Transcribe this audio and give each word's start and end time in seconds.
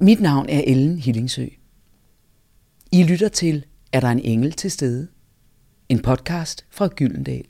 Mit 0.00 0.20
navn 0.20 0.46
er 0.48 0.62
Ellen 0.66 0.98
Hillingsø. 0.98 1.46
I 2.92 3.02
lytter 3.02 3.28
til 3.28 3.64
Er 3.92 4.00
der 4.00 4.08
en 4.08 4.18
engel 4.18 4.52
til 4.52 4.70
stede? 4.70 5.08
En 5.88 6.02
podcast 6.02 6.66
fra 6.70 6.86
Gyldendal. 6.86 7.44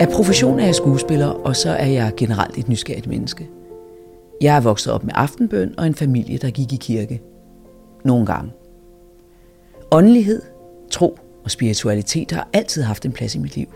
Af 0.00 0.08
profession 0.08 0.60
er 0.60 0.64
jeg 0.64 0.74
skuespiller, 0.74 1.26
og 1.26 1.56
så 1.56 1.70
er 1.70 1.86
jeg 1.86 2.12
generelt 2.16 2.58
et 2.58 2.68
nysgerrigt 2.68 3.06
menneske. 3.06 3.48
Jeg 4.40 4.56
er 4.56 4.60
vokset 4.60 4.92
op 4.92 5.04
med 5.04 5.12
aftenbøn 5.16 5.74
og 5.78 5.86
en 5.86 5.94
familie, 5.94 6.38
der 6.38 6.50
gik 6.50 6.72
i 6.72 6.76
kirke. 6.76 7.22
Nogle 8.04 8.26
gange. 8.26 8.52
Åndelighed, 9.92 10.42
tro 10.90 11.18
og 11.46 11.50
spiritualitet 11.50 12.30
har 12.30 12.48
altid 12.52 12.82
haft 12.82 13.04
en 13.04 13.12
plads 13.12 13.34
i 13.34 13.38
mit 13.38 13.56
liv. 13.56 13.66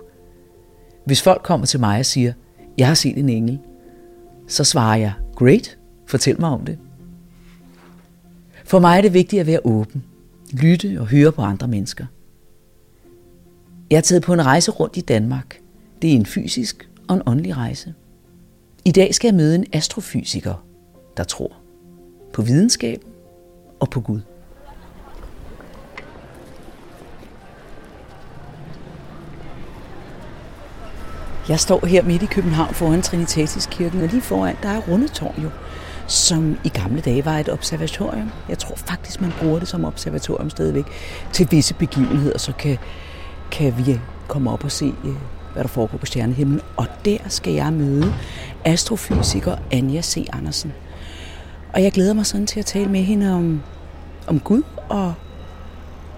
Hvis 1.05 1.23
folk 1.23 1.42
kommer 1.42 1.66
til 1.66 1.80
mig 1.80 1.98
og 1.98 2.06
siger, 2.06 2.33
jeg 2.79 2.87
har 2.87 2.95
set 2.95 3.19
en 3.19 3.29
engel, 3.29 3.59
så 4.46 4.65
svarer 4.65 4.96
jeg, 4.96 5.12
great, 5.37 5.79
fortæl 6.06 6.41
mig 6.41 6.51
om 6.51 6.65
det. 6.65 6.79
For 8.65 8.79
mig 8.79 8.96
er 8.96 9.01
det 9.01 9.15
vigtigt 9.15 9.41
at 9.41 9.46
være 9.46 9.60
åben, 9.65 10.05
lytte 10.52 10.96
og 11.01 11.06
høre 11.06 11.33
på 11.33 11.43
andre 11.43 11.69
mennesker. 11.69 12.06
Jeg 13.91 13.96
er 13.96 14.01
taget 14.01 14.23
på 14.23 14.32
en 14.32 14.46
rejse 14.46 14.71
rundt 14.71 14.96
i 14.96 15.01
Danmark. 15.01 15.60
Det 16.02 16.10
er 16.10 16.15
en 16.15 16.27
fysisk 16.27 16.88
og 17.09 17.16
en 17.16 17.23
åndelig 17.27 17.57
rejse. 17.57 17.95
I 18.84 18.93
dag 18.93 19.15
skal 19.15 19.29
jeg 19.29 19.34
møde 19.34 19.55
en 19.55 19.66
astrofysiker, 19.73 20.65
der 21.16 21.24
tror 21.24 21.52
på 22.32 22.43
videnskab 22.43 23.05
og 23.80 23.91
på 23.91 24.01
Gud. 24.01 24.21
Jeg 31.50 31.60
står 31.60 31.86
her 31.86 32.02
midt 32.02 32.23
i 32.23 32.26
København 32.26 32.74
foran 32.74 33.02
Trinitatiskirken, 33.02 34.01
og 34.02 34.09
lige 34.09 34.20
foran, 34.20 34.56
der 34.62 34.68
er 34.68 34.80
Rundetårn 34.80 35.43
jo, 35.43 35.51
som 36.07 36.59
i 36.65 36.68
gamle 36.68 37.01
dage 37.01 37.24
var 37.24 37.38
et 37.38 37.48
observatorium. 37.48 38.30
Jeg 38.48 38.59
tror 38.59 38.76
faktisk, 38.76 39.20
man 39.20 39.32
bruger 39.40 39.59
det 39.59 39.68
som 39.68 39.84
observatorium 39.84 40.51
stadigvæk 40.51 40.84
til 41.32 41.48
visse 41.51 41.74
begivenheder, 41.74 42.38
så 42.38 42.52
kan, 42.52 42.79
kan 43.51 43.74
vi 43.79 44.01
komme 44.29 44.51
op 44.51 44.65
og 44.65 44.73
se, 44.73 44.95
øh, 45.04 45.15
hvad 45.52 45.62
der 45.62 45.68
foregår 45.68 45.98
på 45.98 46.07
stjernehimlen. 46.07 46.60
Og 46.76 46.87
der 47.04 47.18
skal 47.29 47.52
jeg 47.52 47.73
møde 47.73 48.14
astrofysiker 48.64 49.57
Anja 49.70 50.02
C. 50.02 50.26
Andersen. 50.32 50.73
Og 51.73 51.82
jeg 51.82 51.92
glæder 51.92 52.14
mig 52.14 52.26
sådan 52.26 52.46
til 52.46 52.60
at 52.60 52.66
tale 52.66 52.90
med 52.90 53.01
hende 53.01 53.35
om, 53.35 53.62
om 54.26 54.40
Gud 54.40 54.62
og 54.88 55.14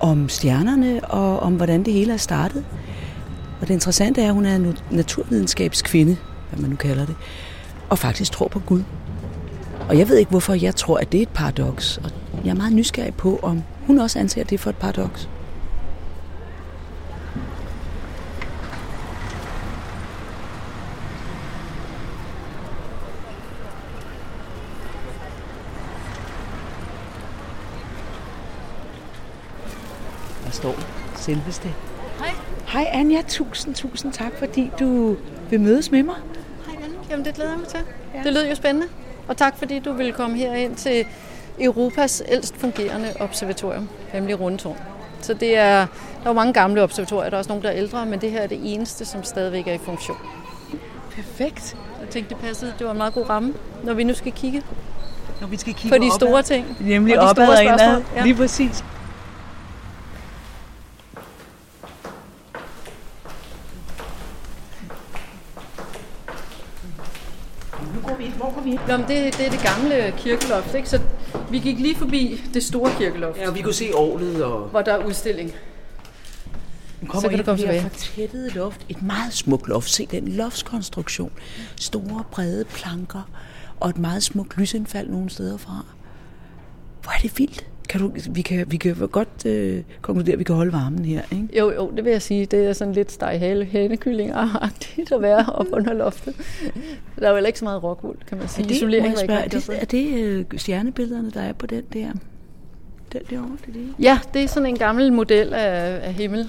om 0.00 0.28
stjernerne 0.28 1.05
og 1.05 1.41
om 1.41 1.55
hvordan 1.56 1.83
det 1.83 1.92
hele 1.92 2.12
er 2.12 2.17
startet. 2.17 2.64
Og 3.62 3.68
det 3.68 3.74
interessante 3.74 4.22
er, 4.22 4.28
at 4.28 4.34
hun 4.34 4.46
er 4.46 4.56
en 4.56 4.78
naturvidenskabskvinde, 4.91 6.16
hvad 6.50 6.60
man 6.60 6.70
nu 6.70 6.77
kalder 6.77 7.06
det, 7.06 7.14
og 7.91 7.98
faktisk 7.98 8.32
tror 8.32 8.48
på 8.48 8.58
Gud. 8.58 8.82
Og 9.88 9.98
jeg 9.98 10.08
ved 10.08 10.16
ikke, 10.16 10.30
hvorfor 10.30 10.55
jeg 10.55 10.77
tror, 10.77 10.98
at 10.98 11.12
det 11.12 11.18
er 11.18 11.22
et 11.22 11.28
paradoks. 11.28 12.00
Og 12.05 12.10
jeg 12.44 12.50
er 12.50 12.55
meget 12.55 12.72
nysgerrig 12.72 13.14
på, 13.14 13.40
om 13.42 13.62
hun 13.86 13.98
også 13.98 14.18
anser 14.18 14.44
det 14.44 14.60
for 14.60 14.70
et 14.70 14.77
paradoks. 14.77 15.28
Der 30.44 30.50
står 30.50 30.74
selveste 31.16 31.68
Hej. 32.23 32.34
Hej 32.67 32.87
Anja, 32.92 33.23
tusind, 33.28 33.75
tusind 33.75 34.12
tak, 34.12 34.33
fordi 34.39 34.70
du 34.78 35.17
vil 35.51 35.61
mødes 35.61 35.91
med 35.91 36.03
mig. 36.03 36.15
Hej 36.67 36.75
Ellen. 36.84 36.98
Jamen 37.11 37.25
det 37.25 37.34
glæder 37.34 37.51
jeg 37.51 37.59
mig 37.59 37.69
til. 37.69 37.81
Ja. 38.14 38.23
Det 38.25 38.33
lød 38.33 38.48
jo 38.48 38.55
spændende. 38.55 38.89
Og 39.29 39.37
tak 39.37 39.59
fordi 39.59 39.79
du 39.79 39.92
ville 39.92 40.13
komme 40.13 40.36
herind 40.36 40.77
til 40.77 41.07
Europas 41.61 42.23
ældst 42.29 42.57
fungerende 42.57 43.08
observatorium, 43.20 43.89
nemlig 44.14 44.41
Rundetårn. 44.41 44.77
Så 45.20 45.35
det 45.35 45.57
er, 45.58 45.77
der 45.77 46.24
er 46.24 46.29
jo 46.29 46.33
mange 46.33 46.52
gamle 46.52 46.83
observatorier, 46.83 47.30
der 47.30 47.36
er 47.36 47.39
også 47.39 47.48
nogle, 47.48 47.63
der 47.63 47.69
er 47.70 47.77
ældre, 47.77 48.07
men 48.07 48.20
det 48.20 48.30
her 48.30 48.41
er 48.41 48.46
det 48.46 48.61
eneste, 48.75 49.05
som 49.05 49.25
stadigvæk 49.25 49.67
er 49.67 49.73
i 49.73 49.79
funktion. 49.79 50.17
Perfekt. 51.14 51.77
Jeg 52.01 52.08
tænkte, 52.08 52.35
det 52.35 52.42
passede. 52.45 52.73
Det 52.79 52.86
var 52.86 52.92
en 52.92 52.98
meget 52.98 53.14
god 53.14 53.29
ramme, 53.30 53.55
når 53.85 53.95
vi 53.95 54.05
nu 54.05 54.14
skal 54.14 54.33
kigge 54.33 54.63
Når 55.41 55.46
vi 55.48 55.57
skal 55.57 55.75
kigge 55.75 55.96
på 55.98 56.02
de 56.02 56.07
opad. 56.07 56.19
store 56.20 56.42
ting. 56.42 56.77
Nemlig 56.80 57.20
og 57.20 57.25
de 57.27 57.30
opad 57.30 57.45
store 57.46 57.57
og 57.57 57.63
indad. 57.64 58.02
Ja. 58.17 58.23
Lige 58.23 58.35
præcis. 58.35 58.85
Nu 67.95 68.01
går 68.08 68.14
vi 68.17 68.25
ind. 68.25 68.33
Hvor 68.33 68.51
går 68.55 68.61
vi 68.61 68.70
ind? 68.70 68.81
Nå, 68.92 68.98
men 68.98 69.08
det, 69.08 69.39
det 69.39 69.47
er 69.47 69.51
det 69.51 69.61
gamle 69.61 70.14
kirkeloft, 70.17 70.75
ikke? 70.75 70.89
Så 70.89 71.01
vi 71.51 71.58
gik 71.58 71.79
lige 71.79 71.97
forbi 71.97 72.41
det 72.55 72.63
store 72.63 72.91
kirkeloft, 72.98 73.39
Ja, 73.39 73.51
vi 73.51 73.61
kunne 73.63 73.75
se 73.75 73.91
orlet 73.95 74.45
og... 74.45 74.69
hvor 74.69 74.83
der 74.83 74.92
er 74.92 75.05
udstilling. 75.07 75.53
Nu 77.01 77.07
kommer 77.08 77.20
Så 77.20 77.29
kan 77.29 77.39
ind 77.39 77.39
du 77.39 77.45
komme 77.45 77.63
tilbage. 77.63 77.83
fortættede 77.83 78.51
loft. 78.51 78.81
Et 78.89 79.02
meget 79.02 79.33
smukt 79.33 79.69
loft. 79.69 79.91
Se 79.91 80.07
den 80.07 80.29
loftskonstruktion. 80.29 81.33
Store, 81.77 82.25
brede 82.31 82.64
planker 82.64 83.23
og 83.81 83.91
et 83.91 83.98
meget 83.98 84.23
smukt 84.23 84.57
lysindfald 84.58 85.08
nogle 85.08 85.31
steder 85.31 85.57
fra. 85.57 85.85
Hvor 87.02 87.13
er 87.13 87.19
det 87.23 87.39
vildt. 87.39 87.67
Kan 87.89 88.01
du, 88.01 88.13
vi, 88.31 88.43
kan, 88.43 88.67
vi 88.69 88.77
kan 88.77 88.95
godt 88.95 89.47
øh, 89.47 89.83
konkludere, 90.01 90.33
at 90.33 90.39
vi 90.39 90.45
kan 90.45 90.55
holde 90.55 90.73
varmen 90.73 91.05
her, 91.05 91.23
ikke? 91.33 91.59
Jo, 91.59 91.73
jo, 91.73 91.91
det 91.97 92.05
vil 92.05 92.11
jeg 92.11 92.23
sige. 92.23 92.47
Det 92.47 92.67
er 92.67 92.73
sådan 92.73 92.95
lidt 92.95 93.13
steg 93.13 93.39
hale 93.39 93.65
hænekylling-agtigt 93.65 95.15
at 95.15 95.23
være 95.23 95.47
op 95.55 95.67
under 95.73 95.93
loftet. 95.93 96.35
Der 97.19 97.27
er 97.27 97.29
jo 97.29 97.37
heller 97.37 97.47
ikke 97.47 97.59
så 97.59 97.65
meget 97.65 97.83
rockwool, 97.83 98.17
kan 98.29 98.39
man 98.39 98.48
sige. 98.48 98.65
Er 98.65 98.69
det, 98.69 98.77
Isolering 98.77 99.19
spørge, 99.19 99.41
er 99.41 99.48
det, 99.48 99.69
er 99.81 99.85
det 99.85 100.15
øh, 100.15 100.45
stjernebillederne, 100.57 101.31
der 101.31 101.41
er 101.41 101.53
på 101.53 101.67
den 101.67 101.83
der? 101.93 102.13
Den 103.13 103.20
derovre, 103.31 103.57
det 103.67 103.69
er 103.69 103.73
det? 103.73 103.95
Ja, 103.99 104.19
det 104.35 104.43
er 104.43 104.49
sådan 104.49 104.67
en 104.69 104.79
gammel 104.79 105.13
model 105.13 105.55
af, 105.55 106.01
af 106.07 106.14
himmel, 106.14 106.49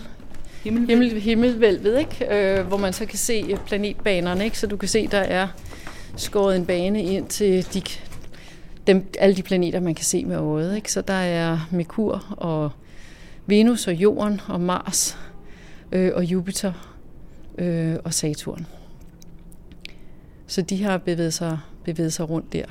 Himmel, 0.63 0.87
himmel, 0.87 1.21
himmelvælvet, 1.21 1.99
ikke? 1.99 2.57
Øh, 2.59 2.67
hvor 2.67 2.77
man 2.77 2.93
så 2.93 3.05
kan 3.05 3.17
se 3.17 3.57
planetbanerne, 3.65 4.43
ikke? 4.43 4.59
så 4.59 4.67
du 4.67 4.77
kan 4.77 4.89
se, 4.89 5.07
der 5.07 5.17
er 5.17 5.47
skåret 6.15 6.55
en 6.55 6.65
bane 6.65 7.03
ind 7.03 7.27
til 7.27 7.73
de, 7.73 7.81
dem, 8.87 9.05
alle 9.19 9.35
de 9.35 9.43
planeter, 9.43 9.79
man 9.79 9.95
kan 9.95 10.05
se 10.05 10.25
med 10.25 10.37
øjet. 10.37 10.75
Ikke? 10.75 10.91
Så 10.91 11.01
der 11.01 11.13
er 11.13 11.67
Merkur 11.71 12.25
og 12.37 12.71
Venus 13.45 13.87
og 13.87 13.93
Jorden 13.93 14.41
og 14.47 14.61
Mars 14.61 15.17
øh, 15.91 16.11
og 16.15 16.23
Jupiter 16.23 16.97
øh, 17.57 17.95
og 18.03 18.13
Saturn. 18.13 18.65
Så 20.47 20.61
de 20.61 20.83
har 20.83 20.97
bevæget 20.97 21.33
sig, 21.33 21.59
bevæget 21.83 22.13
sig 22.13 22.29
rundt 22.29 22.53
der. 22.53 22.65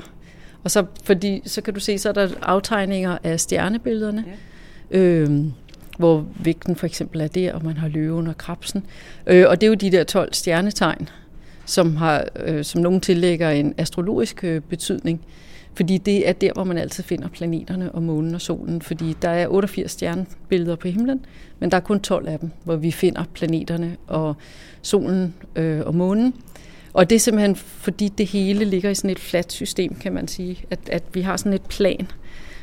Og 0.64 0.70
så, 0.70 0.84
fordi, 1.04 1.42
så 1.44 1.60
kan 1.60 1.74
du 1.74 1.80
se, 1.80 1.98
så 1.98 2.08
er 2.08 2.12
der 2.12 2.28
aftegninger 2.42 3.18
af 3.22 3.40
stjernebillederne. 3.40 4.24
Ja. 4.90 4.98
Øh, 4.98 5.44
hvor 5.98 6.26
vægten 6.40 6.76
for 6.76 6.86
eksempel 6.86 7.20
er 7.20 7.26
der, 7.26 7.52
og 7.52 7.64
man 7.64 7.76
har 7.76 7.88
løven 7.88 8.26
og 8.26 8.38
krabsen. 8.38 8.86
Øh, 9.26 9.44
og 9.48 9.60
det 9.60 9.66
er 9.66 9.68
jo 9.68 9.74
de 9.74 9.92
der 9.92 10.04
12 10.04 10.34
stjernetegn, 10.34 11.08
som, 11.64 11.96
har, 11.96 12.24
øh, 12.36 12.64
som 12.64 12.80
nogen 12.80 13.00
tillægger 13.00 13.50
en 13.50 13.74
astrologisk 13.78 14.44
øh, 14.44 14.60
betydning. 14.60 15.20
Fordi 15.74 15.98
det 15.98 16.28
er 16.28 16.32
der, 16.32 16.52
hvor 16.52 16.64
man 16.64 16.78
altid 16.78 17.04
finder 17.04 17.28
planeterne 17.28 17.92
og 17.92 18.02
månen 18.02 18.34
og 18.34 18.40
solen. 18.40 18.82
Fordi 18.82 19.16
der 19.22 19.28
er 19.28 19.48
88 19.48 19.90
stjernebilleder 19.90 20.76
på 20.76 20.88
himlen, 20.88 21.24
men 21.58 21.70
der 21.70 21.76
er 21.76 21.80
kun 21.80 22.00
12 22.00 22.28
af 22.28 22.38
dem, 22.38 22.50
hvor 22.64 22.76
vi 22.76 22.90
finder 22.90 23.24
planeterne 23.34 23.96
og 24.06 24.36
solen 24.82 25.34
øh, 25.56 25.80
og 25.86 25.94
månen. 25.94 26.34
Og 26.92 27.10
det 27.10 27.16
er 27.16 27.20
simpelthen, 27.20 27.56
fordi 27.56 28.08
det 28.08 28.26
hele 28.26 28.64
ligger 28.64 28.90
i 28.90 28.94
sådan 28.94 29.10
et 29.10 29.18
fladt 29.18 29.52
system, 29.52 29.94
kan 29.94 30.12
man 30.12 30.28
sige. 30.28 30.64
At, 30.70 30.78
at 30.86 31.02
vi 31.12 31.20
har 31.20 31.36
sådan 31.36 31.52
et 31.52 31.62
plan. 31.62 32.08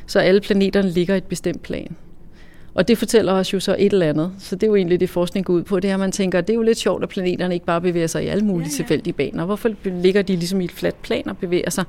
Så 0.06 0.18
alle 0.18 0.40
planeterne 0.40 0.90
ligger 0.90 1.14
i 1.14 1.18
et 1.18 1.24
bestemt 1.24 1.62
plan. 1.62 1.96
Og 2.74 2.88
det 2.88 2.98
fortæller 2.98 3.32
os 3.32 3.52
jo 3.52 3.60
så 3.60 3.76
et 3.78 3.92
eller 3.92 4.08
andet. 4.08 4.32
Så 4.38 4.56
det 4.56 4.62
er 4.62 4.66
jo 4.66 4.74
egentlig 4.74 5.00
det, 5.00 5.10
forskning 5.10 5.46
går 5.46 5.54
ud 5.54 5.62
på. 5.62 5.80
Det 5.80 5.90
er, 5.90 5.94
at 5.94 6.00
man 6.00 6.12
tænker, 6.12 6.38
at 6.38 6.46
det 6.46 6.52
er 6.52 6.56
jo 6.56 6.62
lidt 6.62 6.78
sjovt, 6.78 7.02
at 7.02 7.08
planeterne 7.08 7.54
ikke 7.54 7.66
bare 7.66 7.80
bevæger 7.80 8.06
sig 8.06 8.24
i 8.24 8.26
alle 8.26 8.44
mulige 8.44 8.68
ja, 8.68 8.72
ja. 8.72 8.76
tilfældige 8.76 9.12
baner. 9.14 9.44
Hvorfor 9.44 9.70
ligger 9.84 10.22
de 10.22 10.36
ligesom 10.36 10.60
i 10.60 10.64
et 10.64 10.72
fladt 10.72 11.02
plan 11.02 11.28
og 11.28 11.36
bevæger 11.36 11.70
sig 11.70 11.84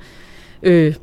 øh, 0.63 0.95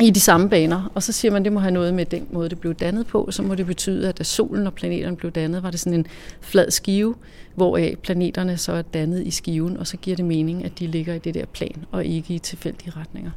i 0.00 0.10
de 0.10 0.20
samme 0.20 0.48
baner? 0.48 0.92
Og 0.94 1.02
så 1.02 1.12
siger 1.12 1.32
man, 1.32 1.42
at 1.42 1.44
det 1.44 1.52
må 1.52 1.60
have 1.60 1.70
noget 1.70 1.94
med 1.94 2.04
den 2.04 2.26
måde, 2.30 2.48
det 2.48 2.60
blev 2.60 2.74
dannet 2.74 3.06
på. 3.06 3.28
Så 3.30 3.42
må 3.42 3.54
det 3.54 3.66
betyde, 3.66 4.08
at 4.08 4.18
da 4.18 4.24
solen 4.24 4.66
og 4.66 4.74
planeterne 4.74 5.16
blev 5.16 5.32
dannet, 5.32 5.62
var 5.62 5.70
det 5.70 5.80
sådan 5.80 5.98
en 5.98 6.06
flad 6.40 6.70
skive, 6.70 7.14
hvoraf 7.54 7.96
planeterne 8.02 8.56
så 8.56 8.72
er 8.72 8.82
dannet 8.82 9.26
i 9.26 9.30
skiven. 9.30 9.76
Og 9.76 9.86
så 9.86 9.96
giver 9.96 10.16
det 10.16 10.24
mening, 10.24 10.64
at 10.64 10.78
de 10.78 10.86
ligger 10.86 11.14
i 11.14 11.18
det 11.18 11.34
der 11.34 11.44
plan 11.46 11.84
og 11.90 12.04
ikke 12.04 12.34
i 12.34 12.38
tilfældige 12.38 12.92
retninger. 12.96 13.30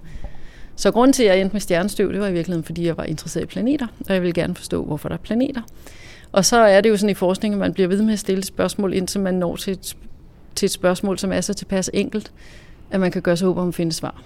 Så 0.76 0.92
grunden 0.92 1.14
til, 1.14 1.24
at 1.24 1.30
jeg 1.30 1.42
endte 1.42 1.54
med 1.54 1.62
stjernestøv, 1.62 2.12
det 2.12 2.20
var 2.22 2.28
i 2.28 2.34
virkeligheden, 2.34 2.64
fordi 2.64 2.86
jeg 2.86 2.98
var 2.98 3.04
interesseret 3.04 3.44
i 3.44 3.48
planeter, 3.48 3.88
og 4.08 4.14
jeg 4.14 4.22
ville 4.22 4.34
gerne 4.34 4.56
forstå, 4.56 4.86
hvorfor 4.86 5.10
der 5.10 5.16
er 5.16 5.20
planeter. 5.20 5.62
Og 6.32 6.46
så 6.46 6.58
er 6.58 6.82
det 6.82 6.90
jo 6.90 6.98
sådan 6.98 7.10
i 7.10 7.14
forskningen, 7.14 7.56
at 7.56 7.60
man 7.60 7.74
bliver 7.74 7.88
ved 7.88 8.02
med 8.02 8.14
at 8.14 8.20
stille 8.20 8.44
spørgsmål, 8.44 8.94
indtil 8.94 9.22
man 9.22 9.34
når 9.34 9.56
til 9.56 9.74
et, 9.74 9.98
til 10.56 10.66
et 10.66 10.72
spørgsmål, 10.72 11.20
som 11.20 11.32
er 11.32 11.42
så 11.42 11.54
tilpas 11.54 11.90
enkelt, 11.94 12.32
at 12.92 13.00
man 13.00 13.12
kan 13.12 13.22
gøre 13.22 13.38
sig 13.38 13.48
håb 13.48 13.58
om 13.58 13.68
at 13.68 13.76
finde 13.76 13.94
svar. 13.94 14.24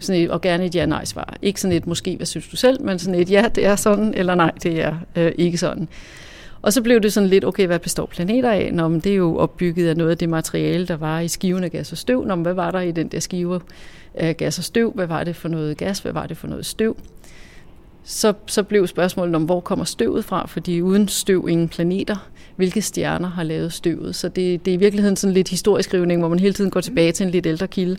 Sådan 0.00 0.22
et, 0.22 0.30
og 0.30 0.40
gerne 0.40 0.64
et 0.64 0.74
ja-nej-svar. 0.74 1.36
Ikke 1.42 1.60
sådan 1.60 1.76
et 1.76 1.86
måske, 1.86 2.16
hvad 2.16 2.26
synes 2.26 2.48
du 2.48 2.56
selv, 2.56 2.82
men 2.82 2.98
sådan 2.98 3.20
et 3.20 3.30
ja, 3.30 3.44
det 3.54 3.66
er 3.66 3.76
sådan, 3.76 4.14
eller 4.14 4.34
nej, 4.34 4.50
det 4.62 4.82
er 4.82 4.94
øh, 5.16 5.32
ikke 5.38 5.58
sådan. 5.58 5.88
Og 6.62 6.72
så 6.72 6.82
blev 6.82 7.00
det 7.00 7.12
sådan 7.12 7.28
lidt, 7.28 7.44
okay, 7.44 7.66
hvad 7.66 7.78
består 7.78 8.06
planeter 8.06 8.50
af? 8.50 8.70
Nå, 8.72 8.88
men 8.88 9.00
det 9.00 9.12
er 9.12 9.16
jo 9.16 9.36
opbygget 9.36 9.88
af 9.88 9.96
noget 9.96 10.10
af 10.10 10.18
det 10.18 10.28
materiale, 10.28 10.86
der 10.86 10.96
var 10.96 11.20
i 11.20 11.28
skiven 11.28 11.64
af 11.64 11.70
gas 11.70 11.92
og 11.92 11.98
støv. 11.98 12.24
Nå, 12.24 12.34
men 12.34 12.42
hvad 12.42 12.54
var 12.54 12.70
der 12.70 12.80
i 12.80 12.90
den 12.90 13.08
der 13.08 13.20
skive 13.20 13.60
af 14.14 14.36
gas 14.36 14.58
og 14.58 14.64
støv? 14.64 14.92
Hvad 14.94 15.06
var 15.06 15.24
det 15.24 15.36
for 15.36 15.48
noget 15.48 15.76
gas? 15.76 15.98
Hvad 15.98 16.12
var 16.12 16.26
det 16.26 16.36
for 16.36 16.46
noget 16.46 16.66
støv? 16.66 16.96
Så, 18.04 18.32
så 18.46 18.62
blev 18.62 18.86
spørgsmålet 18.86 19.34
om, 19.34 19.44
hvor 19.44 19.60
kommer 19.60 19.84
støvet 19.84 20.24
fra? 20.24 20.46
Fordi 20.46 20.80
uden 20.80 21.08
støv 21.08 21.48
ingen 21.48 21.68
planeter. 21.68 22.16
Hvilke 22.56 22.82
stjerner 22.82 23.28
har 23.28 23.42
lavet 23.42 23.72
støvet? 23.72 24.14
Så 24.14 24.28
det, 24.28 24.64
det 24.64 24.70
er 24.70 24.74
i 24.74 24.80
virkeligheden 24.80 25.16
sådan 25.16 25.34
lidt 25.34 25.48
historieskrivning, 25.48 26.20
hvor 26.20 26.28
man 26.28 26.38
hele 26.38 26.54
tiden 26.54 26.70
går 26.70 26.80
tilbage 26.80 27.12
til 27.12 27.26
en 27.26 27.30
lidt 27.32 27.46
ældre 27.46 27.68
kilde. 27.68 27.96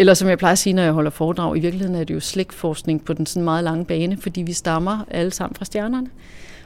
Eller 0.00 0.14
som 0.14 0.28
jeg 0.28 0.38
plejer 0.38 0.52
at 0.52 0.58
sige, 0.58 0.72
når 0.72 0.82
jeg 0.82 0.92
holder 0.92 1.10
foredrag, 1.10 1.56
i 1.56 1.60
virkeligheden 1.60 1.96
er 2.00 2.04
det 2.04 2.14
jo 2.14 2.20
slægtforskning 2.20 3.04
på 3.04 3.12
den 3.12 3.26
sådan 3.26 3.44
meget 3.44 3.64
lange 3.64 3.84
bane, 3.84 4.16
fordi 4.16 4.42
vi 4.42 4.52
stammer 4.52 5.04
alle 5.10 5.30
sammen 5.30 5.54
fra 5.54 5.64
stjernerne. 5.64 6.06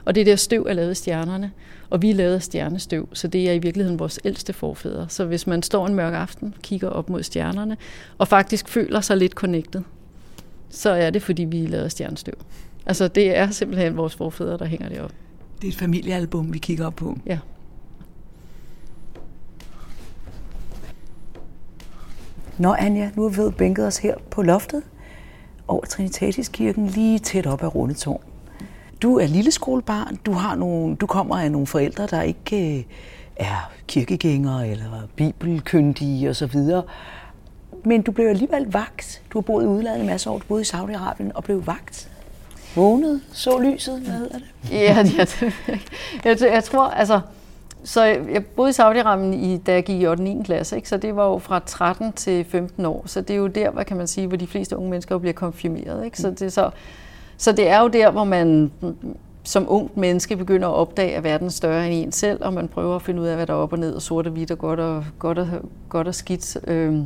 Og 0.05 0.15
det 0.15 0.25
der 0.25 0.35
støv 0.35 0.65
er 0.69 0.73
lavet 0.73 0.89
af 0.89 0.97
stjernerne, 0.97 1.51
og 1.89 2.01
vi 2.01 2.09
er 2.09 2.15
lavet 2.15 2.35
af 2.35 2.43
stjernestøv, 2.43 3.09
så 3.13 3.27
det 3.27 3.49
er 3.49 3.53
i 3.53 3.59
virkeligheden 3.59 3.99
vores 3.99 4.19
ældste 4.25 4.53
forfædre. 4.53 5.05
Så 5.09 5.25
hvis 5.25 5.47
man 5.47 5.63
står 5.63 5.87
en 5.87 5.95
mørk 5.95 6.13
aften, 6.13 6.53
kigger 6.63 6.89
op 6.89 7.09
mod 7.09 7.23
stjernerne, 7.23 7.77
og 8.17 8.27
faktisk 8.27 8.67
føler 8.67 9.01
sig 9.01 9.17
lidt 9.17 9.31
connected, 9.31 9.81
så 10.69 10.89
er 10.89 11.09
det, 11.09 11.21
fordi 11.21 11.43
vi 11.43 11.63
er 11.63 11.67
lavet 11.67 11.83
af 11.83 11.91
stjernestøv. 11.91 12.35
Altså 12.85 13.07
det 13.07 13.37
er 13.37 13.49
simpelthen 13.49 13.97
vores 13.97 14.15
forfædre, 14.15 14.57
der 14.57 14.65
hænger 14.65 14.89
deroppe. 14.89 15.15
Det 15.61 15.67
er 15.67 15.71
et 15.71 15.77
familiealbum, 15.77 16.53
vi 16.53 16.57
kigger 16.57 16.85
op 16.87 16.95
på. 16.95 17.17
Ja. 17.25 17.39
Nå 22.57 22.73
Anja, 22.73 23.09
nu 23.15 23.21
har 23.21 23.29
vi 23.29 23.51
bænket 23.51 23.87
os 23.87 23.97
her 23.97 24.15
på 24.31 24.41
loftet 24.41 24.83
over 25.67 25.85
Trinitatiskirken, 25.85 26.87
lige 26.87 27.19
tæt 27.19 27.47
op 27.47 27.63
af 27.63 27.75
Rundetårn. 27.75 28.21
Du 29.01 29.19
er 29.19 29.27
lille 29.27 29.51
skolebarn, 29.51 30.15
du, 30.25 30.31
har 30.31 30.55
nogle, 30.55 30.95
du 30.95 31.05
kommer 31.05 31.37
af 31.37 31.51
nogle 31.51 31.67
forældre, 31.67 32.07
der 32.07 32.21
ikke 32.21 32.77
øh, 32.77 32.83
er 33.35 33.71
kirkegængere 33.87 34.67
eller 34.67 35.07
bibelkyndige 35.15 36.29
osv., 36.29 36.59
men 37.85 38.01
du 38.01 38.11
blev 38.11 38.27
alligevel 38.27 38.71
vagt. 38.71 39.21
Du 39.33 39.37
har 39.37 39.41
boet 39.41 39.63
i 39.63 39.67
udlandet 39.67 40.01
en 40.01 40.07
masse 40.07 40.29
år, 40.29 40.37
du 40.37 40.45
boede 40.47 40.61
i 40.61 40.65
Saudi-Arabien 40.65 41.31
og 41.33 41.43
blev 41.43 41.67
vagt. 41.67 42.09
Vågnet, 42.75 43.21
så 43.33 43.59
lyset, 43.59 43.99
hvad 43.99 44.13
hedder 44.13 44.37
det? 44.37 44.47
Ja, 44.71 45.07
jeg, 45.17 45.27
jeg, 46.25 46.37
jeg 46.41 46.63
tror, 46.63 46.85
altså, 46.87 47.19
så 47.85 48.03
jeg 48.03 48.45
boede 48.45 48.69
i 48.69 48.73
Saudi-Arabien, 48.73 49.33
i, 49.33 49.57
da 49.57 49.73
jeg 49.73 49.83
gik 49.83 50.01
i 50.01 50.07
8. 50.07 50.23
9. 50.23 50.41
klasse, 50.45 50.75
ikke? 50.75 50.89
så 50.89 50.97
det 50.97 51.15
var 51.15 51.27
jo 51.27 51.37
fra 51.37 51.59
13 51.65 52.13
til 52.13 52.45
15 52.45 52.85
år. 52.85 53.03
Så 53.05 53.21
det 53.21 53.29
er 53.29 53.37
jo 53.37 53.47
der, 53.47 53.71
hvad 53.71 53.85
kan 53.85 53.97
man 53.97 54.07
sige, 54.07 54.27
hvor 54.27 54.37
de 54.37 54.47
fleste 54.47 54.77
unge 54.77 54.89
mennesker 54.89 55.17
bliver 55.17 55.33
konfirmeret. 55.33 56.05
Ikke? 56.05 56.17
Så, 56.17 56.31
det, 56.31 56.53
så, 56.53 56.69
så 57.37 57.51
det 57.51 57.69
er 57.69 57.81
jo 57.81 57.87
der, 57.87 58.11
hvor 58.11 58.23
man 58.23 58.71
som 59.43 59.65
ung 59.67 59.91
menneske 59.95 60.35
begynder 60.35 60.67
at 60.67 60.73
opdage, 60.73 61.15
at 61.15 61.23
verden 61.23 61.47
er 61.47 61.51
større 61.51 61.91
end 61.91 62.05
en 62.05 62.11
selv, 62.11 62.45
og 62.45 62.53
man 62.53 62.67
prøver 62.67 62.95
at 62.95 63.01
finde 63.01 63.21
ud 63.21 63.27
af, 63.27 63.35
hvad 63.35 63.47
der 63.47 63.53
er 63.53 63.57
op 63.57 63.73
og 63.73 63.79
ned, 63.79 63.93
og 63.93 64.01
sort 64.01 64.27
og 64.27 64.33
hvidt, 64.33 64.51
og 64.51 64.57
godt 64.57 64.79
og, 64.79 65.05
godt 65.19 65.37
og, 65.37 65.47
godt 65.89 66.07
og 66.07 66.15
skidt. 66.15 66.57
Øhm. 66.67 67.05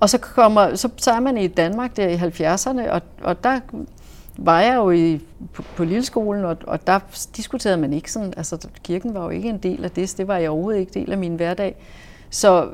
Og 0.00 0.10
så, 0.10 0.18
kommer, 0.18 0.74
så, 0.74 0.88
så 0.96 1.10
er 1.10 1.20
man 1.20 1.36
i 1.36 1.46
Danmark 1.46 1.96
der 1.96 2.08
i 2.08 2.16
70'erne, 2.16 2.90
og, 2.90 3.02
og 3.22 3.44
der 3.44 3.60
var 4.36 4.60
jeg 4.60 4.76
jo 4.76 4.90
i, 4.90 5.20
på, 5.52 5.62
på 5.62 5.84
lilleskolen, 5.84 6.44
og, 6.44 6.56
og 6.66 6.86
der 6.86 6.98
diskuterede 7.36 7.76
man 7.76 7.92
ikke 7.92 8.12
sådan, 8.12 8.34
altså 8.36 8.68
kirken 8.84 9.14
var 9.14 9.22
jo 9.22 9.28
ikke 9.28 9.48
en 9.48 9.58
del 9.58 9.84
af 9.84 9.90
det, 9.90 10.14
det 10.18 10.28
var 10.28 10.36
jeg 10.36 10.50
overhovedet 10.50 10.80
ikke 10.80 11.00
del 11.00 11.12
af 11.12 11.18
min 11.18 11.36
hverdag. 11.36 11.76
Så 12.30 12.68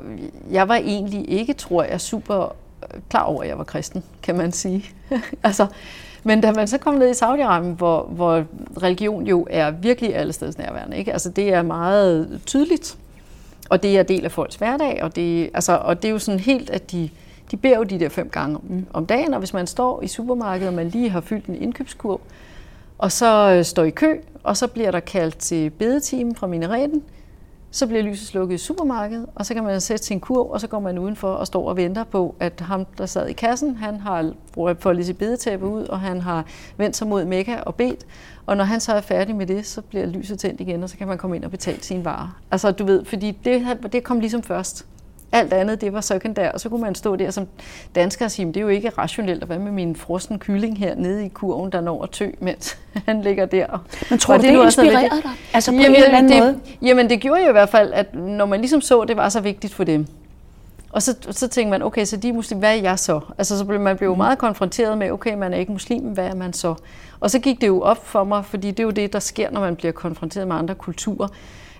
jeg 0.51 0.67
var 0.67 0.75
egentlig 0.75 1.29
ikke, 1.29 1.53
tror 1.53 1.83
jeg, 1.83 2.01
super 2.01 2.55
øh, 2.93 3.01
klar 3.09 3.23
over, 3.23 3.43
at 3.43 3.49
jeg 3.49 3.57
var 3.57 3.63
kristen, 3.63 4.03
kan 4.23 4.35
man 4.35 4.51
sige. 4.51 4.85
altså, 5.43 5.67
men 6.23 6.41
da 6.41 6.51
man 6.51 6.67
så 6.67 6.77
kom 6.77 6.93
ned 6.93 7.09
i 7.09 7.23
Saudi-Arabien, 7.23 7.75
hvor, 7.75 8.03
hvor 8.03 8.45
religion 8.83 9.27
jo 9.27 9.47
er 9.49 9.71
virkelig 9.71 10.15
alle 10.15 10.33
steds 10.33 10.57
nærværende, 10.57 10.97
ikke? 10.97 11.13
Altså, 11.13 11.29
det 11.29 11.53
er 11.53 11.61
meget 11.61 12.41
tydeligt, 12.45 12.97
og 13.69 13.83
det 13.83 13.97
er 13.97 14.03
del 14.03 14.25
af 14.25 14.31
folks 14.31 14.55
hverdag, 14.55 15.03
og 15.03 15.15
det, 15.15 15.49
altså, 15.53 15.75
og 15.77 16.01
det 16.01 16.07
er 16.07 16.11
jo 16.11 16.19
sådan 16.19 16.39
helt, 16.39 16.69
at 16.69 16.91
de, 16.91 17.09
de 17.51 17.57
beder 17.57 17.77
jo 17.77 17.83
de 17.83 17.99
der 17.99 18.09
fem 18.09 18.29
gange 18.29 18.55
om, 18.55 18.85
om 18.93 19.05
dagen, 19.05 19.33
og 19.33 19.39
hvis 19.39 19.53
man 19.53 19.67
står 19.67 20.01
i 20.01 20.07
supermarkedet, 20.07 20.67
og 20.67 20.73
man 20.73 20.89
lige 20.89 21.09
har 21.09 21.21
fyldt 21.21 21.45
en 21.45 21.55
indkøbskurv, 21.55 22.21
og 22.97 23.11
så 23.11 23.55
øh, 23.57 23.65
står 23.65 23.83
i 23.83 23.89
kø, 23.89 24.17
og 24.43 24.57
så 24.57 24.67
bliver 24.67 24.91
der 24.91 24.99
kaldt 24.99 25.37
til 25.37 25.69
bedetimen 25.69 26.35
fra 26.35 26.47
minareten, 26.47 27.03
så 27.71 27.87
bliver 27.87 28.03
lyset 28.03 28.27
slukket 28.27 28.55
i 28.55 28.57
supermarkedet, 28.57 29.25
og 29.35 29.45
så 29.45 29.53
kan 29.53 29.63
man 29.63 29.81
sætte 29.81 30.05
sin 30.05 30.19
kurv, 30.19 30.51
og 30.51 30.61
så 30.61 30.67
går 30.67 30.79
man 30.79 30.99
udenfor 30.99 31.27
og 31.27 31.47
står 31.47 31.69
og 31.69 31.77
venter 31.77 32.03
på, 32.03 32.35
at 32.39 32.61
ham, 32.61 32.85
der 32.97 33.05
sad 33.05 33.27
i 33.27 33.33
kassen, 33.33 33.75
han 33.75 33.99
har 33.99 34.31
foldet 34.79 35.05
sit 35.05 35.17
bedetæppe 35.17 35.65
ud, 35.65 35.83
og 35.83 35.99
han 35.99 36.21
har 36.21 36.45
vendt 36.77 36.95
sig 36.95 37.07
mod 37.07 37.25
Mekka 37.25 37.59
og 37.59 37.75
bedt. 37.75 38.05
Og 38.45 38.57
når 38.57 38.63
han 38.63 38.79
så 38.79 38.93
er 38.93 39.01
færdig 39.01 39.35
med 39.35 39.47
det, 39.47 39.65
så 39.65 39.81
bliver 39.81 40.05
lyset 40.05 40.39
tændt 40.39 40.61
igen, 40.61 40.83
og 40.83 40.89
så 40.89 40.97
kan 40.97 41.07
man 41.07 41.17
komme 41.17 41.35
ind 41.35 41.45
og 41.45 41.51
betale 41.51 41.83
sine 41.83 42.05
varer. 42.05 42.37
Altså 42.51 42.71
du 42.71 42.85
ved, 42.85 43.05
fordi 43.05 43.31
det, 43.31 43.77
det 43.91 44.03
kom 44.03 44.19
ligesom 44.19 44.43
først. 44.43 44.85
Alt 45.33 45.53
andet, 45.53 45.81
det 45.81 45.93
var 45.93 46.01
sekundær, 46.01 46.51
og 46.51 46.59
så 46.59 46.69
kunne 46.69 46.81
man 46.81 46.95
stå 46.95 47.15
der 47.15 47.31
som 47.31 47.47
dansker 47.95 48.25
og 48.25 48.31
sige, 48.31 48.47
det 48.47 48.57
er 48.57 48.61
jo 48.61 48.67
ikke 48.67 48.89
rationelt, 48.89 49.41
at 49.41 49.47
hvad 49.47 49.59
med 49.59 49.71
min 49.71 49.95
frossen 49.95 50.39
kylling 50.39 50.77
her 50.77 50.95
nede 50.95 51.25
i 51.25 51.29
kurven, 51.29 51.71
der 51.71 51.81
når 51.81 52.03
at 52.03 52.09
tø, 52.09 52.27
mens 52.39 52.77
han 53.07 53.21
ligger 53.21 53.45
der. 53.45 53.85
Men 54.09 54.19
tror 54.19 54.37
du, 54.37 54.43
det, 54.43 54.53
det 54.53 54.65
inspirerede 54.65 55.09
dig? 55.09 55.31
Altså 55.53 55.71
på 55.71 55.75
jamen, 55.75 55.95
en 55.95 56.03
eller 56.03 56.17
anden 56.17 56.31
det, 56.31 56.39
måde? 56.39 56.59
Jamen, 56.81 57.09
det 57.09 57.21
gjorde 57.21 57.43
jo 57.43 57.49
i 57.49 57.51
hvert 57.51 57.69
fald, 57.69 57.93
at 57.93 58.15
når 58.15 58.45
man 58.45 58.59
ligesom 58.59 58.81
så, 58.81 59.03
det 59.03 59.17
var 59.17 59.29
så 59.29 59.41
vigtigt 59.41 59.73
for 59.73 59.83
dem, 59.83 60.07
og 60.93 61.01
så, 61.01 61.15
så 61.31 61.47
tænkte 61.47 61.71
man, 61.71 61.81
okay, 61.81 62.05
så 62.05 62.17
de 62.17 62.29
er 62.29 62.33
muslim, 62.33 62.59
hvad 62.59 62.77
er 62.77 62.81
jeg 62.81 62.99
så? 62.99 63.19
Altså, 63.37 63.57
så 63.57 63.65
blev 63.65 63.79
man 63.79 63.97
blev 63.97 64.07
jo 64.07 64.13
mm. 64.13 64.17
meget 64.17 64.37
konfronteret 64.37 64.97
med, 64.97 65.11
okay, 65.11 65.33
man 65.33 65.53
er 65.53 65.57
ikke 65.57 65.71
muslim, 65.71 66.01
hvad 66.01 66.25
er 66.25 66.35
man 66.35 66.53
så? 66.53 66.75
Og 67.19 67.31
så 67.31 67.39
gik 67.39 67.61
det 67.61 67.67
jo 67.67 67.81
op 67.81 68.05
for 68.05 68.23
mig, 68.23 68.45
fordi 68.45 68.71
det 68.71 68.79
er 68.79 68.83
jo 68.83 68.89
det, 68.89 69.13
der 69.13 69.19
sker, 69.19 69.51
når 69.51 69.61
man 69.61 69.75
bliver 69.75 69.91
konfronteret 69.91 70.47
med 70.47 70.55
andre 70.55 70.75
kulturer. 70.75 71.27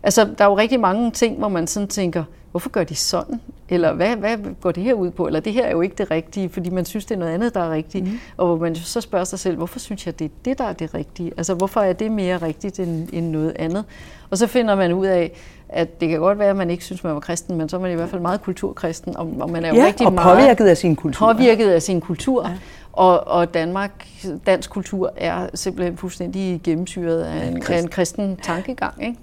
Altså, 0.03 0.29
der 0.37 0.45
er 0.45 0.49
jo 0.49 0.57
rigtig 0.57 0.79
mange 0.79 1.11
ting, 1.11 1.37
hvor 1.37 1.47
man 1.47 1.67
sådan 1.67 1.87
tænker, 1.87 2.23
hvorfor 2.53 2.69
gør 2.69 2.83
de 2.83 2.95
sådan? 2.95 3.41
Eller 3.69 3.93
hvad, 3.93 4.15
hvad 4.15 4.37
går 4.61 4.71
det 4.71 4.83
her 4.83 4.93
ud 4.93 5.11
på? 5.11 5.27
Eller 5.27 5.39
det 5.39 5.53
her 5.53 5.65
er 5.65 5.71
jo 5.71 5.81
ikke 5.81 5.95
det 5.97 6.11
rigtige, 6.11 6.49
fordi 6.49 6.69
man 6.69 6.85
synes, 6.85 7.05
det 7.05 7.15
er 7.15 7.19
noget 7.19 7.31
andet, 7.31 7.53
der 7.53 7.59
er 7.59 7.71
rigtigt. 7.71 8.05
Mm. 8.05 8.19
Og 8.37 8.47
hvor 8.47 8.57
man 8.57 8.75
så 8.75 9.01
spørger 9.01 9.25
sig 9.25 9.39
selv, 9.39 9.57
hvorfor 9.57 9.79
synes 9.79 10.05
jeg, 10.05 10.19
det 10.19 10.25
er 10.25 10.29
det, 10.45 10.57
der 10.57 10.63
er 10.63 10.73
det 10.73 10.93
rigtige? 10.93 11.31
Altså, 11.37 11.53
hvorfor 11.53 11.81
er 11.81 11.93
det 11.93 12.11
mere 12.11 12.37
rigtigt 12.37 12.79
end, 12.79 13.09
end 13.13 13.29
noget 13.29 13.53
andet? 13.59 13.85
Og 14.29 14.37
så 14.37 14.47
finder 14.47 14.75
man 14.75 14.93
ud 14.93 15.05
af, 15.05 15.31
at 15.69 16.01
det 16.01 16.09
kan 16.09 16.19
godt 16.19 16.39
være, 16.39 16.49
at 16.49 16.55
man 16.55 16.69
ikke 16.69 16.83
synes, 16.83 17.03
man 17.03 17.13
var 17.13 17.19
kristen, 17.19 17.57
men 17.57 17.69
så 17.69 17.77
er 17.77 17.81
man 17.81 17.91
i 17.91 17.95
hvert 17.95 18.09
fald 18.09 18.21
meget 18.21 18.41
kulturkristen, 18.41 19.17
og, 19.17 19.33
og 19.39 19.49
man 19.49 19.65
er 19.65 19.69
jo 19.69 19.75
ja, 19.75 19.85
rigtig 19.85 20.07
og 20.07 20.13
meget 20.13 20.37
påvirket 20.37 20.65
af 20.65 20.77
sin 20.77 20.95
kultur. 20.95 21.33
Påvirket 21.33 21.69
af 21.69 21.81
sin 21.81 22.01
kultur. 22.01 22.47
Ja. 22.47 22.55
Og, 22.93 23.27
og 23.27 23.53
Danmark, 23.53 24.07
dansk 24.45 24.69
kultur 24.69 25.13
er 25.15 25.47
simpelthen 25.53 25.97
fuldstændig 25.97 26.61
gennemsyret 26.63 27.23
af 27.23 27.47
en, 27.47 27.63
af 27.69 27.79
en 27.79 27.87
kristen 27.87 28.37
tankegang. 28.37 29.03
Ikke? 29.03 29.17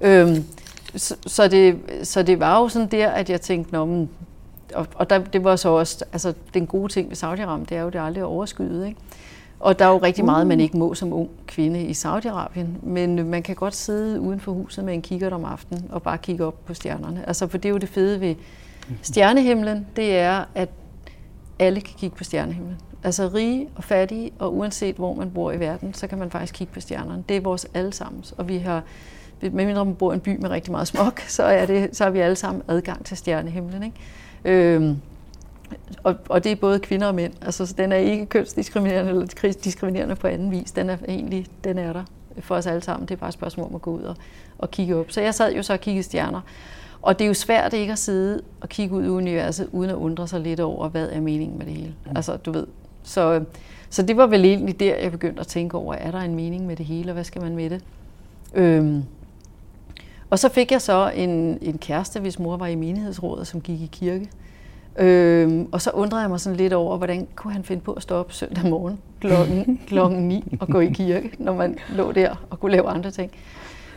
Øhm, 0.00 0.44
så, 0.96 1.16
så, 1.26 1.48
det, 1.48 1.76
så 2.02 2.22
det 2.22 2.40
var 2.40 2.60
jo 2.60 2.68
sådan 2.68 2.88
der, 2.88 3.08
at 3.08 3.30
jeg 3.30 3.40
tænkte, 3.40 3.72
Nå, 3.72 3.84
men, 3.84 4.10
og, 4.74 4.86
og 4.94 5.10
der, 5.10 5.18
det 5.18 5.44
var 5.44 5.56
så 5.56 5.68
også, 5.68 6.04
altså 6.12 6.34
den 6.54 6.66
gode 6.66 6.92
ting 6.92 7.08
ved 7.08 7.16
Saudi-Arabien, 7.16 7.64
det 7.68 7.76
er 7.76 7.82
jo, 7.82 7.86
det 7.86 7.94
er 7.94 8.02
aldrig 8.02 8.24
overskyet, 8.24 8.86
ikke? 8.86 9.00
Og 9.60 9.78
der 9.78 9.84
er 9.84 9.90
jo 9.90 9.98
rigtig 9.98 10.24
meget, 10.24 10.46
man 10.46 10.60
ikke 10.60 10.76
må 10.76 10.94
som 10.94 11.12
ung 11.12 11.30
kvinde 11.46 11.82
i 11.82 11.90
Saudi-Arabien, 11.90 12.66
men 12.82 13.30
man 13.30 13.42
kan 13.42 13.54
godt 13.54 13.74
sidde 13.74 14.20
uden 14.20 14.40
for 14.40 14.52
huset 14.52 14.84
med 14.84 14.94
en 14.94 15.02
kikkert 15.02 15.32
om 15.32 15.44
aftenen 15.44 15.84
og 15.92 16.02
bare 16.02 16.18
kigge 16.18 16.44
op 16.44 16.64
på 16.66 16.74
stjernerne. 16.74 17.24
Altså, 17.26 17.46
for 17.46 17.58
det 17.58 17.68
er 17.68 17.70
jo 17.70 17.78
det 17.78 17.88
fede 17.88 18.20
ved 18.20 18.34
stjernehimlen, 19.02 19.86
det 19.96 20.18
er, 20.18 20.44
at 20.54 20.68
alle 21.58 21.80
kan 21.80 21.94
kigge 21.98 22.16
på 22.16 22.24
stjernehimlen. 22.24 22.76
Altså 23.04 23.30
rige 23.34 23.68
og 23.76 23.84
fattige, 23.84 24.30
og 24.38 24.56
uanset 24.56 24.96
hvor 24.96 25.14
man 25.14 25.30
bor 25.30 25.52
i 25.52 25.60
verden, 25.60 25.94
så 25.94 26.06
kan 26.06 26.18
man 26.18 26.30
faktisk 26.30 26.54
kigge 26.54 26.72
på 26.72 26.80
stjernerne. 26.80 27.24
Det 27.28 27.36
er 27.36 27.40
vores 27.40 27.66
allesammens, 27.74 28.32
og 28.32 28.48
vi 28.48 28.58
har 28.58 28.82
medmindre 29.42 29.84
man 29.84 29.94
bor 29.94 30.12
i 30.12 30.14
en 30.14 30.20
by 30.20 30.36
med 30.40 30.50
rigtig 30.50 30.72
meget 30.72 30.88
smog, 30.88 31.12
så, 31.28 31.42
er 31.42 31.66
det, 31.66 31.96
så 31.96 32.04
har 32.04 32.10
vi 32.10 32.18
alle 32.18 32.36
sammen 32.36 32.62
adgang 32.68 33.04
til 33.04 33.16
stjernehimlen. 33.16 33.82
Ikke? 33.82 33.96
Øhm, 34.44 34.96
og, 36.02 36.14
og 36.28 36.44
det 36.44 36.52
er 36.52 36.56
både 36.56 36.78
kvinder 36.78 37.06
og 37.06 37.14
mænd. 37.14 37.32
Altså, 37.42 37.66
så 37.66 37.74
den 37.78 37.92
er 37.92 37.96
ikke 37.96 38.26
kønsdiskriminerende 38.26 39.10
eller 39.10 39.52
diskriminerende 39.64 40.14
på 40.14 40.26
anden 40.26 40.50
vis. 40.50 40.72
Den 40.72 40.90
er 40.90 40.96
egentlig 41.08 41.46
den 41.64 41.78
er 41.78 41.92
der 41.92 42.04
for 42.40 42.54
os 42.54 42.66
alle 42.66 42.82
sammen. 42.82 43.08
Det 43.08 43.14
er 43.14 43.18
bare 43.18 43.28
et 43.28 43.34
spørgsmål 43.34 43.66
om 43.66 43.74
at 43.74 43.82
gå 43.82 43.90
ud 43.90 44.02
og, 44.02 44.16
og 44.58 44.70
kigge 44.70 44.96
op. 44.96 45.06
Så 45.10 45.20
jeg 45.20 45.34
sad 45.34 45.54
jo 45.54 45.62
så 45.62 45.72
og 45.72 45.80
kiggede 45.80 46.02
stjerner. 46.02 46.40
Og 47.02 47.18
det 47.18 47.24
er 47.24 47.28
jo 47.28 47.34
svært 47.34 47.72
ikke 47.72 47.92
at 47.92 47.98
sidde 47.98 48.42
og 48.60 48.68
kigge 48.68 48.94
ud 48.94 49.04
i 49.04 49.08
universet, 49.08 49.68
uden 49.72 49.90
at 49.90 49.94
undre 49.94 50.28
sig 50.28 50.40
lidt 50.40 50.60
over, 50.60 50.88
hvad 50.88 51.08
er 51.08 51.20
meningen 51.20 51.58
med 51.58 51.66
det 51.66 51.74
hele. 51.74 51.94
Mm. 52.04 52.16
Altså, 52.16 52.36
du 52.36 52.52
ved. 52.52 52.66
Så, 53.02 53.44
så 53.90 54.02
det 54.02 54.16
var 54.16 54.26
vel 54.26 54.44
egentlig 54.44 54.80
der, 54.80 54.96
jeg 54.96 55.10
begyndte 55.10 55.40
at 55.40 55.46
tænke 55.46 55.76
over, 55.76 55.94
er 55.94 56.10
der 56.10 56.18
en 56.18 56.34
mening 56.34 56.66
med 56.66 56.76
det 56.76 56.86
hele, 56.86 57.10
og 57.10 57.14
hvad 57.14 57.24
skal 57.24 57.42
man 57.42 57.56
med 57.56 57.70
det? 57.70 57.80
Øhm, 58.54 59.02
og 60.34 60.38
så 60.38 60.48
fik 60.48 60.72
jeg 60.72 60.82
så 60.82 61.12
en, 61.14 61.58
en 61.62 61.78
kæreste, 61.78 62.20
hvis 62.20 62.38
mor 62.38 62.56
var 62.56 62.66
i 62.66 62.74
menighedsrådet, 62.74 63.46
som 63.46 63.60
gik 63.60 63.80
i 63.80 63.88
kirke. 63.92 64.30
Øhm, 64.96 65.68
og 65.72 65.82
så 65.82 65.90
undrede 65.90 66.22
jeg 66.22 66.30
mig 66.30 66.40
sådan 66.40 66.56
lidt 66.56 66.72
over, 66.72 66.96
hvordan 66.96 67.26
kunne 67.34 67.52
han 67.52 67.64
finde 67.64 67.82
på 67.82 67.92
at 67.92 68.02
stå 68.02 68.14
op 68.14 68.32
søndag 68.32 68.70
morgen 68.70 68.98
klokken, 69.20 69.80
klokken 69.88 70.28
9 70.28 70.56
og 70.60 70.68
gå 70.68 70.80
i 70.80 70.86
kirke, 70.86 71.30
når 71.38 71.54
man 71.54 71.78
lå 71.88 72.12
der 72.12 72.46
og 72.50 72.60
kunne 72.60 72.72
lave 72.72 72.88
andre 72.88 73.10
ting. 73.10 73.30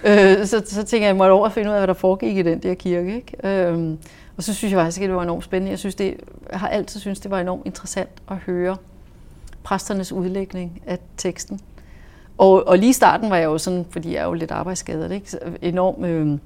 Øh, 0.03 0.46
så, 0.46 0.63
så 0.65 0.75
tænkte 0.75 0.96
jeg, 0.96 1.01
at 1.01 1.08
jeg 1.08 1.15
måtte 1.15 1.32
over 1.32 1.46
at 1.46 1.51
finde 1.51 1.70
ud 1.70 1.74
af, 1.74 1.79
hvad 1.79 1.88
der 1.88 1.94
foregik 1.94 2.38
i 2.38 2.41
den 2.41 2.60
der 2.60 2.74
kirke. 2.74 3.15
Ikke? 3.15 3.67
Øhm, 3.67 3.98
og 4.38 4.44
så 4.44 4.53
synes 4.53 4.72
jeg 4.72 4.79
faktisk, 4.79 5.01
at 5.01 5.08
det 5.08 5.15
var 5.15 5.24
enormt 5.24 5.44
spændende. 5.44 5.72
Jeg, 5.72 5.79
synes, 5.79 5.96
det, 5.96 6.17
jeg 6.51 6.60
har 6.60 6.67
altid 6.67 7.00
synes 7.00 7.20
det 7.20 7.32
var 7.32 7.39
enormt 7.39 7.65
interessant 7.65 8.10
at 8.32 8.38
høre 8.38 8.77
præsternes 9.63 10.12
udlægning 10.12 10.82
af 10.88 11.00
teksten. 11.17 11.60
Og, 12.38 12.67
og 12.67 12.77
lige 12.77 12.89
i 12.89 12.94
starten 12.94 13.29
var 13.29 13.38
jeg 13.38 13.46
jo 13.46 13.58
sådan, 13.58 13.86
fordi 13.89 14.13
jeg 14.13 14.22
er 14.22 14.25
jo 14.25 14.34
lidt 14.34 14.51
arbejdsskadet, 14.51 15.12
ikke? 15.12 15.32
Så 15.32 15.39
enormt 15.62 16.06
øh, 16.06 16.38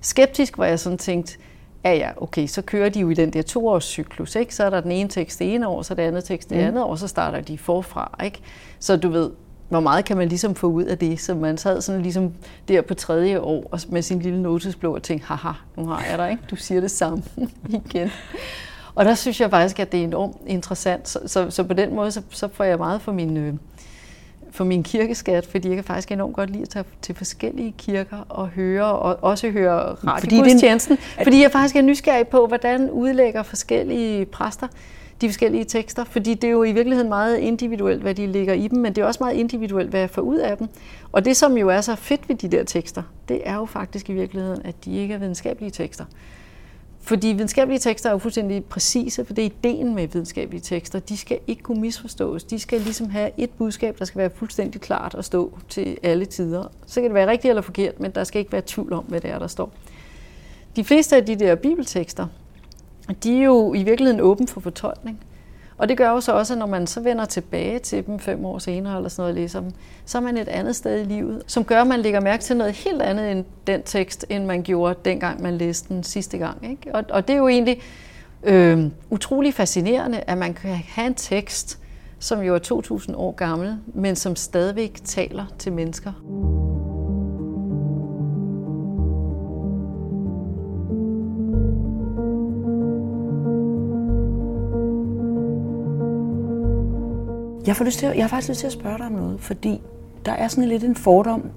skeptisk, 0.00 0.54
hvor 0.54 0.64
jeg 0.64 0.80
sådan 0.80 0.98
tænkt, 0.98 1.38
ja 1.84 1.94
ja, 1.94 2.10
okay, 2.16 2.46
så 2.46 2.62
kører 2.62 2.88
de 2.88 3.00
jo 3.00 3.10
i 3.10 3.14
den 3.14 3.32
der 3.32 3.42
toårscyklus, 3.42 4.34
ikke? 4.34 4.54
Så 4.54 4.64
er 4.64 4.70
der 4.70 4.80
den 4.80 4.92
ene 4.92 5.08
tekst 5.08 5.38
det 5.38 5.54
ene 5.54 5.68
år, 5.68 5.82
så 5.82 5.94
det 5.94 6.02
andet 6.02 6.24
tekst 6.24 6.50
det 6.50 6.58
mm. 6.58 6.64
andet 6.64 6.84
år, 6.84 6.96
så 6.96 7.08
starter 7.08 7.40
de 7.40 7.58
forfra, 7.58 8.18
ikke? 8.24 8.40
Så 8.78 8.96
du 8.96 9.08
ved, 9.08 9.30
hvor 9.68 9.80
meget 9.80 10.04
kan 10.04 10.16
man 10.16 10.28
ligesom 10.28 10.54
få 10.54 10.66
ud 10.66 10.84
af 10.84 10.98
det? 10.98 11.20
Så 11.20 11.34
man 11.34 11.58
sad 11.58 11.80
sådan 11.80 12.02
ligesom 12.02 12.32
der 12.68 12.82
på 12.82 12.94
tredje 12.94 13.40
år 13.40 13.78
med 13.88 14.02
sin 14.02 14.18
lille 14.18 14.42
notesblå 14.42 14.94
og 14.94 15.02
tænkte, 15.02 15.26
haha, 15.26 15.52
nu 15.76 15.86
har 15.86 16.04
jeg 16.10 16.18
dig, 16.18 16.30
ikke? 16.30 16.42
Du 16.50 16.56
siger 16.56 16.80
det 16.80 16.90
samme 16.90 17.22
igen. 17.86 18.10
Og 18.94 19.04
der 19.04 19.14
synes 19.14 19.40
jeg 19.40 19.50
faktisk, 19.50 19.80
at 19.80 19.92
det 19.92 20.00
er 20.00 20.04
enormt 20.04 20.36
interessant. 20.46 21.08
Så, 21.08 21.18
så, 21.26 21.50
så 21.50 21.64
på 21.64 21.74
den 21.74 21.94
måde, 21.94 22.10
så, 22.10 22.22
så 22.30 22.48
får 22.52 22.64
jeg 22.64 22.78
meget 22.78 23.02
for 23.02 23.12
min, 23.12 23.36
øh, 23.36 23.54
for 24.56 24.64
min 24.64 24.82
kirkeskat, 24.82 25.46
fordi 25.46 25.68
jeg 25.68 25.76
kan 25.76 25.84
faktisk 25.84 26.12
enormt 26.12 26.34
godt 26.34 26.50
lide 26.50 26.62
at 26.62 26.68
tage 26.68 26.84
til 27.02 27.14
forskellige 27.14 27.74
kirker 27.78 28.18
og 28.28 28.48
høre, 28.48 28.84
og 28.84 29.18
også 29.22 29.50
høre 29.50 29.78
radiogudstjenesten, 29.80 30.96
fordi, 30.96 31.24
fordi 31.24 31.42
jeg 31.42 31.52
faktisk 31.52 31.76
er 31.76 31.82
nysgerrig 31.82 32.28
på, 32.28 32.46
hvordan 32.46 32.90
udlægger 32.90 33.42
forskellige 33.42 34.26
præster 34.26 34.66
de 35.20 35.28
forskellige 35.28 35.64
tekster, 35.64 36.04
fordi 36.04 36.34
det 36.34 36.48
er 36.48 36.52
jo 36.52 36.62
i 36.62 36.72
virkeligheden 36.72 37.08
meget 37.08 37.38
individuelt, 37.38 38.02
hvad 38.02 38.14
de 38.14 38.26
ligger 38.26 38.54
i 38.54 38.68
dem, 38.68 38.78
men 38.78 38.94
det 38.94 39.02
er 39.02 39.06
også 39.06 39.22
meget 39.22 39.36
individuelt, 39.36 39.90
hvad 39.90 40.00
jeg 40.00 40.10
får 40.10 40.22
ud 40.22 40.36
af 40.36 40.56
dem. 40.56 40.68
Og 41.12 41.24
det, 41.24 41.36
som 41.36 41.56
jo 41.56 41.68
er 41.68 41.80
så 41.80 41.94
fedt 41.94 42.28
ved 42.28 42.36
de 42.36 42.48
der 42.48 42.64
tekster, 42.64 43.02
det 43.28 43.40
er 43.44 43.54
jo 43.54 43.64
faktisk 43.64 44.10
i 44.10 44.12
virkeligheden, 44.12 44.62
at 44.64 44.84
de 44.84 44.96
ikke 44.96 45.14
er 45.14 45.18
videnskabelige 45.18 45.70
tekster. 45.70 46.04
Fordi 47.06 47.28
videnskabelige 47.28 47.78
tekster 47.78 48.08
er 48.08 48.12
jo 48.12 48.18
fuldstændig 48.18 48.64
præcise, 48.64 49.24
for 49.24 49.34
det 49.34 49.42
er 49.42 49.46
ideen 49.46 49.94
med 49.94 50.08
videnskabelige 50.08 50.60
tekster. 50.60 50.98
De 50.98 51.16
skal 51.16 51.38
ikke 51.46 51.62
kunne 51.62 51.80
misforstås. 51.80 52.44
De 52.44 52.58
skal 52.58 52.80
ligesom 52.80 53.10
have 53.10 53.30
et 53.36 53.50
budskab, 53.50 53.98
der 53.98 54.04
skal 54.04 54.18
være 54.18 54.30
fuldstændig 54.34 54.80
klart 54.80 55.14
at 55.14 55.24
stå 55.24 55.58
til 55.68 55.96
alle 56.02 56.24
tider. 56.24 56.64
Så 56.86 57.00
kan 57.00 57.04
det 57.04 57.14
være 57.14 57.30
rigtigt 57.30 57.50
eller 57.50 57.62
forkert, 57.62 58.00
men 58.00 58.10
der 58.10 58.24
skal 58.24 58.38
ikke 58.38 58.52
være 58.52 58.62
tvivl 58.66 58.92
om, 58.92 59.04
hvad 59.04 59.20
det 59.20 59.30
er, 59.30 59.38
der 59.38 59.46
står. 59.46 59.72
De 60.76 60.84
fleste 60.84 61.16
af 61.16 61.26
de 61.26 61.36
der 61.36 61.54
bibeltekster, 61.54 62.26
de 63.24 63.38
er 63.38 63.44
jo 63.44 63.74
i 63.74 63.82
virkeligheden 63.82 64.20
åben 64.20 64.48
for 64.48 64.60
fortolkning. 64.60 65.20
Og 65.78 65.88
det 65.88 65.96
gør 65.96 66.10
jo 66.10 66.20
så 66.20 66.32
også, 66.32 66.54
at 66.54 66.58
når 66.58 66.66
man 66.66 66.86
så 66.86 67.00
vender 67.00 67.24
tilbage 67.24 67.78
til 67.78 68.06
dem 68.06 68.18
fem 68.18 68.44
år 68.44 68.58
senere, 68.58 68.96
eller 68.96 69.08
sådan 69.08 69.22
noget, 69.22 69.34
ligesom, 69.34 69.70
så 70.04 70.18
er 70.18 70.22
man 70.22 70.36
et 70.36 70.48
andet 70.48 70.76
sted 70.76 71.00
i 71.00 71.04
livet, 71.04 71.42
som 71.46 71.64
gør, 71.64 71.80
at 71.80 71.86
man 71.86 72.00
lægger 72.00 72.20
mærke 72.20 72.42
til 72.42 72.56
noget 72.56 72.72
helt 72.72 73.02
andet 73.02 73.30
end 73.30 73.44
den 73.66 73.82
tekst, 73.82 74.26
end 74.28 74.44
man 74.44 74.62
gjorde 74.62 74.94
dengang, 75.04 75.42
man 75.42 75.58
læste 75.58 75.88
den 75.88 76.02
sidste 76.02 76.38
gang. 76.38 76.70
Ikke? 76.70 76.94
Og, 76.94 77.04
og 77.10 77.28
det 77.28 77.34
er 77.34 77.38
jo 77.38 77.48
egentlig 77.48 77.80
øh, 78.42 78.84
utrolig 79.10 79.54
fascinerende, 79.54 80.20
at 80.26 80.38
man 80.38 80.54
kan 80.54 80.70
have 80.70 81.06
en 81.06 81.14
tekst, 81.14 81.78
som 82.18 82.40
jo 82.40 82.54
er 82.54 82.58
2000 82.58 83.16
år 83.16 83.32
gammel, 83.32 83.78
men 83.94 84.16
som 84.16 84.36
stadigvæk 84.36 85.00
taler 85.04 85.44
til 85.58 85.72
mennesker. 85.72 86.12
Jeg, 97.66 97.76
får 97.76 97.84
lyst 97.84 97.98
til, 97.98 98.08
jeg 98.08 98.24
har 98.24 98.28
faktisk 98.28 98.48
lyst 98.48 98.60
til 98.60 98.66
at 98.66 98.72
spørge 98.72 98.98
dig 98.98 99.06
om 99.06 99.12
noget, 99.12 99.40
fordi 99.40 99.80
der 100.26 100.32
er 100.32 100.48
sådan 100.48 100.68
lidt 100.68 100.84
en 100.84 100.96
fordom, 100.96 101.50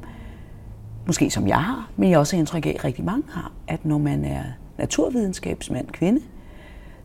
måske 1.08 1.30
som 1.30 1.48
jeg 1.48 1.64
har, 1.64 1.90
men 1.96 2.10
jeg 2.10 2.20
også 2.20 2.36
har 2.36 2.40
indtryk 2.40 2.66
af, 2.66 2.76
at 2.80 2.86
rigtig 2.86 3.06
mange 3.06 3.24
har, 3.30 3.52
at 3.68 3.86
når 3.86 3.98
man 3.98 4.26
er 4.26 4.44
naturvidenskabsmand, 4.78 5.88
kvinde, 5.88 6.22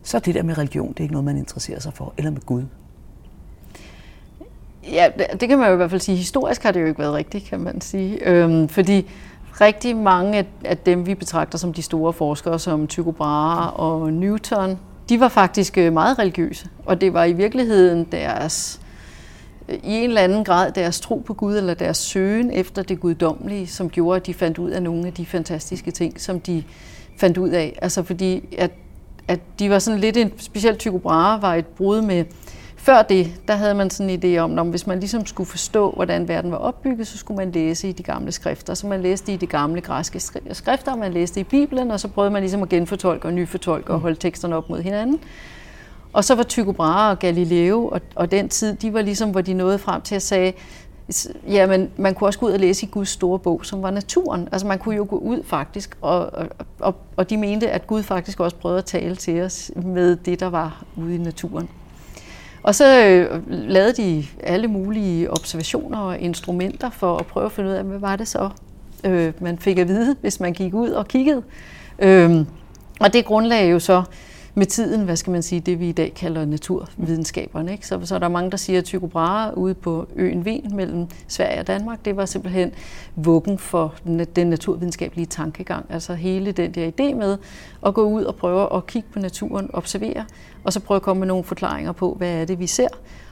så 0.03 0.19
det 0.19 0.35
der 0.35 0.43
med 0.43 0.57
religion, 0.57 0.87
det 0.87 0.99
er 0.99 1.03
ikke 1.03 1.13
noget, 1.13 1.25
man 1.25 1.37
interesserer 1.37 1.79
sig 1.79 1.93
for, 1.93 2.13
eller 2.17 2.31
med 2.31 2.41
Gud. 2.41 2.63
Ja, 4.91 5.09
det 5.39 5.49
kan 5.49 5.59
man 5.59 5.67
jo 5.67 5.73
i 5.73 5.77
hvert 5.77 5.89
fald 5.89 6.01
sige. 6.01 6.17
Historisk 6.17 6.63
har 6.63 6.71
det 6.71 6.81
jo 6.81 6.85
ikke 6.85 6.99
været 6.99 7.13
rigtigt, 7.13 7.45
kan 7.45 7.59
man 7.59 7.81
sige. 7.81 8.29
Øhm, 8.29 8.69
fordi 8.69 9.05
rigtig 9.61 9.95
mange 9.95 10.47
af 10.63 10.77
dem, 10.77 11.05
vi 11.05 11.15
betragter 11.15 11.57
som 11.57 11.73
de 11.73 11.81
store 11.81 12.13
forskere, 12.13 12.59
som 12.59 12.87
Tycho 12.87 13.11
Brahe 13.11 13.69
og 13.69 14.13
Newton, 14.13 14.79
de 15.09 15.19
var 15.19 15.27
faktisk 15.27 15.77
øh, 15.77 15.93
meget 15.93 16.19
religiøse. 16.19 16.69
Og 16.85 17.01
det 17.01 17.13
var 17.13 17.23
i 17.23 17.33
virkeligheden 17.33 18.03
deres 18.03 18.81
i 19.69 19.79
en 19.83 20.09
eller 20.09 20.21
anden 20.21 20.43
grad 20.43 20.71
deres 20.71 20.99
tro 20.99 21.23
på 21.25 21.33
Gud, 21.33 21.57
eller 21.57 21.73
deres 21.73 21.97
søgen 21.97 22.51
efter 22.51 22.83
det 22.83 22.99
guddommelige, 22.99 23.67
som 23.67 23.89
gjorde, 23.89 24.15
at 24.15 24.25
de 24.25 24.33
fandt 24.33 24.57
ud 24.57 24.69
af 24.69 24.83
nogle 24.83 25.07
af 25.07 25.13
de 25.13 25.25
fantastiske 25.25 25.91
ting, 25.91 26.21
som 26.21 26.39
de 26.39 26.63
fandt 27.17 27.37
ud 27.37 27.49
af. 27.49 27.79
Altså 27.81 28.03
fordi, 28.03 28.55
at, 28.57 28.71
at 29.27 29.39
de 29.59 29.69
var 29.69 29.79
sådan 29.79 29.99
lidt 29.99 30.17
en, 30.17 30.31
specielt 30.37 30.79
Tycho 30.79 30.97
Brahe 30.97 31.41
var 31.41 31.55
et 31.55 31.65
brud 31.65 32.01
med, 32.01 32.25
før 32.75 33.01
det, 33.01 33.41
der 33.47 33.55
havde 33.55 33.75
man 33.75 33.89
sådan 33.89 34.09
en 34.09 34.23
idé 34.23 34.39
om, 34.39 34.59
at 34.59 34.65
hvis 34.65 34.87
man 34.87 34.99
ligesom 34.99 35.25
skulle 35.25 35.49
forstå, 35.49 35.91
hvordan 35.91 36.27
verden 36.27 36.51
var 36.51 36.57
opbygget, 36.57 37.07
så 37.07 37.17
skulle 37.17 37.37
man 37.37 37.51
læse 37.51 37.89
i 37.89 37.91
de 37.91 38.03
gamle 38.03 38.31
skrifter. 38.31 38.73
Så 38.73 38.87
man 38.87 39.01
læste 39.01 39.33
i 39.33 39.35
de 39.35 39.47
gamle 39.47 39.81
græske 39.81 40.19
skrifter, 40.51 40.95
man 40.95 41.13
læste 41.13 41.39
i 41.39 41.43
Bibelen, 41.43 41.91
og 41.91 41.99
så 41.99 42.07
prøvede 42.07 42.31
man 42.31 42.41
ligesom 42.41 42.61
at 42.61 42.69
genfortolke 42.69 43.27
og 43.27 43.33
nyfortolke 43.33 43.93
og 43.93 43.99
holde 43.99 44.15
teksterne 44.15 44.55
op 44.55 44.69
mod 44.69 44.81
hinanden. 44.81 45.19
Og 46.15 46.23
så 46.23 46.35
var 46.35 46.43
Tycho 46.43 46.71
Brahe 46.71 47.11
og 47.11 47.19
Galileo 47.19 47.87
og, 47.87 48.01
og 48.15 48.31
den 48.31 48.49
tid, 48.49 48.75
de 48.75 48.93
var 48.93 49.01
ligesom, 49.01 49.29
hvor 49.31 49.41
de 49.41 49.53
nåede 49.53 49.79
frem 49.79 50.01
til 50.01 50.15
at 50.15 50.21
sige, 50.21 50.53
jamen 51.47 51.91
man 51.97 52.13
kunne 52.13 52.27
også 52.27 52.39
gå 52.39 52.45
ud 52.45 52.51
og 52.51 52.59
læse 52.59 52.85
i 52.85 52.89
Guds 52.89 53.09
store 53.09 53.39
bog, 53.39 53.65
som 53.65 53.83
var 53.83 53.91
naturen. 53.91 54.49
Altså 54.51 54.67
man 54.67 54.79
kunne 54.79 54.95
jo 54.95 55.07
gå 55.09 55.17
ud 55.17 55.43
faktisk, 55.43 55.97
og, 56.01 56.31
og, 56.79 56.95
og 57.15 57.29
de 57.29 57.37
mente, 57.37 57.69
at 57.69 57.87
Gud 57.87 58.03
faktisk 58.03 58.39
også 58.39 58.55
prøvede 58.55 58.77
at 58.77 58.85
tale 58.85 59.15
til 59.15 59.41
os 59.41 59.71
med 59.75 60.15
det, 60.15 60.39
der 60.39 60.49
var 60.49 60.83
ude 60.95 61.15
i 61.15 61.17
naturen. 61.17 61.69
Og 62.63 62.75
så 62.75 63.05
øh, 63.05 63.41
lavede 63.47 63.93
de 63.93 64.25
alle 64.43 64.67
mulige 64.67 65.31
observationer 65.31 65.99
og 65.99 66.19
instrumenter 66.19 66.89
for 66.89 67.17
at 67.17 67.25
prøve 67.25 67.45
at 67.45 67.51
finde 67.51 67.69
ud 67.69 67.75
af, 67.75 67.83
hvad 67.83 67.99
var 67.99 68.15
det 68.15 68.27
så, 68.27 68.49
øh, 69.03 69.33
man 69.39 69.59
fik 69.59 69.77
at 69.77 69.87
vide, 69.87 70.15
hvis 70.21 70.39
man 70.39 70.53
gik 70.53 70.73
ud 70.73 70.89
og 70.89 71.07
kiggede. 71.07 71.43
Øh, 71.99 72.45
og 72.99 73.13
det 73.13 73.25
grundlag 73.25 73.71
jo 73.71 73.79
så 73.79 74.03
med 74.57 74.65
tiden, 74.65 75.01
hvad 75.05 75.15
skal 75.15 75.31
man 75.31 75.43
sige, 75.43 75.61
det 75.61 75.79
vi 75.79 75.89
i 75.89 75.91
dag 75.91 76.13
kalder 76.13 76.45
naturvidenskaberne. 76.45 77.71
Ikke? 77.71 77.87
Så, 77.87 77.99
så 78.03 78.15
er 78.15 78.19
der 78.19 78.27
mange, 78.27 78.51
der 78.51 78.57
siger, 78.57 78.79
at 78.79 78.85
Tycho 78.85 79.07
Brahe 79.07 79.57
ude 79.57 79.73
på 79.73 80.07
øen 80.15 80.45
Ven 80.45 80.71
mellem 80.75 81.07
Sverige 81.27 81.59
og 81.59 81.67
Danmark, 81.67 82.05
det 82.05 82.17
var 82.17 82.25
simpelthen 82.25 82.71
vuggen 83.15 83.57
for 83.57 83.95
den 84.35 84.47
naturvidenskabelige 84.47 85.25
tankegang. 85.25 85.85
Altså 85.89 86.13
hele 86.13 86.51
den 86.51 86.71
der 86.71 86.87
idé 86.87 87.15
med 87.15 87.37
at 87.85 87.93
gå 87.93 88.03
ud 88.03 88.23
og 88.23 88.35
prøve 88.35 88.75
at 88.75 88.87
kigge 88.87 89.07
på 89.13 89.19
naturen, 89.19 89.69
observere, 89.73 90.25
og 90.63 90.73
så 90.73 90.79
prøve 90.79 90.95
at 90.95 91.01
komme 91.01 91.19
med 91.19 91.27
nogle 91.27 91.43
forklaringer 91.43 91.91
på, 91.91 92.13
hvad 92.17 92.31
er 92.31 92.45
det, 92.45 92.59
vi 92.59 92.67
ser, 92.67 92.87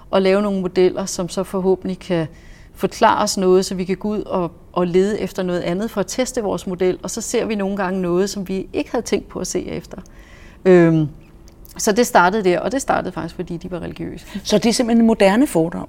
og 0.09 0.21
lave 0.21 0.41
nogle 0.41 0.61
modeller, 0.61 1.05
som 1.05 1.29
så 1.29 1.43
forhåbentlig 1.43 1.99
kan 1.99 2.27
forklare 2.73 3.23
os 3.23 3.37
noget, 3.37 3.65
så 3.65 3.75
vi 3.75 3.83
kan 3.83 3.97
gå 3.97 4.09
ud 4.09 4.21
og, 4.21 4.51
og 4.71 4.87
lede 4.87 5.19
efter 5.19 5.43
noget 5.43 5.61
andet 5.61 5.91
for 5.91 6.01
at 6.01 6.07
teste 6.07 6.43
vores 6.43 6.67
model, 6.67 6.99
og 7.03 7.09
så 7.09 7.21
ser 7.21 7.45
vi 7.45 7.55
nogle 7.55 7.77
gange 7.77 8.01
noget, 8.01 8.29
som 8.29 8.47
vi 8.47 8.67
ikke 8.73 8.91
havde 8.91 9.05
tænkt 9.05 9.27
på 9.27 9.39
at 9.39 9.47
se 9.47 9.65
efter. 9.65 9.97
Øhm, 10.65 11.07
så 11.77 11.91
det 11.91 12.07
startede 12.07 12.43
der, 12.43 12.59
og 12.59 12.71
det 12.71 12.81
startede 12.81 13.11
faktisk, 13.11 13.35
fordi 13.35 13.57
de 13.57 13.71
var 13.71 13.79
religiøse. 13.79 14.25
Så 14.43 14.57
det 14.57 14.65
er 14.65 14.73
simpelthen 14.73 15.01
en 15.01 15.07
moderne 15.07 15.47
fordom? 15.47 15.87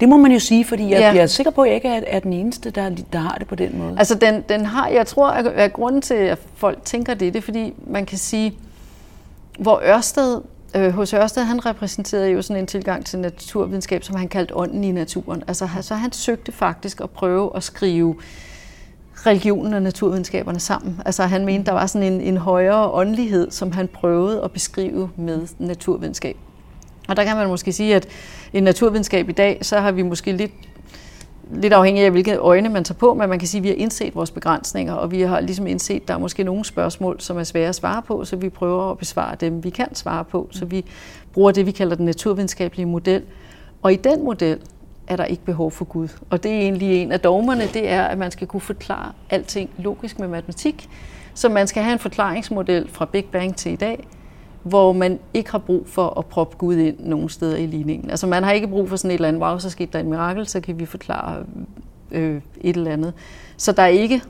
Det 0.00 0.08
må 0.08 0.16
man 0.16 0.32
jo 0.32 0.38
sige, 0.38 0.64
fordi 0.64 0.82
jeg, 0.82 1.00
ja. 1.00 1.12
jeg 1.12 1.22
er 1.22 1.26
sikker 1.26 1.50
på, 1.50 1.62
at 1.62 1.68
jeg 1.68 1.74
ikke 1.74 1.88
er, 1.88 2.02
er 2.06 2.18
den 2.18 2.32
eneste, 2.32 2.70
der, 2.70 2.90
der 3.12 3.18
har 3.18 3.36
det 3.38 3.48
på 3.48 3.54
den 3.54 3.78
måde. 3.78 3.94
Altså 3.98 4.14
den, 4.14 4.44
den 4.48 4.66
har, 4.66 4.88
jeg 4.88 5.06
tror, 5.06 5.28
at, 5.30 5.46
at 5.46 5.72
grunden 5.72 6.02
til, 6.02 6.14
at 6.14 6.38
folk 6.54 6.84
tænker 6.84 7.14
det, 7.14 7.32
det 7.32 7.38
er 7.38 7.42
fordi, 7.42 7.74
man 7.86 8.06
kan 8.06 8.18
sige, 8.18 8.54
hvor 9.58 9.82
Ørsted, 9.84 10.40
øh, 10.76 10.90
hos 10.90 11.14
Ørsted, 11.14 11.42
han 11.42 11.66
repræsenterede 11.66 12.28
jo 12.28 12.42
sådan 12.42 12.62
en 12.62 12.66
tilgang 12.66 13.06
til 13.06 13.18
naturvidenskab, 13.18 14.04
som 14.04 14.16
han 14.16 14.28
kaldte 14.28 14.56
ånden 14.56 14.84
i 14.84 14.92
naturen. 14.92 15.42
Altså 15.48 15.68
så 15.80 15.94
han 15.94 16.12
søgte 16.12 16.52
faktisk 16.52 17.00
at 17.00 17.10
prøve 17.10 17.56
at 17.56 17.62
skrive 17.62 18.14
øh, 18.18 18.22
religionen 19.26 19.74
og 19.74 19.82
naturvidenskaberne 19.82 20.60
sammen. 20.60 21.00
Altså 21.06 21.22
han 21.22 21.44
mente, 21.44 21.66
der 21.66 21.72
var 21.72 21.86
sådan 21.86 22.12
en, 22.12 22.20
en 22.20 22.36
højere 22.36 22.90
åndelighed, 22.90 23.50
som 23.50 23.72
han 23.72 23.88
prøvede 23.88 24.44
at 24.44 24.50
beskrive 24.50 25.10
med 25.16 25.46
naturvidenskab. 25.58 26.36
Og 27.08 27.16
der 27.16 27.24
kan 27.24 27.36
man 27.36 27.48
måske 27.48 27.72
sige, 27.72 27.94
at 27.94 28.08
i 28.52 28.60
naturvidenskab 28.60 29.28
i 29.28 29.32
dag, 29.32 29.58
så 29.62 29.78
har 29.78 29.92
vi 29.92 30.02
måske 30.02 30.32
lidt, 30.32 30.52
lidt 31.52 31.72
afhængig 31.72 32.04
af, 32.04 32.10
hvilke 32.10 32.36
øjne 32.36 32.68
man 32.68 32.84
tager 32.84 32.98
på, 32.98 33.14
men 33.14 33.28
man 33.28 33.38
kan 33.38 33.48
sige, 33.48 33.58
at 33.58 33.62
vi 33.62 33.68
har 33.68 33.74
indset 33.74 34.14
vores 34.14 34.30
begrænsninger, 34.30 34.94
og 34.94 35.10
vi 35.10 35.20
har 35.20 35.40
ligesom 35.40 35.66
indset, 35.66 36.00
at 36.00 36.08
der 36.08 36.14
er 36.14 36.18
måske 36.18 36.44
nogle 36.44 36.64
spørgsmål, 36.64 37.20
som 37.20 37.38
er 37.38 37.44
svære 37.44 37.68
at 37.68 37.74
svare 37.74 38.02
på, 38.02 38.24
så 38.24 38.36
vi 38.36 38.48
prøver 38.48 38.90
at 38.90 38.98
besvare 38.98 39.36
dem, 39.40 39.64
vi 39.64 39.70
kan 39.70 39.94
svare 39.94 40.24
på. 40.24 40.48
Så 40.50 40.64
vi 40.64 40.84
bruger 41.32 41.52
det, 41.52 41.66
vi 41.66 41.70
kalder 41.70 41.96
den 41.96 42.04
naturvidenskabelige 42.04 42.86
model. 42.86 43.22
Og 43.82 43.92
i 43.92 43.96
den 43.96 44.24
model, 44.24 44.58
er 45.10 45.16
der 45.16 45.24
ikke 45.24 45.44
behov 45.44 45.70
for 45.70 45.84
Gud. 45.84 46.08
Og 46.30 46.42
det 46.42 46.52
er 46.52 46.58
egentlig 46.58 47.02
en 47.02 47.12
af 47.12 47.20
dogmerne, 47.20 47.62
det 47.62 47.88
er, 47.88 48.02
at 48.02 48.18
man 48.18 48.30
skal 48.30 48.46
kunne 48.46 48.60
forklare 48.60 49.12
alting 49.30 49.70
logisk 49.78 50.18
med 50.18 50.28
matematik. 50.28 50.88
Så 51.34 51.48
man 51.48 51.66
skal 51.66 51.82
have 51.82 51.92
en 51.92 51.98
forklaringsmodel 51.98 52.88
fra 52.88 53.04
Big 53.04 53.24
Bang 53.24 53.56
til 53.56 53.72
i 53.72 53.76
dag, 53.76 54.08
hvor 54.62 54.92
man 54.92 55.18
ikke 55.34 55.50
har 55.50 55.58
brug 55.58 55.88
for 55.88 56.18
at 56.18 56.26
proppe 56.26 56.56
Gud 56.56 56.76
ind 56.76 56.96
nogen 56.98 57.28
steder 57.28 57.56
i 57.56 57.66
ligningen. 57.66 58.10
Altså 58.10 58.26
man 58.26 58.44
har 58.44 58.52
ikke 58.52 58.68
brug 58.68 58.88
for 58.88 58.96
sådan 58.96 59.10
et 59.10 59.14
eller 59.14 59.28
andet, 59.28 59.42
wow, 59.42 59.58
så 59.58 59.70
skete 59.70 59.92
der 59.92 59.98
en 59.98 60.08
mirakel, 60.08 60.46
så 60.46 60.60
kan 60.60 60.78
vi 60.78 60.86
forklare 60.86 61.44
øh, 62.10 62.40
et 62.60 62.76
eller 62.76 62.92
andet. 62.92 63.12
Så 63.56 63.72
der 63.72 63.82
er 63.82 63.86
ikke 63.86 64.22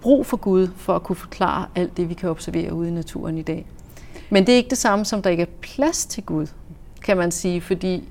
brug 0.00 0.26
for 0.26 0.36
Gud 0.36 0.68
for 0.76 0.94
at 0.94 1.02
kunne 1.02 1.16
forklare 1.16 1.66
alt 1.74 1.96
det, 1.96 2.08
vi 2.08 2.14
kan 2.14 2.30
observere 2.30 2.72
ude 2.72 2.88
i 2.88 2.92
naturen 2.92 3.38
i 3.38 3.42
dag. 3.42 3.66
Men 4.30 4.46
det 4.46 4.52
er 4.52 4.56
ikke 4.56 4.70
det 4.70 4.78
samme 4.78 5.04
som, 5.04 5.22
der 5.22 5.30
ikke 5.30 5.42
er 5.42 5.46
plads 5.60 6.06
til 6.06 6.22
Gud, 6.22 6.46
kan 7.02 7.16
man 7.16 7.30
sige, 7.30 7.60
fordi 7.60 8.08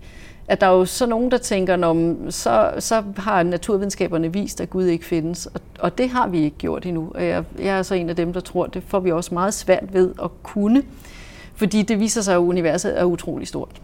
at 0.47 0.61
der 0.61 0.67
er 0.67 0.71
jo 0.71 0.85
så 0.85 1.05
nogen, 1.05 1.31
der 1.31 1.37
tænker, 1.37 1.85
om 1.85 2.31
så, 2.31 2.73
så 2.79 3.03
har 3.17 3.43
naturvidenskaberne 3.43 4.33
vist, 4.33 4.61
at 4.61 4.69
Gud 4.69 4.85
ikke 4.85 5.05
findes. 5.05 5.45
Og, 5.45 5.61
og 5.79 5.97
det 5.97 6.09
har 6.09 6.27
vi 6.27 6.39
ikke 6.39 6.57
gjort 6.57 6.85
endnu. 6.85 7.11
Jeg, 7.15 7.43
jeg 7.59 7.77
er 7.77 7.83
så 7.83 7.95
en 7.95 8.09
af 8.09 8.15
dem, 8.15 8.33
der 8.33 8.39
tror, 8.39 8.65
det 8.65 8.83
får 8.87 8.99
vi 8.99 9.11
også 9.11 9.33
meget 9.33 9.53
svært 9.53 9.93
ved 9.93 10.13
at 10.23 10.29
kunne. 10.43 10.83
Fordi 11.55 11.81
det 11.81 11.99
viser 11.99 12.21
sig, 12.21 12.33
at 12.33 12.39
universet 12.39 12.99
er 12.99 13.03
utrolig 13.03 13.47
stort. 13.47 13.81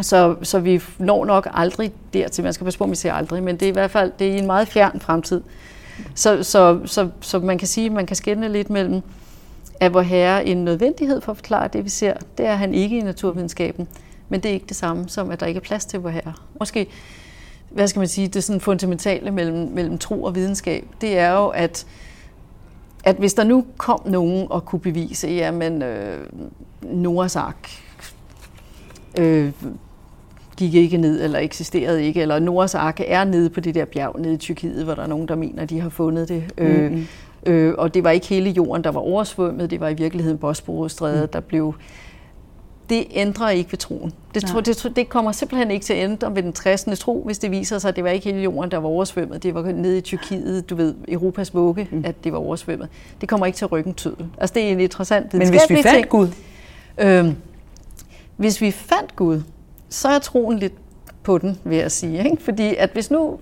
Så, 0.00 0.36
så 0.42 0.58
vi 0.58 0.82
når 0.98 1.24
nok 1.24 1.48
aldrig 1.52 1.92
dertil. 2.14 2.44
Man 2.44 2.52
skal 2.52 2.64
passe 2.64 2.78
på, 2.78 2.84
at 2.84 2.90
vi 2.90 2.96
siger 2.96 3.14
aldrig, 3.14 3.42
men 3.42 3.56
det 3.56 3.66
er 3.66 3.70
i 3.70 3.72
hvert 3.72 3.90
fald 3.90 4.12
det 4.18 4.28
er 4.28 4.34
i 4.34 4.38
en 4.38 4.46
meget 4.46 4.68
fjern 4.68 5.00
fremtid. 5.00 5.42
Så, 6.14 6.42
så, 6.42 6.80
så, 6.84 7.08
så 7.20 7.38
man 7.38 7.58
kan 7.58 7.68
sige, 7.68 7.86
at 7.86 7.92
man 7.92 8.06
kan 8.06 8.16
skænde 8.16 8.48
lidt 8.48 8.70
mellem, 8.70 9.00
at 9.80 9.94
vor 9.94 10.00
herre 10.00 10.46
en 10.46 10.64
nødvendighed 10.64 11.20
for 11.20 11.32
at 11.32 11.36
forklare 11.36 11.68
det, 11.68 11.84
vi 11.84 11.88
ser. 11.88 12.14
Det 12.38 12.46
er 12.46 12.54
han 12.54 12.74
ikke 12.74 12.98
i 12.98 13.00
naturvidenskaben. 13.00 13.88
Men 14.30 14.40
det 14.40 14.48
er 14.48 14.52
ikke 14.52 14.66
det 14.66 14.76
samme 14.76 15.08
som, 15.08 15.30
at 15.30 15.40
der 15.40 15.46
ikke 15.46 15.58
er 15.58 15.62
plads 15.62 15.84
til 15.84 16.00
vor 16.00 16.10
herre. 16.10 16.32
Måske, 16.58 16.86
hvad 17.70 17.88
skal 17.88 18.00
man 18.00 18.08
sige, 18.08 18.28
det 18.28 18.44
sådan 18.44 18.60
fundamentale 18.60 19.30
mellem, 19.30 19.68
mellem 19.68 19.98
tro 19.98 20.22
og 20.22 20.34
videnskab, 20.34 20.84
det 21.00 21.18
er 21.18 21.32
jo, 21.32 21.46
at, 21.46 21.86
at 23.04 23.16
hvis 23.16 23.34
der 23.34 23.44
nu 23.44 23.64
kom 23.76 24.00
nogen 24.06 24.46
og 24.50 24.64
kunne 24.64 24.80
bevise, 24.80 25.28
jamen 25.28 25.82
øh, 25.82 26.26
Noahs 26.82 27.36
ark 27.36 27.68
øh, 29.18 29.52
gik 30.56 30.74
ikke 30.74 30.96
ned, 30.96 31.24
eller 31.24 31.38
eksisterede 31.38 32.04
ikke, 32.04 32.22
eller 32.22 32.38
Noahs 32.38 32.74
ark 32.74 33.00
er 33.06 33.24
nede 33.24 33.50
på 33.50 33.60
det 33.60 33.74
der 33.74 33.84
bjerg 33.84 34.20
nede 34.20 34.34
i 34.34 34.36
Tyrkiet, 34.36 34.84
hvor 34.84 34.94
der 34.94 35.02
er 35.02 35.06
nogen, 35.06 35.28
der 35.28 35.34
mener, 35.34 35.64
de 35.64 35.80
har 35.80 35.88
fundet 35.88 36.28
det. 36.28 36.44
Mm-hmm. 36.58 37.06
Øh, 37.46 37.74
og 37.78 37.94
det 37.94 38.04
var 38.04 38.10
ikke 38.10 38.26
hele 38.26 38.50
jorden, 38.50 38.84
der 38.84 38.90
var 38.90 39.00
oversvømmet, 39.00 39.70
det 39.70 39.80
var 39.80 39.88
i 39.88 39.94
virkeligheden 39.94 40.38
Bosporusstrædet, 40.38 41.22
mm. 41.22 41.28
der 41.28 41.40
blev 41.40 41.74
det 42.90 43.06
ændrer 43.10 43.48
ikke 43.48 43.72
ved 43.72 43.78
troen. 43.78 44.12
Det, 44.34 44.44
tro, 44.44 44.60
det, 44.60 44.92
det 44.96 45.08
kommer 45.08 45.32
simpelthen 45.32 45.70
ikke 45.70 45.84
til 45.84 45.92
at 45.92 46.04
ændre 46.04 46.34
ved 46.34 46.42
den 46.42 46.52
kristne 46.52 46.96
tro, 46.96 47.22
hvis 47.26 47.38
det 47.38 47.50
viser 47.50 47.78
sig, 47.78 47.88
at 47.88 47.96
det 47.96 48.04
var 48.04 48.10
ikke 48.10 48.24
hele 48.24 48.42
jorden, 48.42 48.70
der 48.70 48.78
var 48.78 48.88
oversvømmet. 48.88 49.42
Det 49.42 49.54
var 49.54 49.62
nede 49.62 49.98
i 49.98 50.00
Tyrkiet, 50.00 50.70
du 50.70 50.74
ved, 50.74 50.94
Europas 51.08 51.54
vugge, 51.54 51.88
mm. 51.90 52.02
at 52.06 52.24
det 52.24 52.32
var 52.32 52.38
oversvømmet. 52.38 52.88
Det 53.20 53.28
kommer 53.28 53.46
ikke 53.46 53.56
til 53.56 53.64
at 53.64 53.72
rykke 53.72 53.88
en 53.88 53.94
tødel. 53.94 54.26
Altså, 54.38 54.54
det 54.54 54.62
er 54.62 54.68
en 54.68 54.80
interessant 54.80 55.34
Men 55.34 55.48
hvis 55.48 55.70
vi 55.70 55.74
fandt 55.74 55.88
ting. 55.88 56.08
Gud? 56.08 56.28
Øhm, 56.98 57.36
hvis 58.36 58.60
vi 58.60 58.70
fandt 58.70 59.16
Gud, 59.16 59.42
så 59.88 60.08
er 60.08 60.18
troen 60.18 60.58
lidt 60.58 60.74
på 61.22 61.38
den, 61.38 61.58
vil 61.64 61.78
jeg 61.78 61.92
sige. 61.92 62.24
Ikke? 62.24 62.42
Fordi 62.42 62.74
at 62.74 62.90
hvis 62.92 63.10
nu 63.10 63.38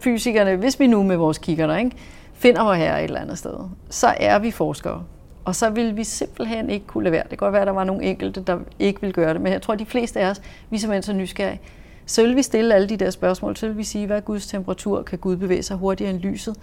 fysikerne, 0.00 0.56
hvis 0.56 0.80
vi 0.80 0.86
nu 0.86 1.02
med 1.02 1.16
vores 1.16 1.38
kigger 1.38 1.76
ikke, 1.76 1.96
finder 2.32 2.62
hvor 2.62 2.74
her 2.74 2.96
et 2.96 3.04
eller 3.04 3.20
andet 3.20 3.38
sted, 3.38 3.54
så 3.90 4.14
er 4.16 4.38
vi 4.38 4.50
forskere. 4.50 5.02
Og 5.44 5.54
så 5.54 5.70
vil 5.70 5.96
vi 5.96 6.04
simpelthen 6.04 6.70
ikke 6.70 6.86
kunne 6.86 7.04
lade 7.04 7.12
være. 7.12 7.22
Det 7.22 7.28
kan 7.28 7.38
godt 7.38 7.52
være, 7.52 7.62
at 7.62 7.66
der 7.66 7.72
var 7.72 7.84
nogle 7.84 8.02
enkelte, 8.02 8.42
der 8.46 8.58
ikke 8.78 9.00
vil 9.00 9.12
gøre 9.12 9.34
det, 9.34 9.40
men 9.40 9.52
jeg 9.52 9.62
tror, 9.62 9.74
at 9.74 9.80
de 9.80 9.86
fleste 9.86 10.20
af 10.20 10.30
os, 10.30 10.42
vi 10.70 10.76
er 10.76 10.80
simpelthen 10.80 11.02
så 11.02 11.12
nysgerrige. 11.12 11.60
Så 12.06 12.22
vil 12.22 12.36
vi 12.36 12.42
stille 12.42 12.74
alle 12.74 12.88
de 12.88 12.96
der 12.96 13.10
spørgsmål. 13.10 13.56
Så 13.56 13.66
vil 13.66 13.76
vi 13.76 13.84
sige, 13.84 14.06
hvad 14.06 14.16
er 14.16 14.20
Guds 14.20 14.46
temperatur? 14.46 15.02
Kan 15.02 15.18
Gud 15.18 15.36
bevæge 15.36 15.62
sig 15.62 15.76
hurtigere 15.76 16.10
end 16.10 16.20
lyset? 16.20 16.56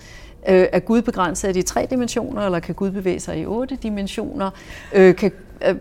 Øh, 0.49 0.67
er 0.71 0.79
Gud 0.79 1.01
begrænset 1.01 1.47
af 1.47 1.53
de 1.53 1.61
tre 1.61 1.87
dimensioner, 1.89 2.41
eller 2.41 2.59
kan 2.59 2.75
Gud 2.75 2.91
bevæge 2.91 3.19
sig 3.19 3.39
i 3.39 3.45
otte 3.45 3.75
dimensioner? 3.75 4.49
Øh, 4.93 5.15
kan, 5.15 5.31
øh, 5.67 5.75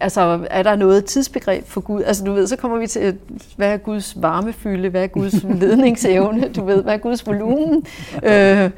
altså, 0.00 0.46
er 0.50 0.62
der 0.62 0.76
noget 0.76 1.04
tidsbegreb 1.04 1.66
for 1.66 1.80
Gud? 1.80 2.02
Altså, 2.02 2.24
du 2.24 2.32
ved, 2.32 2.46
så 2.46 2.56
kommer 2.56 2.78
vi 2.78 2.86
til, 2.86 3.18
hvad 3.56 3.72
er 3.72 3.76
Guds 3.76 4.22
varmefylde? 4.22 4.88
Hvad 4.88 5.02
er 5.02 5.06
Guds 5.06 5.42
ledningsevne? 5.60 6.48
Du 6.48 6.64
ved, 6.64 6.82
hvad 6.82 6.94
er 6.94 6.98
Guds 6.98 7.26
volumen? 7.26 7.84
Øh, 8.22 8.70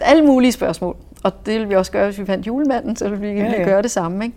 alle 0.00 0.26
mulige 0.26 0.52
spørgsmål. 0.52 0.96
Og 1.22 1.46
det 1.46 1.60
vil 1.60 1.68
vi 1.68 1.74
også 1.74 1.92
gøre, 1.92 2.04
hvis 2.04 2.18
vi 2.18 2.26
fandt 2.26 2.46
julemanden, 2.46 2.96
så 2.96 3.08
vil 3.08 3.20
vi 3.20 3.26
ja, 3.26 3.44
ja. 3.44 3.64
gøre 3.64 3.82
det 3.82 3.90
samme. 3.90 4.24
Ikke? 4.24 4.36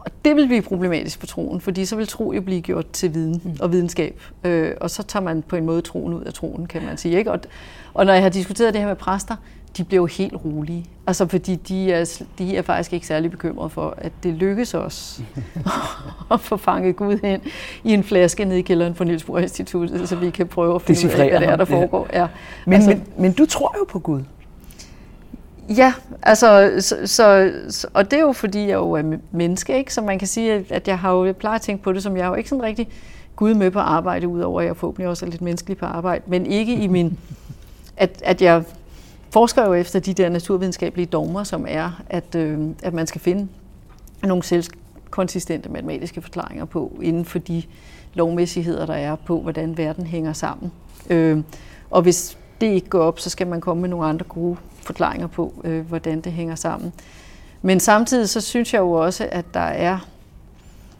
Og 0.00 0.10
det 0.24 0.36
vil 0.36 0.46
blive 0.46 0.62
problematisk 0.62 1.18
for 1.18 1.26
troen, 1.26 1.60
fordi 1.60 1.84
så 1.84 1.96
vil 1.96 2.06
tro 2.06 2.32
jo 2.32 2.40
blive 2.40 2.60
gjort 2.60 2.90
til 2.90 3.14
viden 3.14 3.40
mm. 3.44 3.56
og 3.60 3.72
videnskab. 3.72 4.20
Øh, 4.44 4.72
og 4.80 4.90
så 4.90 5.02
tager 5.02 5.22
man 5.22 5.42
på 5.42 5.56
en 5.56 5.64
måde 5.64 5.80
troen 5.80 6.14
ud 6.14 6.24
af 6.24 6.32
troen, 6.32 6.66
kan 6.66 6.84
man 6.84 6.96
sige. 6.96 7.18
Ikke? 7.18 7.32
Og, 7.32 7.40
og 7.94 8.06
når 8.06 8.12
jeg 8.12 8.22
har 8.22 8.28
diskuteret 8.28 8.74
det 8.74 8.80
her 8.80 8.88
med 8.88 8.96
præster, 8.96 9.36
de 9.82 9.96
jo 9.96 10.06
helt 10.06 10.34
rolige. 10.44 10.86
Altså 11.06 11.26
fordi 11.26 11.54
de 11.54 11.92
er, 11.92 12.22
de 12.38 12.56
er 12.56 12.62
faktisk 12.62 12.92
ikke 12.92 13.06
særlig 13.06 13.30
bekymrede 13.30 13.70
for, 13.70 13.94
at 13.98 14.12
det 14.22 14.34
lykkes 14.34 14.74
os 14.74 15.20
at 16.32 16.40
få 16.40 16.56
fanget 16.56 16.96
Gud 16.96 17.18
ind 17.24 17.42
i 17.84 17.92
en 17.94 18.04
flaske 18.04 18.44
nede 18.44 18.58
i 18.58 18.62
kælderen 18.62 18.94
på 18.94 19.04
Niels 19.04 19.24
Bohr 19.24 19.38
Instituttet, 19.38 20.08
så 20.08 20.16
vi 20.16 20.30
kan 20.30 20.46
prøve 20.46 20.74
at 20.74 20.82
finde 20.82 21.06
ud 21.06 21.20
af, 21.20 21.30
hvad 21.30 21.40
det 21.40 21.48
er, 21.48 21.56
der 21.56 21.64
foregår. 21.64 22.08
Ja. 22.12 22.26
Men, 22.64 22.74
altså, 22.74 22.90
men, 22.90 23.04
men 23.18 23.32
du 23.32 23.46
tror 23.46 23.74
jo 23.78 23.84
på 23.88 23.98
Gud. 23.98 24.22
Ja, 25.76 25.92
altså, 26.22 26.72
så, 26.80 26.98
så, 27.06 27.88
og 27.94 28.10
det 28.10 28.16
er 28.16 28.20
jo 28.20 28.32
fordi, 28.32 28.60
jeg 28.60 28.74
jo 28.74 28.92
er 28.92 29.16
menneske, 29.30 29.78
ikke? 29.78 29.94
så 29.94 30.02
man 30.02 30.18
kan 30.18 30.28
sige, 30.28 30.64
at 30.70 30.88
jeg 30.88 30.98
har 30.98 31.12
jo 31.12 31.24
jeg 31.24 31.36
plejer 31.36 31.54
at 31.54 31.62
tænke 31.62 31.82
på 31.82 31.92
det, 31.92 32.02
som 32.02 32.16
jeg 32.16 32.26
jo 32.26 32.34
ikke 32.34 32.48
sådan 32.48 32.62
rigtig 32.62 32.88
Gud 33.36 33.54
med 33.54 33.70
på 33.70 33.78
arbejde, 33.78 34.28
udover 34.28 34.60
at 34.60 34.66
jeg 34.66 34.76
forhåbentlig 34.76 35.08
også 35.08 35.26
er 35.26 35.30
lidt 35.30 35.42
menneskelig 35.42 35.78
på 35.78 35.86
arbejde, 35.86 36.22
men 36.26 36.46
ikke 36.46 36.74
i 36.74 36.86
min, 36.86 37.18
at, 37.96 38.22
at 38.24 38.42
jeg 38.42 38.62
forsker 39.36 39.66
jo 39.66 39.74
efter 39.74 40.00
de 40.00 40.14
der 40.14 40.28
naturvidenskabelige 40.28 41.06
dogmer, 41.06 41.44
som 41.44 41.66
er, 41.68 42.02
at, 42.10 42.34
øh, 42.34 42.68
at 42.82 42.94
man 42.94 43.06
skal 43.06 43.20
finde 43.20 43.48
nogle 44.22 44.42
selvkonsistente 44.42 45.68
matematiske 45.68 46.22
forklaringer 46.22 46.64
på, 46.64 46.98
inden 47.02 47.24
for 47.24 47.38
de 47.38 47.62
lovmæssigheder, 48.14 48.86
der 48.86 48.94
er 48.94 49.16
på, 49.16 49.40
hvordan 49.40 49.78
verden 49.78 50.06
hænger 50.06 50.32
sammen. 50.32 50.72
Øh, 51.10 51.42
og 51.90 52.02
hvis 52.02 52.38
det 52.60 52.66
ikke 52.66 52.88
går 52.88 53.00
op, 53.00 53.20
så 53.20 53.30
skal 53.30 53.46
man 53.46 53.60
komme 53.60 53.80
med 53.80 53.88
nogle 53.88 54.06
andre 54.06 54.24
gode 54.24 54.56
forklaringer 54.82 55.26
på, 55.26 55.52
øh, 55.64 55.86
hvordan 55.88 56.20
det 56.20 56.32
hænger 56.32 56.54
sammen. 56.54 56.92
Men 57.62 57.80
samtidig 57.80 58.28
så 58.28 58.40
synes 58.40 58.74
jeg 58.74 58.80
jo 58.80 58.92
også, 58.92 59.28
at 59.32 59.44
der 59.54 59.60
er 59.60 59.98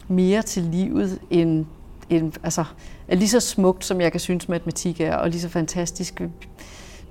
mere 0.07 0.41
til 0.41 0.63
livet 0.63 1.19
end, 1.29 1.65
end 2.09 2.33
altså, 2.43 2.63
er 3.07 3.15
lige 3.15 3.29
så 3.29 3.39
smukt, 3.39 3.85
som 3.85 4.01
jeg 4.01 4.11
kan 4.11 4.19
synes 4.19 4.49
matematik 4.49 5.01
er, 5.01 5.15
og 5.15 5.29
lige 5.29 5.41
så 5.41 5.49
fantastisk 5.49 6.21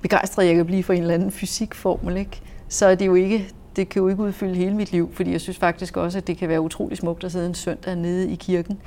begejstret 0.07 0.47
jeg 0.47 0.55
kan 0.55 0.67
blive 0.67 0.83
for 0.83 0.93
en 0.93 1.01
eller 1.01 1.15
anden 1.15 1.31
fysikformel, 1.31 2.17
ikke? 2.17 2.41
så 2.69 2.87
er 2.87 2.95
det 2.95 3.07
jo 3.07 3.15
ikke, 3.15 3.49
det 3.77 3.89
kan 3.89 4.03
jo 4.03 4.09
ikke 4.09 4.23
udfylde 4.23 4.55
hele 4.55 4.75
mit 4.75 4.93
liv, 4.93 5.11
fordi 5.15 5.33
jeg 5.33 5.41
synes 5.41 5.59
faktisk 5.59 5.97
også, 5.97 6.19
at 6.19 6.27
det 6.27 6.37
kan 6.37 6.49
være 6.49 6.61
utrolig 6.61 6.99
smukt 6.99 7.25
at 7.25 7.33
sidde 7.33 7.47
en 7.47 7.55
søndag 7.55 7.97
nede 7.97 8.31
i 8.31 8.35
kirken 8.35 8.79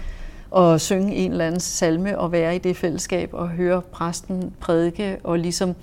og 0.51 0.81
synge 0.81 1.15
en 1.15 1.31
eller 1.31 1.45
anden 1.45 1.59
salme 1.59 2.19
og 2.19 2.31
være 2.31 2.55
i 2.55 2.59
det 2.59 2.77
fællesskab 2.77 3.29
og 3.33 3.49
høre 3.49 3.81
præsten 3.81 4.53
prædike 4.59 5.17
og 5.23 5.39
ligesom 5.39 5.75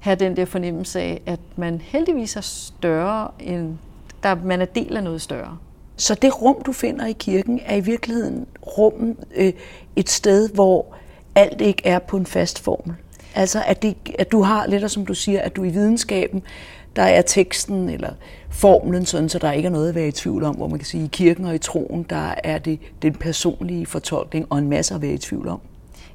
have 0.00 0.16
den 0.16 0.36
der 0.36 0.44
fornemmelse 0.44 1.00
af, 1.00 1.22
at 1.26 1.40
man 1.56 1.80
heldigvis 1.84 2.36
er 2.36 2.40
større 2.40 3.30
end, 3.40 3.78
der 4.22 4.34
man 4.44 4.60
er 4.60 4.64
del 4.64 4.96
af 4.96 5.04
noget 5.04 5.22
større. 5.22 5.58
Så 5.96 6.14
det 6.14 6.42
rum, 6.42 6.62
du 6.66 6.72
finder 6.72 7.06
i 7.06 7.12
kirken, 7.12 7.60
er 7.64 7.76
i 7.76 7.80
virkeligheden 7.80 8.46
rummet 8.76 9.16
øh, 9.36 9.52
et 9.96 10.10
sted, 10.10 10.48
hvor 10.54 10.96
alt 11.34 11.60
ikke 11.60 11.82
er 11.84 11.98
på 11.98 12.16
en 12.16 12.26
fast 12.26 12.58
formel. 12.58 12.94
Altså 13.34 13.62
at, 13.66 13.82
det, 13.82 13.96
at 14.18 14.32
du 14.32 14.42
har 14.42 14.66
lidt, 14.66 14.90
som 14.90 15.06
du 15.06 15.14
siger, 15.14 15.40
at 15.40 15.56
du 15.56 15.64
i 15.64 15.68
videnskaben, 15.68 16.42
der 16.96 17.02
er 17.02 17.22
teksten 17.22 17.88
eller 17.88 18.10
formlen, 18.50 19.06
sådan, 19.06 19.28
så 19.28 19.38
der 19.38 19.52
ikke 19.52 19.66
er 19.66 19.70
noget 19.70 19.88
at 19.88 19.94
være 19.94 20.08
i 20.08 20.12
tvivl 20.12 20.44
om, 20.44 20.54
hvor 20.56 20.68
man 20.68 20.78
kan 20.78 20.86
sige, 20.86 21.02
at 21.02 21.06
i 21.06 21.10
kirken 21.12 21.44
og 21.44 21.54
i 21.54 21.58
troen, 21.58 22.06
der 22.10 22.34
er 22.44 22.58
det 22.58 22.78
den 23.02 23.14
personlige 23.14 23.86
fortolkning 23.86 24.46
og 24.50 24.58
en 24.58 24.68
masse 24.68 24.94
at 24.94 25.02
være 25.02 25.12
i 25.12 25.18
tvivl 25.18 25.48
om. 25.48 25.60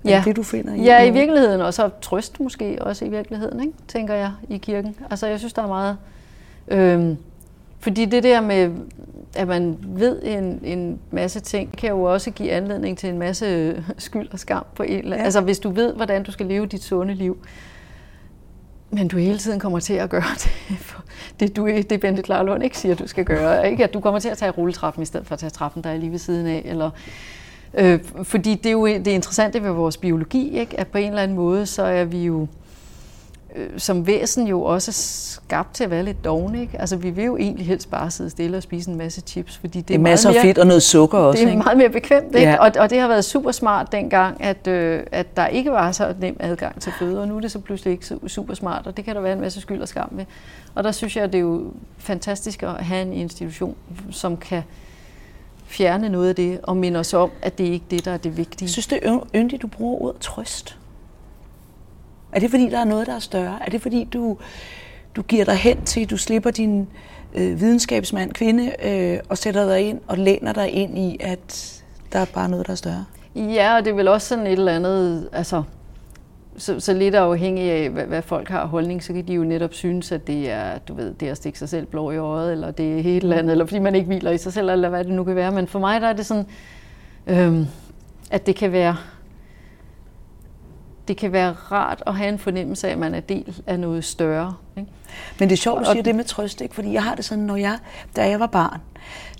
Er 0.05 0.09
ja. 0.09 0.17
det 0.17 0.25
det, 0.25 0.35
du 0.35 0.43
finder 0.43 0.73
i 0.73 0.81
Ja, 0.81 1.03
i 1.03 1.09
virkeligheden, 1.09 1.61
og 1.61 1.73
så 1.73 1.89
trøst 2.01 2.39
måske 2.39 2.77
også 2.81 3.05
i 3.05 3.09
virkeligheden, 3.09 3.59
ikke? 3.59 3.73
tænker 3.87 4.13
jeg, 4.13 4.31
i 4.49 4.57
kirken. 4.57 4.95
Altså 5.09 5.27
jeg 5.27 5.39
synes, 5.39 5.53
der 5.53 5.63
er 5.63 5.67
meget... 5.67 5.97
Øh, 6.67 7.15
fordi 7.79 8.05
det 8.05 8.23
der 8.23 8.41
med, 8.41 8.71
at 9.35 9.47
man 9.47 9.77
ved 9.81 10.21
en, 10.23 10.59
en 10.63 10.99
masse 11.11 11.39
ting, 11.39 11.77
kan 11.77 11.89
jo 11.89 12.03
også 12.03 12.31
give 12.31 12.51
anledning 12.51 12.97
til 12.97 13.09
en 13.09 13.19
masse 13.19 13.75
skyld 13.97 14.27
og 14.31 14.39
skam 14.39 14.65
på 14.75 14.83
en 14.83 14.99
eller 14.99 15.17
ja. 15.17 15.23
Altså 15.23 15.41
hvis 15.41 15.59
du 15.59 15.69
ved, 15.69 15.93
hvordan 15.93 16.23
du 16.23 16.31
skal 16.31 16.45
leve 16.45 16.65
dit 16.65 16.83
sunde 16.83 17.13
liv, 17.13 17.37
men 18.89 19.07
du 19.07 19.17
hele 19.17 19.37
tiden 19.37 19.59
kommer 19.59 19.79
til 19.79 19.93
at 19.93 20.09
gøre 20.09 20.23
det, 20.43 20.95
det, 21.39 21.55
du, 21.55 21.67
det 21.67 21.99
Bente 21.99 22.21
Klarlund 22.21 22.63
ikke 22.63 22.77
siger, 22.77 22.95
du 22.95 23.07
skal 23.07 23.25
gøre. 23.25 23.71
Ikke? 23.71 23.83
At 23.83 23.93
du 23.93 23.99
kommer 23.99 24.19
til 24.19 24.29
at 24.29 24.37
tage 24.37 24.51
rulletrappen 24.51 25.03
i 25.03 25.05
stedet 25.05 25.27
for 25.27 25.33
at 25.33 25.39
tage 25.39 25.49
trappen, 25.49 25.83
der 25.83 25.89
er 25.89 25.97
lige 25.97 26.11
ved 26.11 26.19
siden 26.19 26.47
af. 26.47 26.61
Eller, 26.65 26.89
øh, 27.73 27.99
fordi 28.23 28.55
det 28.55 28.65
er 28.65 28.71
jo 28.71 28.87
det 28.87 29.07
interessante 29.07 29.63
ved 29.63 29.71
vores 29.71 29.97
biologi, 29.97 30.59
ikke? 30.59 30.79
at 30.79 30.87
på 30.87 30.97
en 30.97 31.09
eller 31.09 31.21
anden 31.21 31.37
måde, 31.37 31.65
så 31.65 31.83
er 31.83 32.03
vi 32.03 32.25
jo 32.25 32.47
øh, 33.55 33.69
som 33.77 34.07
væsen 34.07 34.47
jo 34.47 34.63
også 34.63 34.91
skabt 34.91 35.73
til 35.73 35.83
at 35.83 35.91
være 35.91 36.03
lidt 36.03 36.25
dogne. 36.25 36.61
Ikke? 36.61 36.81
Altså, 36.81 36.95
vi 36.95 37.09
vil 37.09 37.25
jo 37.25 37.37
egentlig 37.37 37.65
helst 37.65 37.91
bare 37.91 38.11
sidde 38.11 38.29
stille 38.29 38.57
og 38.57 38.63
spise 38.63 38.91
en 38.91 38.97
masse 38.97 39.21
chips, 39.21 39.57
fordi 39.57 39.77
det 39.77 39.83
er, 39.83 39.87
det 39.87 39.95
er 39.95 39.99
masser 39.99 40.29
af 40.29 40.35
fedt 40.41 40.57
og 40.57 40.67
noget 40.67 40.83
sukker 40.83 41.17
også. 41.17 41.39
Det 41.39 41.47
er 41.47 41.51
ikke? 41.51 41.63
meget 41.63 41.77
mere 41.77 41.89
bekvemt, 41.89 42.35
ikke? 42.35 42.49
Ja. 42.49 42.57
Og, 42.57 42.71
og 42.79 42.89
det 42.89 42.99
har 42.99 43.07
været 43.07 43.25
super 43.25 43.51
smart 43.51 43.91
dengang, 43.91 44.43
at, 44.43 44.67
øh, 44.67 45.03
at 45.11 45.37
der 45.37 45.47
ikke 45.47 45.71
var 45.71 45.91
så 45.91 46.13
nem 46.19 46.37
adgang 46.39 46.81
til 46.81 46.93
føde, 46.99 47.21
og 47.21 47.27
nu 47.27 47.37
er 47.37 47.41
det 47.41 47.51
så 47.51 47.59
pludselig 47.59 47.91
ikke 47.91 48.05
super 48.27 48.53
smart, 48.53 48.87
og 48.87 48.97
det 48.97 49.05
kan 49.05 49.15
der 49.15 49.21
være 49.21 49.33
en 49.33 49.41
masse 49.41 49.61
skyld 49.61 49.81
og 49.81 49.87
skam 49.87 50.09
ved. 50.11 50.25
Og 50.75 50.83
der 50.83 50.91
synes 50.91 51.15
jeg, 51.15 51.23
at 51.23 51.31
det 51.31 51.37
er 51.37 51.41
jo 51.41 51.63
fantastisk 51.97 52.63
at 52.63 52.73
have 52.83 53.01
en 53.01 53.13
institution, 53.13 53.75
som 54.11 54.37
kan 54.37 54.63
fjerne 55.65 56.09
noget 56.09 56.29
af 56.29 56.35
det, 56.35 56.59
og 56.63 56.77
minde 56.77 56.99
os 56.99 57.13
om, 57.13 57.31
at 57.41 57.57
det 57.57 57.67
er 57.67 57.71
ikke 57.71 57.85
det, 57.91 58.05
der 58.05 58.11
er 58.11 58.17
det 58.17 58.37
vigtige. 58.37 58.65
Jeg 58.65 58.69
synes, 58.69 58.87
det 58.87 58.99
er 59.01 59.19
yndigt, 59.35 59.61
du 59.61 59.67
bruger 59.67 60.01
ordet 60.01 60.21
trøst. 60.21 60.77
Er 62.35 62.39
det 62.39 62.49
fordi, 62.49 62.69
der 62.69 62.79
er 62.79 62.85
noget, 62.85 63.07
der 63.07 63.15
er 63.15 63.19
større? 63.19 63.57
Er 63.65 63.69
det 63.69 63.81
fordi, 63.81 64.03
du, 64.03 64.37
du 65.15 65.21
giver 65.21 65.45
dig 65.45 65.55
hen 65.55 65.81
til, 65.81 66.09
du 66.09 66.17
slipper 66.17 66.51
din 66.51 66.87
øh, 67.33 67.61
videnskabsmand, 67.61 68.31
kvinde, 68.33 68.71
øh, 68.85 69.19
og 69.29 69.37
sætter 69.37 69.65
dig 69.65 69.81
ind 69.81 69.99
og 70.07 70.17
læner 70.17 70.53
dig 70.53 70.69
ind 70.69 70.97
i, 70.97 71.17
at 71.19 71.83
der 72.13 72.19
er 72.19 72.25
bare 72.33 72.49
noget, 72.49 72.67
der 72.67 72.71
er 72.71 72.77
større? 72.77 73.05
Ja, 73.35 73.75
og 73.75 73.85
det 73.85 73.91
er 73.91 73.95
vel 73.95 74.07
også 74.07 74.27
sådan 74.27 74.47
et 74.47 74.53
eller 74.53 74.75
andet, 74.75 75.29
altså, 75.31 75.63
så, 76.57 76.79
så 76.79 76.93
lidt 76.93 77.15
afhængig 77.15 77.71
af, 77.71 77.89
hvad, 77.89 78.03
hvad 78.03 78.21
folk 78.21 78.49
har 78.49 78.65
holdning, 78.65 79.03
så 79.03 79.13
kan 79.13 79.27
de 79.27 79.33
jo 79.33 79.43
netop 79.43 79.73
synes, 79.73 80.11
at 80.11 80.27
det 80.27 80.51
er, 80.51 80.77
du 80.77 80.93
ved, 80.93 81.13
det 81.13 81.27
er 81.27 81.31
at 81.31 81.37
stikke 81.37 81.59
sig 81.59 81.69
selv 81.69 81.85
blå 81.85 82.11
i 82.11 82.17
øjet, 82.17 82.51
eller 82.51 82.71
det 82.71 82.97
er 82.97 83.01
helt 83.01 83.23
eller 83.23 83.37
andet, 83.37 83.51
eller 83.51 83.65
fordi 83.65 83.79
man 83.79 83.95
ikke 83.95 84.07
hviler 84.07 84.31
i 84.31 84.37
sig 84.37 84.53
selv, 84.53 84.69
eller 84.69 84.89
hvad 84.89 85.03
det 85.03 85.13
nu 85.13 85.23
kan 85.23 85.35
være. 85.35 85.51
Men 85.51 85.67
for 85.67 85.79
mig 85.79 86.01
der 86.01 86.07
er 86.07 86.13
det 86.13 86.25
sådan, 86.25 86.45
øhm, 87.27 87.67
at 88.31 88.45
det 88.47 88.55
kan 88.55 88.71
være 88.71 88.95
det 91.07 91.17
kan 91.17 91.31
være 91.31 91.51
rart 91.51 92.03
at 92.07 92.15
have 92.15 92.29
en 92.29 92.39
fornemmelse 92.39 92.87
af, 92.87 92.91
at 92.91 92.97
man 92.97 93.15
er 93.15 93.19
del 93.19 93.61
af 93.67 93.79
noget 93.79 94.03
større. 94.03 94.55
Ikke? 94.77 94.89
Men 95.39 95.49
det 95.49 95.55
er 95.55 95.61
sjovt, 95.61 95.79
at 95.79 95.85
du 95.85 95.91
siger 95.91 96.03
det 96.03 96.15
med 96.15 96.23
trøst, 96.23 96.61
ikke? 96.61 96.75
fordi 96.75 96.93
jeg 96.93 97.03
har 97.03 97.15
det 97.15 97.25
sådan, 97.25 97.43
når 97.43 97.55
jeg, 97.55 97.79
da 98.15 98.29
jeg 98.29 98.39
var 98.39 98.47
barn, 98.47 98.81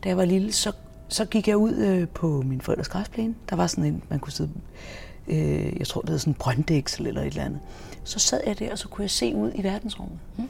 da 0.04 0.10
jeg 0.10 0.18
var 0.18 0.26
lille, 0.26 0.52
så, 0.52 0.72
så 1.08 1.26
gik 1.26 1.48
jeg 1.48 1.58
ud 1.58 1.74
øh, 1.74 2.08
på 2.08 2.28
min 2.46 2.62
forældres 2.62 2.88
græsplæne. 2.88 3.36
Der 3.50 3.56
var 3.56 3.68
sådan 3.68 3.84
en, 3.84 4.04
man 4.10 4.20
kunne 4.20 4.34
sidde, 4.34 4.52
øh, 5.28 5.80
jeg 5.80 5.88
tror 5.88 6.02
det 6.02 6.10
hedder 6.10 6.20
sådan 6.20 6.32
en 6.32 6.38
brøndæksel 6.40 7.08
eller 7.08 7.22
et 7.22 7.28
eller 7.28 7.44
andet. 7.44 7.60
Så 8.04 8.20
sad 8.20 8.42
jeg 8.48 8.60
der, 8.60 8.72
og 8.72 8.78
så 8.78 8.88
kunne 8.88 9.04
jeg 9.04 9.10
se 9.12 9.36
ud 9.36 9.52
i 9.56 9.64
verdensrummet. 9.64 10.20
Mm. 10.38 10.50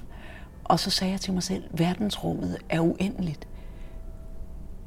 Og 0.64 0.80
så 0.80 0.90
sagde 0.90 1.12
jeg 1.12 1.22
til 1.22 1.34
mig 1.34 1.44
selv, 1.44 1.64
verdensrummet 1.72 2.58
er 2.70 2.80
uendeligt. 2.80 3.48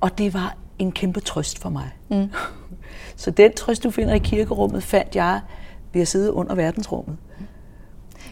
Og 0.00 0.18
det 0.18 0.34
var 0.34 0.56
en 0.78 0.92
kæmpe 0.92 1.20
trøst 1.20 1.58
for 1.58 1.68
mig. 1.68 1.90
Mm. 2.08 2.30
så 3.16 3.30
den 3.30 3.52
trøst, 3.52 3.82
du 3.82 3.90
finder 3.90 4.14
i 4.14 4.18
kirkerummet, 4.18 4.82
fandt 4.82 5.16
jeg 5.16 5.40
ved 5.92 6.02
at 6.02 6.08
sidde 6.08 6.32
under 6.32 6.54
verdensrummet. 6.54 7.16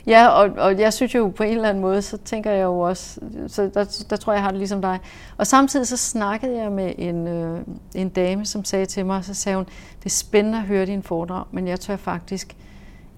Ja, 0.06 0.28
og, 0.28 0.50
og 0.58 0.78
jeg 0.78 0.92
synes 0.92 1.14
jo 1.14 1.32
på 1.36 1.42
en 1.42 1.52
eller 1.52 1.68
anden 1.68 1.80
måde, 1.80 2.02
så 2.02 2.16
tænker 2.16 2.50
jeg 2.50 2.64
jo 2.64 2.80
også, 2.80 3.20
så 3.46 3.70
der, 3.74 4.04
der 4.10 4.16
tror 4.16 4.32
jeg, 4.32 4.36
jeg 4.36 4.42
har 4.44 4.50
det 4.50 4.58
ligesom 4.58 4.82
dig. 4.82 4.98
Og 5.36 5.46
samtidig 5.46 5.86
så 5.86 5.96
snakkede 5.96 6.56
jeg 6.56 6.72
med 6.72 6.92
en, 6.98 7.28
øh, 7.28 7.60
en 7.94 8.08
dame, 8.08 8.46
som 8.46 8.64
sagde 8.64 8.86
til 8.86 9.06
mig, 9.06 9.24
så 9.24 9.34
sagde 9.34 9.56
hun, 9.56 9.64
det 9.98 10.06
er 10.06 10.10
spændende 10.10 10.58
at 10.58 10.64
høre 10.64 10.86
din 10.86 11.02
foredrag, 11.02 11.44
men 11.50 11.68
jeg 11.68 11.80
tør 11.80 11.96
faktisk 11.96 12.56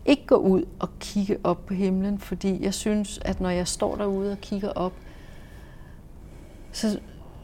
ikke 0.07 0.27
gå 0.27 0.35
ud 0.35 0.65
og 0.79 0.89
kigge 1.01 1.39
op 1.45 1.67
på 1.67 1.75
himlen, 1.75 2.19
fordi 2.19 2.65
jeg 2.65 2.75
synes, 2.75 3.21
at 3.23 3.41
når 3.41 3.51
jeg 3.51 3.69
står 3.69 3.97
derude 3.97 4.33
og 4.33 4.39
kigger 4.39 4.69
op, 4.69 4.93
så, 6.73 6.99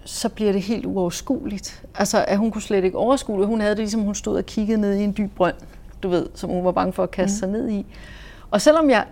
så 0.04 0.28
bliver 0.28 0.52
det 0.52 0.62
helt 0.62 0.86
uoverskueligt. 0.86 1.84
Altså, 1.94 2.24
at 2.28 2.38
hun 2.38 2.50
kunne 2.50 2.62
slet 2.62 2.84
ikke 2.84 2.98
overskue 2.98 3.38
det. 3.38 3.46
Hun 3.46 3.60
havde 3.60 3.70
det 3.70 3.78
ligesom, 3.78 4.00
hun 4.00 4.14
stod 4.14 4.36
og 4.36 4.46
kiggede 4.46 4.80
ned 4.80 4.94
i 4.94 5.04
en 5.04 5.14
dyb 5.16 5.30
brønd 5.36 5.56
du 6.04 6.08
ved, 6.08 6.26
som 6.34 6.50
hun 6.50 6.64
var 6.64 6.72
bange 6.72 6.92
for 6.92 7.02
at 7.02 7.10
kaste 7.10 7.34
mm. 7.34 7.38
sig 7.38 7.48
ned 7.48 7.70
i. 7.70 7.86
Og 8.50 8.60
selvom 8.60 8.90
jeg, 8.90 9.04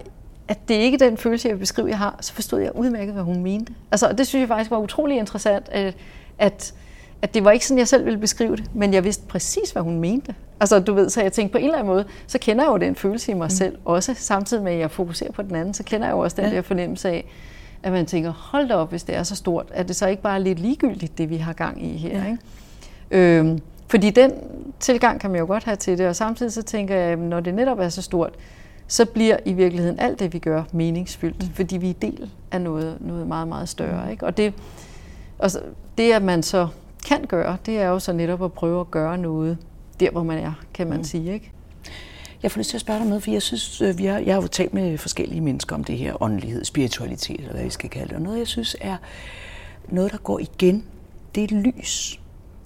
at 0.49 0.69
det 0.69 0.75
ikke 0.75 0.95
er 0.95 1.09
den 1.09 1.17
følelse, 1.17 1.49
jeg 1.49 1.55
vil 1.55 1.61
beskrive, 1.61 1.89
jeg 1.89 1.99
har, 1.99 2.17
så 2.21 2.33
forstod 2.33 2.61
jeg 2.61 2.77
udmærket, 2.77 3.15
hvad 3.15 3.23
hun 3.23 3.43
mente. 3.43 3.73
Altså, 3.91 4.13
det 4.13 4.27
synes 4.27 4.41
jeg 4.41 4.49
faktisk 4.49 4.71
var 4.71 4.79
utrolig 4.79 5.17
interessant, 5.17 5.69
at, 5.69 5.95
at, 6.39 6.75
at 7.23 7.35
det 7.35 7.45
var 7.45 7.51
ikke 7.51 7.67
sådan, 7.67 7.79
jeg 7.79 7.89
selv 7.89 8.05
ville 8.05 8.19
beskrive 8.19 8.57
det, 8.57 8.71
men 8.75 8.95
jeg 8.95 9.05
vidste 9.05 9.27
præcis, 9.27 9.71
hvad 9.71 9.83
hun 9.83 10.01
mente. 10.01 10.35
Altså, 10.61 10.81
du 10.81 10.95
ved, 10.95 11.11
så 11.11 11.23
jeg 11.23 11.33
tænkte 11.33 11.53
på 11.53 11.59
en 11.59 11.65
eller 11.65 11.79
anden 11.79 11.93
måde, 11.93 12.05
så 12.27 12.39
kender 12.39 12.65
jeg 12.65 12.71
jo 12.71 12.77
den 12.77 12.97
følelse 12.97 13.33
i 13.33 13.35
mig 13.35 13.47
mm. 13.47 13.51
selv 13.51 13.79
også, 13.85 14.15
samtidig 14.15 14.63
med, 14.63 14.73
at 14.73 14.79
jeg 14.79 14.91
fokuserer 14.91 15.33
på 15.33 15.43
den 15.43 15.55
anden, 15.55 15.75
så 15.75 15.83
kender 15.83 16.07
jeg 16.07 16.13
jo 16.13 16.19
også 16.19 16.37
den 16.37 16.51
ja. 16.51 16.57
der 16.57 16.63
fornemmelse 16.63 17.09
af, 17.09 17.25
at 17.83 17.93
man 17.93 18.07
tænker, 18.07 18.33
hold 18.33 18.69
da 18.69 18.75
op, 18.75 18.91
hvis 18.91 19.03
det 19.03 19.17
er 19.17 19.23
så 19.23 19.37
stort, 19.37 19.67
at 19.71 19.89
det 19.89 19.97
så 19.97 20.07
ikke 20.07 20.23
bare 20.23 20.35
er 20.35 20.39
lidt 20.39 20.59
ligegyldigt, 20.59 21.19
det 21.19 21.31
vi 21.31 21.37
har 21.37 21.53
gang 21.53 21.85
i 21.87 21.97
her. 21.97 22.19
Ja. 22.19 22.25
Ikke? 22.27 22.39
Øhm, 23.11 23.61
fordi 23.93 24.11
den 24.11 24.33
tilgang 24.81 25.21
kan 25.21 25.31
man 25.31 25.41
jo 25.41 25.47
godt 25.47 25.65
have 25.65 25.77
til 25.77 25.99
det, 25.99 26.07
og 26.07 26.17
samtidig 26.17 26.53
så 26.53 26.63
tænker 26.63 26.95
jeg, 26.95 27.13
at 27.13 27.19
når 27.19 27.41
det 27.41 27.55
netop 27.55 27.79
er 27.79 27.89
så 27.89 28.03
stort, 28.03 28.35
så 28.87 29.05
bliver 29.05 29.37
i 29.45 29.53
virkeligheden 29.53 29.99
alt 29.99 30.19
det, 30.19 30.33
vi 30.33 30.39
gør, 30.39 30.63
meningsfyldt, 30.73 31.43
mm. 31.43 31.55
fordi 31.55 31.77
vi 31.77 31.91
er 31.91 31.95
del 31.95 32.31
af 32.51 32.61
noget, 32.61 32.97
noget 33.01 33.27
meget, 33.27 33.49
meget 33.49 33.69
større. 33.69 34.05
Mm. 34.05 34.11
Ikke? 34.11 34.27
Og, 34.27 34.37
det, 34.37 34.55
og 35.39 35.51
det, 35.99 36.13
at 36.13 36.23
man 36.23 36.43
så 36.43 36.69
kan 37.09 37.25
gøre, 37.25 37.57
det 37.67 37.79
er 37.79 37.89
jo 37.89 37.99
så 37.99 38.13
netop 38.13 38.45
at 38.45 38.53
prøve 38.53 38.81
at 38.81 38.91
gøre 38.91 39.19
noget 39.19 39.59
der, 40.01 40.11
hvor 40.11 40.23
man 40.23 40.39
er, 40.39 40.53
kan 40.75 40.87
man 40.87 40.99
mm. 40.99 41.05
sige. 41.05 41.33
Ikke? 41.33 41.53
Jeg 42.43 42.51
får 42.51 42.59
lyst 42.59 42.71
til 42.71 42.77
at 42.77 42.81
spørge 42.81 42.99
dig 42.99 43.09
noget, 43.09 43.23
for 43.23 43.31
jeg 43.31 43.43
synes, 43.43 43.81
øh, 43.81 43.99
vi 43.99 44.05
har, 44.05 44.19
jeg 44.19 44.35
har 44.35 44.43
jo 44.43 44.49
talt 44.49 44.75
med 44.75 44.99
forskellige 44.99 45.41
mennesker 45.41 45.77
om 45.77 45.85
det 45.85 45.99
her 45.99 46.23
åndelighed, 46.23 46.65
spiritualitet, 46.65 47.41
eller 47.41 47.53
hvad 47.53 47.65
vi 47.65 47.71
skal 47.71 47.91
kalde 47.91 48.09
det. 48.09 48.17
Og 48.17 48.23
noget, 48.23 48.39
jeg 48.39 48.47
synes 48.47 48.77
er 48.81 48.97
noget, 49.89 50.13
der 50.13 50.19
går 50.19 50.39
igen, 50.39 50.85
det 51.35 51.53
er 51.53 51.57
lys. 51.57 52.22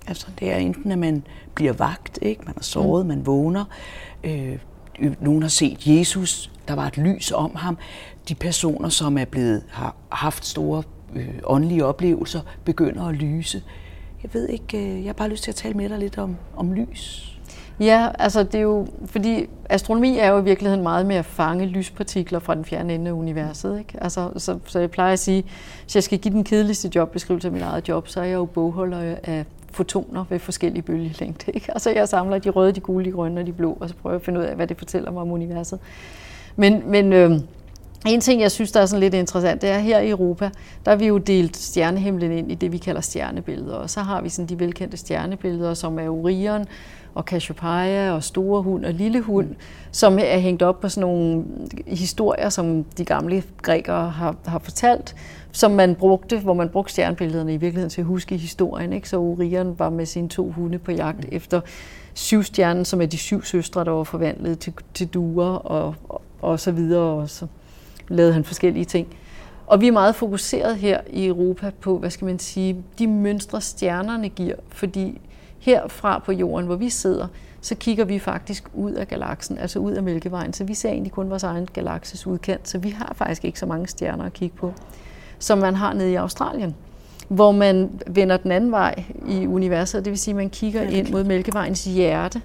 Altså, 0.07 0.27
det 0.38 0.53
er 0.53 0.57
enten, 0.57 0.92
at 0.92 0.99
man 0.99 1.25
bliver 1.55 1.73
vagt, 1.73 2.19
ikke? 2.23 2.42
man 2.47 2.55
har 2.57 2.62
sovet, 2.62 3.07
mm. 3.07 3.09
man 3.09 3.27
vågner. 3.27 3.64
Øh, 4.25 4.59
nogen 5.21 5.42
har 5.42 5.49
set 5.49 5.87
Jesus, 5.87 6.51
der 6.69 6.75
var 6.75 6.87
et 6.87 6.99
lys 6.99 7.33
om 7.33 7.55
ham. 7.55 7.79
De 8.29 8.35
personer, 8.35 8.88
som 8.88 9.19
er 9.19 9.25
blevet, 9.25 9.62
har 9.69 9.95
haft 10.09 10.47
store 10.47 10.83
øh, 11.14 11.29
åndelige 11.45 11.85
oplevelser, 11.85 12.40
begynder 12.64 13.05
at 13.05 13.14
lyse. 13.14 13.62
Jeg 14.23 14.35
ved 14.35 14.49
ikke, 14.49 14.79
øh, 14.79 14.99
jeg 14.99 15.09
har 15.09 15.12
bare 15.12 15.29
lyst 15.29 15.45
til 15.45 15.51
at 15.51 15.55
tale 15.55 15.75
med 15.75 15.88
dig 15.88 15.99
lidt 15.99 16.19
om, 16.19 16.37
om 16.57 16.73
lys. 16.73 17.33
Ja, 17.81 18.09
altså 18.19 18.42
det 18.42 18.55
er 18.55 18.62
jo, 18.62 18.87
fordi 19.07 19.47
astronomi 19.71 20.19
er 20.19 20.29
jo 20.29 20.38
i 20.38 20.45
virkeligheden 20.45 20.83
meget 20.83 21.07
med 21.07 21.16
at 21.16 21.25
fange 21.25 21.66
lyspartikler 21.66 22.38
fra 22.38 22.55
den 22.55 22.64
fjerne 22.64 22.95
ende 22.95 23.09
af 23.09 23.12
universet. 23.12 23.79
Ikke? 23.79 24.03
Altså, 24.03 24.31
så, 24.37 24.59
så 24.66 24.79
jeg 24.79 24.90
plejer 24.90 25.12
at 25.12 25.19
sige, 25.19 25.45
hvis 25.83 25.95
jeg 25.95 26.03
skal 26.03 26.19
give 26.19 26.35
den 26.35 26.45
kedeligste 26.45 26.90
jobbeskrivelse 26.95 27.49
af 27.49 27.53
mit 27.53 27.62
eget 27.62 27.88
job, 27.88 28.09
så 28.09 28.21
er 28.21 28.25
jeg 28.25 28.35
jo 28.35 28.45
bogholder 28.45 29.16
af 29.23 29.45
fotoner 29.77 30.25
ved 30.29 30.39
forskellige 30.39 30.83
bølgelængder. 30.83 31.53
Ikke? 31.55 31.73
Altså 31.73 31.91
jeg 31.91 32.09
samler 32.09 32.39
de 32.39 32.51
røde, 32.51 32.73
de 32.73 32.81
gule, 32.81 33.05
de 33.05 33.11
grønne 33.11 33.41
og 33.41 33.47
de 33.47 33.53
blå, 33.53 33.77
og 33.81 33.89
så 33.89 33.95
prøver 33.95 34.15
jeg 34.15 34.21
at 34.21 34.25
finde 34.25 34.41
ud 34.41 34.45
af, 34.45 34.57
hvad 34.57 34.67
det 34.67 34.79
fortæller 34.79 35.11
mig 35.11 35.23
om 35.23 35.31
universet. 35.31 35.79
Men, 36.57 36.91
men 36.91 37.12
øh, 37.12 37.31
en 38.07 38.21
ting, 38.21 38.41
jeg 38.41 38.51
synes, 38.51 38.73
der 38.73 38.81
er 38.81 38.87
sådan 38.87 39.01
lidt 39.01 39.15
interessant, 39.15 39.62
det 39.62 39.71
er 39.71 39.79
her 39.79 39.99
i 39.99 40.11
Europa, 40.11 40.51
der 40.85 40.91
har 40.91 40.97
vi 40.97 41.07
jo 41.07 41.19
delt 41.19 41.57
stjernehimlen 41.57 42.33
ind 42.33 42.53
i 42.53 42.55
det, 42.55 42.73
vi 42.73 42.79
kalder 42.79 43.01
stjernebilleder. 43.01 43.75
Og 43.75 43.91
så 43.91 44.01
har 44.01 44.23
vi 44.23 44.29
sådan 44.29 44.49
de 44.49 44.61
velkendte 44.61 44.97
stjernebilleder, 44.97 45.75
som 45.75 45.99
er 45.99 46.09
Orion 46.09 46.65
og 47.17 47.25
Cassiopeia 47.25 48.13
og 48.13 48.23
Store 48.23 48.63
Hund 48.63 48.85
og 48.85 48.93
Lille 48.93 49.21
Hund, 49.21 49.47
mm. 49.47 49.57
som 49.91 50.19
er 50.19 50.39
hængt 50.39 50.63
op 50.63 50.81
på 50.81 50.89
sådan 50.89 51.09
nogle 51.09 51.45
historier, 51.87 52.49
som 52.49 52.85
de 52.85 53.05
gamle 53.05 53.43
grækere 53.63 54.11
har, 54.11 54.37
har 54.45 54.59
fortalt, 54.59 55.17
som 55.53 55.71
man 55.71 55.95
brugte, 55.95 56.39
hvor 56.39 56.55
man 56.55 56.69
brugte 56.69 56.93
stjernebillederne 56.93 57.55
i 57.55 57.57
virkeligheden 57.57 57.91
til 57.91 58.01
at 58.01 58.07
huske 58.07 58.37
historien. 58.37 58.93
Ikke? 58.93 59.09
Så 59.09 59.21
Orion 59.21 59.79
var 59.79 59.91
med 59.91 60.07
sine 60.07 60.29
to 60.29 60.51
hunde 60.51 60.79
på 60.79 60.93
jagt 60.93 61.19
mm. 61.19 61.29
efter 61.33 61.61
syvstjernen, 62.15 62.85
som 62.85 63.03
er 63.03 63.07
de 63.07 63.19
syv 63.19 63.45
søstre, 63.45 63.85
der 63.85 63.91
var 63.91 64.05
forvandlet 64.05 64.59
til, 64.59 64.73
til 64.95 65.07
duer 65.07 65.47
og, 65.47 65.95
og, 66.09 66.23
og 66.41 66.61
så 66.61 66.73
videre. 66.73 67.03
Og 67.03 67.31
så 67.31 67.47
lavede 68.09 68.33
han 68.33 68.45
forskellige 68.45 68.85
ting. 68.85 69.09
Og 69.67 69.81
vi 69.81 69.89
er 69.89 69.93
meget 69.93 70.15
fokuseret 70.15 70.77
her 70.77 71.01
i 71.11 71.27
Europa 71.27 71.71
på, 71.81 71.99
hvad 71.99 72.11
skal 72.11 72.25
man 72.25 72.39
sige, 72.39 72.85
de 72.99 73.07
mønstre 73.07 73.61
stjernerne 73.61 74.29
giver, 74.29 74.57
fordi 74.69 75.21
herfra 75.67 76.19
på 76.19 76.33
jorden, 76.33 76.67
hvor 76.67 76.77
vi 76.77 76.91
sidder, 76.91 77.27
så 77.61 77.75
kigger 77.75 78.05
vi 78.05 78.19
faktisk 78.19 78.65
ud 78.75 78.93
af 78.93 79.09
galaksen, 79.09 79.59
altså 79.59 79.79
ud 79.79 79.93
af 79.93 80.03
Mælkevejen, 80.03 80.53
så 80.53 80.65
vi 80.65 80.75
ser 80.75 80.89
egentlig 80.89 81.13
kun 81.13 81.31
vores 81.31 81.43
egen 81.43 81.69
galakses 81.73 82.27
udkant, 82.27 82.69
så 82.69 82.79
vi 82.79 82.91
har 82.91 83.13
faktisk 83.17 83.45
ikke 83.45 83.59
så 83.59 83.67
mange 83.67 83.87
stjerner 83.87 84.25
at 84.25 84.33
kigge 84.33 84.57
på 84.57 84.73
som 85.39 85.59
man 85.59 85.75
har 85.75 85.93
nede 85.93 86.13
i 86.13 86.15
Australien, 86.15 86.75
hvor 87.29 87.53
man 87.53 88.01
vender 88.07 88.37
den 88.37 88.53
anden 88.53 88.71
vej 88.71 89.05
i 89.29 89.47
universet, 89.47 90.05
det 90.05 90.11
vil 90.11 90.19
sige, 90.19 90.33
at 90.33 90.37
man 90.37 90.51
kigger 90.51 90.83
ind 90.83 91.11
mod 91.11 91.25
Mælkevejens 91.25 91.85
hjerte, 91.85 92.43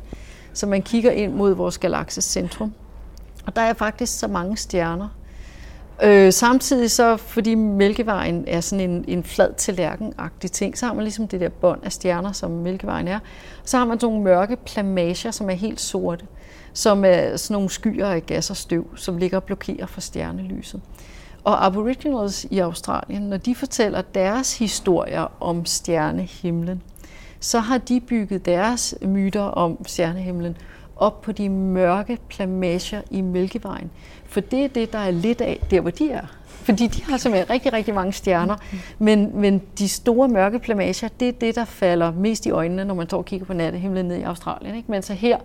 så 0.53 0.67
man 0.67 0.81
kigger 0.81 1.11
ind 1.11 1.33
mod 1.33 1.53
vores 1.53 1.77
galakses 1.77 2.23
centrum. 2.23 2.73
Og 3.45 3.55
der 3.55 3.61
er 3.61 3.73
faktisk 3.73 4.19
så 4.19 4.27
mange 4.27 4.57
stjerner. 4.57 5.07
Øh, 6.03 6.33
samtidig 6.33 6.91
så, 6.91 7.17
fordi 7.17 7.55
Mælkevejen 7.55 8.43
er 8.47 8.61
sådan 8.61 8.89
en, 8.89 9.05
en 9.07 9.23
flad 9.23 9.49
tallerkenagtig 9.57 10.51
ting, 10.51 10.77
så 10.77 10.85
har 10.85 10.93
man 10.93 11.03
ligesom 11.03 11.27
det 11.27 11.39
der 11.39 11.49
bånd 11.49 11.83
af 11.83 11.91
stjerner, 11.91 12.31
som 12.31 12.51
Mælkevejen 12.51 13.07
er. 13.07 13.19
Så 13.65 13.77
har 13.77 13.85
man 13.85 13.99
sådan 13.99 14.13
nogle 14.13 14.23
mørke 14.23 14.55
plamager, 14.55 15.31
som 15.31 15.49
er 15.49 15.53
helt 15.53 15.81
sorte, 15.81 16.25
som 16.73 17.05
er 17.05 17.37
sådan 17.37 17.53
nogle 17.53 17.69
skyer 17.69 18.07
af 18.07 18.25
gas 18.25 18.49
og 18.49 18.57
støv, 18.57 18.97
som 18.97 19.17
ligger 19.17 19.37
og 19.37 19.43
blokerer 19.43 19.85
for 19.85 20.01
stjernelyset. 20.01 20.81
Og 21.43 21.65
aboriginals 21.65 22.45
i 22.49 22.59
Australien, 22.59 23.21
når 23.21 23.37
de 23.37 23.55
fortæller 23.55 24.01
deres 24.01 24.57
historier 24.57 25.31
om 25.39 25.65
stjernehimlen, 25.65 26.81
så 27.39 27.59
har 27.59 27.77
de 27.77 27.99
bygget 27.99 28.45
deres 28.45 28.95
myter 29.01 29.41
om 29.41 29.85
stjernehimlen 29.85 30.57
op 31.01 31.21
på 31.21 31.31
de 31.31 31.49
mørke 31.49 32.17
plamager 32.29 33.01
i 33.11 33.21
Mælkevejen. 33.21 33.91
For 34.25 34.39
det 34.39 34.63
er 34.63 34.67
det, 34.67 34.93
der 34.93 34.99
er 34.99 35.11
lidt 35.11 35.41
af 35.41 35.59
der, 35.71 35.81
hvor 35.81 35.91
de 35.91 36.11
er. 36.11 36.25
Fordi 36.47 36.87
de 36.87 37.03
har 37.03 37.17
simpelthen 37.17 37.49
rigtig, 37.49 37.73
rigtig 37.73 37.93
mange 37.93 38.13
stjerner. 38.13 38.55
Men, 38.99 39.31
men 39.33 39.61
de 39.77 39.89
store 39.89 40.27
mørke 40.27 40.59
plamager, 40.59 41.07
det 41.19 41.27
er 41.27 41.31
det, 41.31 41.55
der 41.55 41.65
falder 41.65 42.11
mest 42.11 42.45
i 42.45 42.51
øjnene, 42.51 42.85
når 42.85 42.93
man 42.93 43.07
står 43.07 43.17
og 43.17 43.25
kigger 43.25 43.45
på 43.45 43.53
nattehimlen 43.53 44.05
ned 44.05 44.17
i 44.17 44.21
Australien. 44.21 44.75
Ikke? 44.75 44.91
Men 44.91 45.01
så 45.01 45.13
her, 45.13 45.37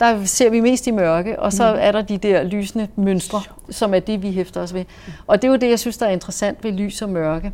der 0.00 0.24
ser 0.24 0.50
vi 0.50 0.60
mest 0.60 0.86
i 0.86 0.90
mørke, 0.90 1.38
og 1.38 1.52
så 1.52 1.72
mm. 1.72 1.78
er 1.80 1.92
der 1.92 2.02
de 2.02 2.18
der 2.18 2.42
lysende 2.42 2.88
mønstre, 2.96 3.42
som 3.70 3.94
er 3.94 4.00
det, 4.00 4.22
vi 4.22 4.32
hæfter 4.32 4.60
os 4.60 4.74
ved. 4.74 4.84
Og 5.26 5.42
det 5.42 5.48
er 5.48 5.52
jo 5.52 5.56
det, 5.56 5.70
jeg 5.70 5.78
synes, 5.78 5.96
der 5.96 6.06
er 6.06 6.10
interessant 6.10 6.64
ved 6.64 6.72
lys 6.72 7.02
og 7.02 7.08
mørke. 7.08 7.52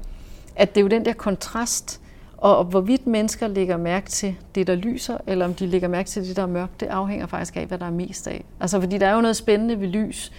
At 0.56 0.74
det 0.74 0.80
er 0.80 0.82
jo 0.82 0.88
den 0.88 1.04
der 1.04 1.12
kontrast, 1.12 2.00
og 2.40 2.64
hvorvidt 2.64 3.06
mennesker 3.06 3.48
lægger 3.48 3.76
mærke 3.76 4.10
til 4.10 4.34
det, 4.54 4.66
der 4.66 4.74
lyser, 4.74 5.18
eller 5.26 5.44
om 5.44 5.54
de 5.54 5.66
lægger 5.66 5.88
mærke 5.88 6.08
til 6.08 6.28
det, 6.28 6.36
der 6.36 6.42
er 6.42 6.46
mørkt, 6.46 6.80
det 6.80 6.86
afhænger 6.86 7.26
faktisk 7.26 7.56
af, 7.56 7.66
hvad 7.66 7.78
der 7.78 7.86
er 7.86 7.90
mest 7.90 8.26
af. 8.28 8.44
Altså, 8.60 8.80
fordi 8.80 8.98
der 8.98 9.06
er 9.06 9.14
jo 9.14 9.20
noget 9.20 9.36
spændende 9.36 9.80
ved 9.80 9.88
lys, 9.88 10.32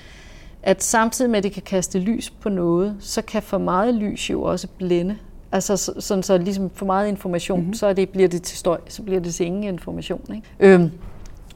at 0.63 0.83
samtidig 0.83 1.31
med, 1.31 1.37
at 1.37 1.43
det 1.43 1.51
kan 1.51 1.61
kaste 1.61 1.99
lys 1.99 2.29
på 2.29 2.49
noget, 2.49 2.95
så 2.99 3.21
kan 3.21 3.41
for 3.41 3.57
meget 3.57 3.93
lys 3.95 4.29
jo 4.29 4.41
også 4.43 4.67
blænde. 4.77 5.17
Altså 5.51 5.91
sådan 5.99 6.23
så 6.23 6.37
ligesom 6.37 6.69
for 6.73 6.85
meget 6.85 7.07
information, 7.07 7.59
mm-hmm. 7.59 7.73
så 7.73 7.87
er 7.87 7.93
det, 7.93 8.09
bliver 8.09 8.27
det 8.27 8.41
til 8.41 8.57
støj, 8.57 8.79
så 8.87 9.03
bliver 9.03 9.19
det 9.19 9.33
til 9.33 9.45
ingen 9.45 9.63
information. 9.63 10.21
Ikke? 10.35 10.73
Øhm, 10.73 10.91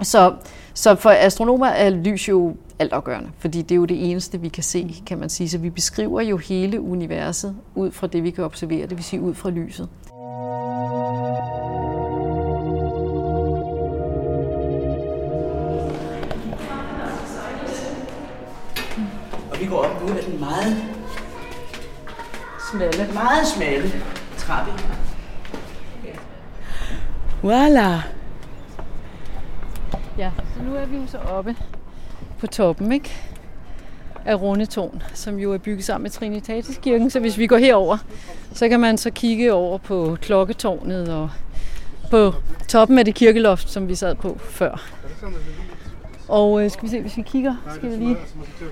Så, 0.02 0.34
så 0.74 0.96
for 0.96 1.10
astronomer 1.10 1.68
er 1.68 1.90
lys 1.90 2.30
jo 2.30 2.56
altafgørende, 2.80 3.30
fordi 3.40 3.62
det 3.62 3.72
er 3.72 3.76
jo 3.76 3.86
det 3.86 4.10
eneste, 4.12 4.42
vi 4.42 4.48
kan 4.48 4.64
se, 4.64 4.96
kan 5.06 5.18
man 5.18 5.30
sige. 5.30 5.50
Så 5.50 5.58
vi 5.58 5.70
beskriver 5.70 6.22
jo 6.22 6.38
hele 6.38 6.82
universet 6.82 7.56
ud 7.76 7.92
fra 7.92 8.08
det, 8.08 8.24
vi 8.24 8.32
kan 8.32 8.44
observere, 8.44 8.82
det 8.82 8.98
vil 8.98 9.04
sige 9.04 9.22
ud 9.22 9.34
fra 9.34 9.50
lyset. 9.50 9.90
Smalle, 22.76 23.14
meget 23.14 23.48
smalle 23.48 23.92
trappe. 24.38 24.72
Voila! 27.42 28.02
Ja, 30.18 30.32
så 30.56 30.64
nu 30.64 30.76
er 30.76 30.86
vi 30.86 30.98
jo 30.98 31.08
så 31.08 31.18
oppe 31.18 31.56
på 32.40 32.48
toppen, 32.48 32.92
ikke? 32.92 33.22
Af 34.26 34.42
Rundetårn, 34.42 35.04
som 35.14 35.36
jo 35.40 35.54
er 35.54 35.58
bygget 35.58 35.86
sammen 35.86 36.04
med 36.04 36.12
Trinitatiskirken. 36.12 37.10
Så 37.10 37.20
hvis 37.20 37.38
vi 37.38 37.48
går 37.48 37.58
herover, 37.58 37.98
så 38.54 38.70
kan 38.70 38.80
man 38.80 38.98
så 38.98 39.12
kigge 39.12 39.54
over 39.54 39.78
på 39.78 40.18
klokketårnet 40.22 41.14
og 41.14 41.30
på 42.12 42.34
toppen 42.68 43.00
af 43.00 43.06
det 43.06 43.16
kirkeloft, 43.16 43.70
som 43.70 43.88
vi 43.88 43.96
sad 43.96 44.16
på 44.16 44.38
før. 44.50 44.90
Og 46.28 46.64
øh, 46.64 46.72
skal 46.72 46.84
vi 46.84 46.90
se, 46.90 47.02
hvis 47.02 47.18
vi 47.18 47.22
kigger, 47.22 47.56
skal 47.76 47.92
vi 47.92 47.96
lige... 47.96 48.18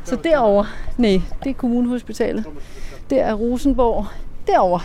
Så 0.03 0.15
derover, 0.15 0.65
nej, 0.97 1.21
det 1.43 1.49
er 1.49 1.53
kommunehospitalet. 1.53 2.45
Det 3.09 3.19
er 3.19 3.33
Rosenborg. 3.33 4.05
Derover, 4.47 4.79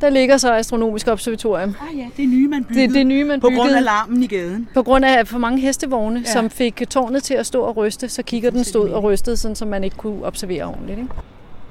der 0.00 0.10
ligger 0.10 0.36
så 0.36 0.54
Astronomisk 0.54 1.08
Observatorium. 1.08 1.74
Ah 1.90 1.98
ja, 1.98 2.06
det 2.16 2.24
er 2.24 2.28
nye, 2.28 2.48
man 2.48 2.64
byggede. 2.64 2.86
Det, 2.86 2.94
det 2.94 3.06
nye, 3.06 3.24
man 3.24 3.40
På 3.40 3.48
byggede. 3.48 3.60
grund 3.60 3.76
af 3.76 3.84
larmen 3.84 4.22
i 4.22 4.26
gaden. 4.26 4.68
På 4.74 4.82
grund 4.82 5.04
af 5.04 5.26
for 5.26 5.38
mange 5.38 5.60
hestevogne, 5.60 6.22
ja. 6.26 6.32
som 6.32 6.50
fik 6.50 6.82
tårnet 6.90 7.22
til 7.22 7.34
at 7.34 7.46
stå 7.46 7.60
og 7.62 7.76
ryste, 7.76 8.08
så 8.08 8.22
kigger 8.22 8.50
den 8.50 8.64
stod 8.64 8.90
og 8.90 9.02
rystede, 9.02 9.36
sådan, 9.36 9.54
så 9.54 9.64
man 9.64 9.84
ikke 9.84 9.96
kunne 9.96 10.24
observere 10.24 10.64
ordentligt. 10.64 10.98
Ikke? 10.98 11.10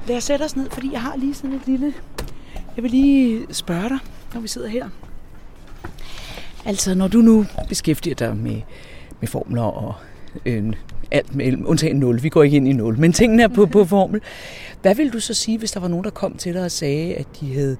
Lad 0.08 0.18
os 0.18 0.24
sætte 0.24 0.44
os 0.44 0.56
ned, 0.56 0.70
fordi 0.70 0.90
jeg 0.92 1.02
har 1.02 1.14
lige 1.18 1.34
sådan 1.34 1.54
et 1.54 1.62
lille... 1.66 1.94
Jeg 2.76 2.84
vil 2.84 2.92
lige 2.92 3.46
spørge 3.52 3.90
dig, 3.90 3.98
når 4.34 4.42
vi 4.42 4.48
sidder 4.48 4.68
her. 4.68 4.86
Altså, 6.66 6.96
når 6.96 7.08
du 7.08 7.18
nu 7.18 7.46
beskæftiger 7.70 8.16
dig 8.16 8.38
med, 8.38 8.62
med 9.20 9.28
formler 9.28 9.62
og 9.62 9.94
øh, 10.46 10.74
alt 11.12 11.36
mellem, 11.36 11.68
undtagen 11.68 11.96
0, 11.96 12.24
vi 12.24 12.30
går 12.30 12.44
ikke 12.44 12.58
ind 12.58 12.68
i 12.68 12.74
0, 12.74 13.00
men 13.00 13.14
tingene 13.14 13.44
er 13.44 13.48
på, 13.48 13.66
på 13.66 13.86
formel. 13.96 14.22
Hvad 14.82 14.96
vil 14.96 15.14
du 15.14 15.20
så 15.20 15.34
sige, 15.34 15.58
hvis 15.58 15.72
der 15.72 15.80
var 15.80 15.88
nogen, 15.88 16.04
der 16.04 16.10
kom 16.10 16.38
til 16.38 16.54
dig 16.54 16.64
og 16.64 16.72
sagde, 16.72 17.16
at 17.16 17.28
de 17.40 17.54
havde 17.54 17.78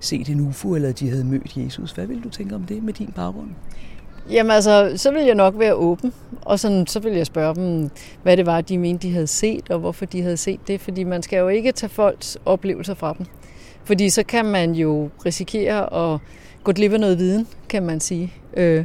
set 0.00 0.28
en 0.28 0.40
UFO, 0.40 0.74
eller 0.74 0.92
de 0.92 1.10
havde 1.10 1.24
mødt 1.24 1.56
Jesus? 1.56 1.92
Hvad 1.92 2.06
vil 2.06 2.24
du 2.24 2.28
tænke 2.28 2.54
om 2.54 2.62
det 2.64 2.82
med 2.82 2.92
din 2.92 3.12
baggrund? 3.16 3.48
Jamen 4.30 4.50
altså, 4.50 4.92
så 4.96 5.10
vil 5.10 5.24
jeg 5.24 5.34
nok 5.34 5.54
være 5.58 5.74
åben, 5.74 6.12
og 6.40 6.58
sådan, 6.58 6.86
så 6.86 7.00
vil 7.00 7.12
jeg 7.12 7.26
spørge 7.26 7.54
dem, 7.54 7.90
hvad 8.22 8.36
det 8.36 8.46
var, 8.46 8.60
de 8.60 8.78
mente, 8.78 9.08
de 9.08 9.12
havde 9.12 9.26
set, 9.26 9.70
og 9.70 9.78
hvorfor 9.78 10.06
de 10.06 10.22
havde 10.22 10.36
set 10.36 10.60
det. 10.68 10.80
Fordi 10.80 11.04
man 11.04 11.22
skal 11.22 11.38
jo 11.38 11.48
ikke 11.48 11.72
tage 11.72 11.90
folks 11.90 12.38
oplevelser 12.44 12.94
fra 12.94 13.14
dem. 13.18 13.26
Fordi 13.84 14.10
så 14.10 14.22
kan 14.22 14.44
man 14.44 14.72
jo 14.72 15.10
risikere 15.26 16.12
at 16.12 16.20
gå 16.64 16.72
glip 16.72 16.92
af 16.92 17.00
noget 17.00 17.18
viden, 17.18 17.46
kan 17.68 17.82
man 17.82 18.00
sige. 18.00 18.32
Øh, 18.56 18.84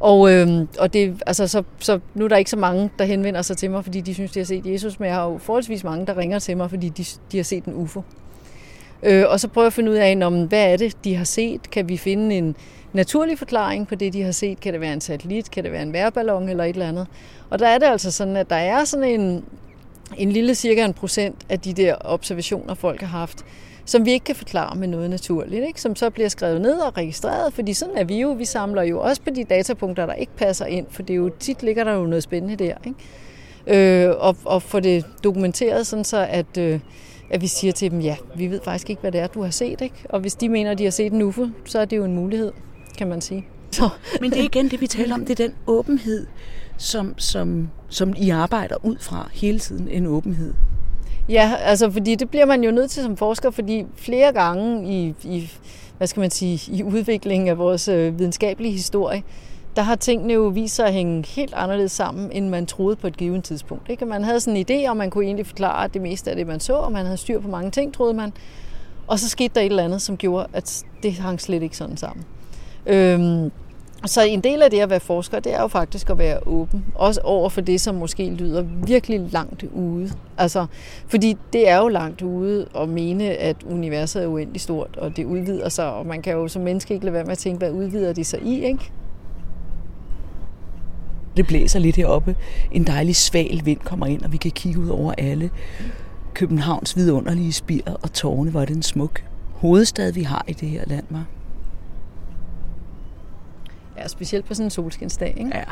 og, 0.00 0.32
øh, 0.32 0.66
og 0.78 0.92
det, 0.92 1.22
altså, 1.26 1.46
så, 1.48 1.62
så 1.78 2.00
nu 2.14 2.24
er 2.24 2.28
der 2.28 2.36
ikke 2.36 2.50
så 2.50 2.56
mange, 2.56 2.90
der 2.98 3.04
henvender 3.04 3.42
sig 3.42 3.56
til 3.56 3.70
mig, 3.70 3.84
fordi 3.84 4.00
de 4.00 4.14
synes, 4.14 4.32
de 4.32 4.40
har 4.40 4.44
set 4.44 4.66
Jesus, 4.66 5.00
men 5.00 5.06
jeg 5.06 5.14
har 5.16 5.24
jo 5.24 5.38
forholdsvis 5.38 5.84
mange, 5.84 6.06
der 6.06 6.16
ringer 6.16 6.38
til 6.38 6.56
mig, 6.56 6.70
fordi 6.70 6.88
de, 6.88 7.04
de 7.32 7.36
har 7.36 7.44
set 7.44 7.64
en 7.64 7.74
UFO. 7.74 8.02
Øh, 9.02 9.24
og 9.28 9.40
så 9.40 9.48
prøver 9.48 9.64
jeg 9.64 9.66
at 9.66 9.72
finde 9.72 9.90
ud 9.90 9.96
af, 9.96 10.18
om, 10.22 10.44
hvad 10.44 10.72
er 10.72 10.76
det, 10.76 11.04
de 11.04 11.16
har 11.16 11.24
set? 11.24 11.70
Kan 11.70 11.88
vi 11.88 11.96
finde 11.96 12.36
en 12.36 12.56
naturlig 12.92 13.38
forklaring 13.38 13.88
på 13.88 13.94
det, 13.94 14.12
de 14.12 14.22
har 14.22 14.32
set? 14.32 14.60
Kan 14.60 14.72
det 14.72 14.80
være 14.80 14.92
en 14.92 15.00
satellit? 15.00 15.50
Kan 15.50 15.64
det 15.64 15.72
være 15.72 15.82
en 15.82 15.92
værballon 15.92 16.48
eller 16.48 16.64
et 16.64 16.68
eller 16.68 16.88
andet? 16.88 17.06
Og 17.50 17.58
der 17.58 17.68
er 17.68 17.78
det 17.78 17.86
altså 17.86 18.10
sådan, 18.10 18.36
at 18.36 18.50
der 18.50 18.56
er 18.56 18.84
sådan 18.84 19.20
en, 19.20 19.44
en 20.16 20.32
lille 20.32 20.54
cirka 20.54 20.84
en 20.84 20.94
procent 20.94 21.36
af 21.48 21.60
de 21.60 21.72
der 21.72 21.94
observationer, 22.00 22.74
folk 22.74 23.00
har 23.00 23.18
haft, 23.18 23.44
som 23.86 24.04
vi 24.04 24.12
ikke 24.12 24.24
kan 24.24 24.36
forklare 24.36 24.76
med 24.76 24.88
noget 24.88 25.10
naturligt, 25.10 25.66
ikke? 25.66 25.80
som 25.80 25.96
så 25.96 26.10
bliver 26.10 26.28
skrevet 26.28 26.60
ned 26.60 26.78
og 26.78 26.96
registreret, 26.96 27.52
fordi 27.52 27.74
sådan 27.74 27.96
er 27.96 28.04
vi 28.04 28.20
jo. 28.20 28.32
Vi 28.32 28.44
samler 28.44 28.82
jo 28.82 29.00
også 29.00 29.22
på 29.22 29.30
de 29.30 29.44
datapunkter, 29.44 30.06
der 30.06 30.14
ikke 30.14 30.32
passer 30.36 30.66
ind, 30.66 30.86
for 30.90 31.02
det 31.02 31.14
er 31.14 31.18
jo 31.18 31.30
tit 31.40 31.62
ligger 31.62 31.84
der 31.84 31.92
jo 31.92 32.06
noget 32.06 32.22
spændende 32.22 32.64
der. 32.64 32.74
Ikke? 32.86 34.06
Øh, 34.06 34.14
og, 34.18 34.36
og 34.44 34.62
få 34.62 34.80
det 34.80 35.04
dokumenteret, 35.24 35.86
sådan 35.86 36.04
så 36.04 36.26
at, 36.30 36.58
øh, 36.58 36.80
at 37.30 37.40
vi 37.40 37.46
siger 37.46 37.72
til 37.72 37.90
dem, 37.90 38.00
ja, 38.00 38.16
vi 38.36 38.46
ved 38.46 38.60
faktisk 38.64 38.90
ikke, 38.90 39.00
hvad 39.00 39.12
det 39.12 39.20
er, 39.20 39.26
du 39.26 39.42
har 39.42 39.50
set. 39.50 39.80
Ikke? 39.80 39.94
Og 40.08 40.20
hvis 40.20 40.34
de 40.34 40.48
mener, 40.48 40.70
at 40.70 40.78
de 40.78 40.84
har 40.84 40.90
set 40.90 41.12
en 41.12 41.22
UFO, 41.22 41.48
så 41.64 41.78
er 41.78 41.84
det 41.84 41.96
jo 41.96 42.04
en 42.04 42.14
mulighed, 42.14 42.52
kan 42.98 43.08
man 43.08 43.20
sige. 43.20 43.46
Så, 43.70 43.88
Men 44.20 44.30
det 44.30 44.40
er 44.40 44.44
igen 44.44 44.68
det, 44.68 44.80
vi 44.80 44.86
taler 44.86 45.14
om, 45.14 45.26
det 45.26 45.40
er 45.40 45.46
den 45.46 45.54
åbenhed, 45.66 46.26
som, 46.76 47.14
som, 47.18 47.68
som 47.88 48.14
I 48.16 48.30
arbejder 48.30 48.76
ud 48.82 48.96
fra 49.00 49.28
hele 49.32 49.58
tiden, 49.58 49.88
en 49.88 50.06
åbenhed. 50.06 50.54
Ja, 51.28 51.52
altså 51.60 51.90
fordi 51.90 52.14
det 52.14 52.30
bliver 52.30 52.46
man 52.46 52.64
jo 52.64 52.70
nødt 52.70 52.90
til 52.90 53.02
som 53.02 53.16
forsker, 53.16 53.50
fordi 53.50 53.86
flere 53.96 54.32
gange 54.32 54.92
i, 54.92 55.14
i 55.24 55.50
hvad 55.96 56.06
skal 56.06 56.20
man 56.20 56.30
sige, 56.30 56.72
i 56.72 56.82
udviklingen 56.82 57.48
af 57.48 57.58
vores 57.58 57.88
øh, 57.88 58.18
videnskabelige 58.18 58.72
historie, 58.72 59.22
der 59.76 59.82
har 59.82 59.94
tingene 59.94 60.32
jo 60.32 60.40
vist 60.40 60.74
sig 60.74 60.86
at 60.86 60.92
hænge 60.92 61.26
helt 61.26 61.54
anderledes 61.54 61.92
sammen, 61.92 62.32
end 62.32 62.48
man 62.48 62.66
troede 62.66 62.96
på 62.96 63.06
et 63.06 63.16
givet 63.16 63.44
tidspunkt. 63.44 63.88
Ikke? 63.88 64.06
Man 64.06 64.24
havde 64.24 64.40
sådan 64.40 64.56
en 64.56 64.66
idé, 64.70 64.90
og 64.90 64.96
man 64.96 65.10
kunne 65.10 65.24
egentlig 65.24 65.46
forklare 65.46 65.88
det 65.88 66.02
meste 66.02 66.30
af 66.30 66.36
det, 66.36 66.46
man 66.46 66.60
så, 66.60 66.74
og 66.74 66.92
man 66.92 67.04
havde 67.04 67.16
styr 67.16 67.40
på 67.40 67.48
mange 67.48 67.70
ting, 67.70 67.94
troede 67.94 68.14
man. 68.14 68.32
Og 69.06 69.18
så 69.18 69.28
skete 69.28 69.54
der 69.54 69.60
et 69.60 69.66
eller 69.66 69.84
andet, 69.84 70.02
som 70.02 70.16
gjorde, 70.16 70.46
at 70.52 70.84
det 71.02 71.12
hang 71.12 71.40
slet 71.40 71.62
ikke 71.62 71.76
sådan 71.76 71.96
sammen. 71.96 72.24
Øhm, 72.86 73.50
så 74.06 74.22
en 74.22 74.40
del 74.40 74.62
af 74.62 74.70
det 74.70 74.80
at 74.80 74.90
være 74.90 75.00
forsker, 75.00 75.40
det 75.40 75.54
er 75.54 75.60
jo 75.60 75.68
faktisk 75.68 76.10
at 76.10 76.18
være 76.18 76.46
åben. 76.46 76.84
Også 76.94 77.20
over 77.24 77.48
for 77.48 77.60
det, 77.60 77.80
som 77.80 77.94
måske 77.94 78.30
lyder 78.30 78.64
virkelig 78.86 79.20
langt 79.30 79.62
ude. 79.62 80.10
Altså, 80.38 80.66
fordi 81.08 81.36
det 81.52 81.68
er 81.68 81.76
jo 81.76 81.88
langt 81.88 82.22
ude 82.22 82.66
at 82.76 82.88
mene, 82.88 83.24
at 83.24 83.56
universet 83.62 84.22
er 84.22 84.26
uendelig 84.26 84.60
stort, 84.60 84.96
og 84.96 85.16
det 85.16 85.24
udvider 85.24 85.68
sig, 85.68 85.92
og 85.92 86.06
man 86.06 86.22
kan 86.22 86.32
jo 86.32 86.48
som 86.48 86.62
menneske 86.62 86.94
ikke 86.94 87.06
lade 87.06 87.14
være 87.14 87.24
med 87.24 87.32
at 87.32 87.38
tænke, 87.38 87.58
hvad 87.58 87.70
udvider 87.70 88.12
det 88.12 88.26
sig 88.26 88.42
i, 88.42 88.64
ikke? 88.64 88.90
Det 91.36 91.46
blæser 91.46 91.78
lidt 91.78 91.96
heroppe. 91.96 92.36
En 92.72 92.84
dejlig 92.84 93.16
sval 93.16 93.60
vind 93.64 93.80
kommer 93.80 94.06
ind, 94.06 94.22
og 94.22 94.32
vi 94.32 94.36
kan 94.36 94.50
kigge 94.50 94.80
ud 94.80 94.88
over 94.88 95.12
alle 95.18 95.50
Københavns 96.34 96.96
vidunderlige 96.96 97.52
spir 97.52 97.82
og 98.02 98.12
tårne. 98.12 98.50
Hvor 98.50 98.60
er 98.60 98.64
det 98.64 98.76
en 98.76 98.82
smuk 98.82 99.24
hovedstad, 99.54 100.12
vi 100.12 100.22
har 100.22 100.44
i 100.48 100.52
det 100.52 100.68
her 100.68 100.82
land, 100.86 101.04
var. 101.10 101.24
Ja, 103.98 104.08
specielt 104.08 104.44
på 104.44 104.54
sådan 104.54 104.66
en 104.66 104.70
solskinsdag, 104.70 105.34
ikke? 105.36 105.50
Ja. 105.54 105.62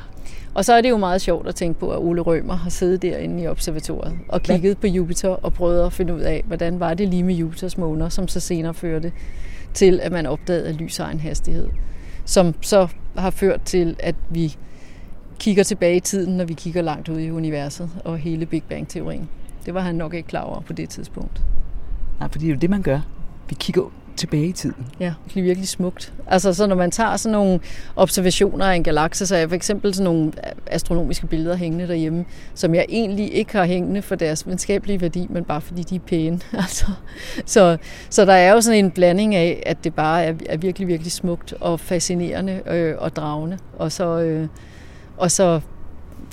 Og 0.54 0.64
så 0.64 0.72
er 0.72 0.80
det 0.80 0.90
jo 0.90 0.96
meget 0.96 1.20
sjovt 1.20 1.48
at 1.48 1.54
tænke 1.54 1.80
på, 1.80 1.90
at 1.90 1.98
Ole 1.98 2.20
Rømer 2.20 2.54
har 2.54 2.70
siddet 2.70 3.02
derinde 3.02 3.42
i 3.42 3.46
observatoriet 3.46 4.18
og 4.28 4.42
kigget 4.42 4.78
på 4.78 4.86
Jupiter 4.86 5.28
og 5.28 5.52
prøvet 5.52 5.86
at 5.86 5.92
finde 5.92 6.14
ud 6.14 6.20
af, 6.20 6.44
hvordan 6.46 6.80
var 6.80 6.94
det 6.94 7.08
lige 7.08 7.22
med 7.22 7.34
Jupiters 7.34 7.78
måner, 7.78 8.08
som 8.08 8.28
så 8.28 8.40
senere 8.40 8.74
førte 8.74 9.12
til, 9.74 10.00
at 10.02 10.12
man 10.12 10.26
opdagede, 10.26 10.72
lys 10.72 10.96
har 10.96 11.10
en 11.10 11.20
hastighed. 11.20 11.68
Som 12.24 12.54
så 12.60 12.88
har 13.16 13.30
ført 13.30 13.62
til, 13.62 13.96
at 13.98 14.14
vi 14.30 14.56
kigger 15.38 15.62
tilbage 15.62 15.96
i 15.96 16.00
tiden, 16.00 16.36
når 16.36 16.44
vi 16.44 16.54
kigger 16.54 16.82
langt 16.82 17.08
ud 17.08 17.20
i 17.20 17.30
universet 17.30 17.90
og 18.04 18.18
hele 18.18 18.46
Big 18.46 18.62
Bang-teorien. 18.62 19.28
Det 19.66 19.74
var 19.74 19.80
han 19.80 19.94
nok 19.94 20.14
ikke 20.14 20.28
klar 20.28 20.42
over 20.42 20.60
på 20.60 20.72
det 20.72 20.88
tidspunkt. 20.88 21.42
Nej, 22.20 22.28
for 22.28 22.38
det 22.38 22.46
er 22.46 22.50
jo 22.50 22.58
det, 22.58 22.70
man 22.70 22.82
gør. 22.82 23.00
Vi 23.48 23.54
kigger 23.54 23.82
tilbage 24.16 24.46
i 24.46 24.52
tiden. 24.52 24.86
Ja, 25.00 25.14
det 25.28 25.36
er 25.36 25.42
virkelig 25.42 25.68
smukt. 25.68 26.12
Altså, 26.26 26.54
så 26.54 26.66
når 26.66 26.76
man 26.76 26.90
tager 26.90 27.16
sådan 27.16 27.32
nogle 27.32 27.60
observationer 27.96 28.66
af 28.66 28.74
en 28.74 28.82
galakse, 28.82 29.26
så 29.26 29.34
er 29.34 29.38
jeg 29.38 29.48
for 29.48 29.56
eksempel 29.56 29.94
sådan 29.94 30.04
nogle 30.04 30.26
øh, 30.26 30.52
astronomiske 30.66 31.26
billeder 31.26 31.56
hængende 31.56 31.88
derhjemme, 31.88 32.24
som 32.54 32.74
jeg 32.74 32.86
egentlig 32.88 33.34
ikke 33.34 33.52
har 33.52 33.64
hængende 33.64 34.02
for 34.02 34.14
deres 34.14 34.46
videnskabelige 34.46 35.00
værdi, 35.00 35.26
men 35.30 35.44
bare 35.44 35.60
fordi 35.60 35.82
de 35.82 35.96
er 35.96 36.00
pæne. 36.06 36.40
Altså, 36.64 36.86
så, 37.46 37.76
så 38.10 38.24
der 38.24 38.32
er 38.32 38.52
jo 38.52 38.60
sådan 38.60 38.84
en 38.84 38.90
blanding 38.90 39.34
af, 39.34 39.62
at 39.66 39.84
det 39.84 39.94
bare 39.94 40.24
er, 40.24 40.34
er 40.48 40.56
virkelig, 40.56 40.88
virkelig 40.88 41.12
smukt 41.12 41.54
og 41.60 41.80
fascinerende 41.80 42.62
øh, 42.66 42.94
og 42.98 43.16
dragende. 43.16 43.58
Og 43.78 43.92
så, 43.92 44.20
øh, 44.20 44.48
og 45.16 45.30
så 45.30 45.60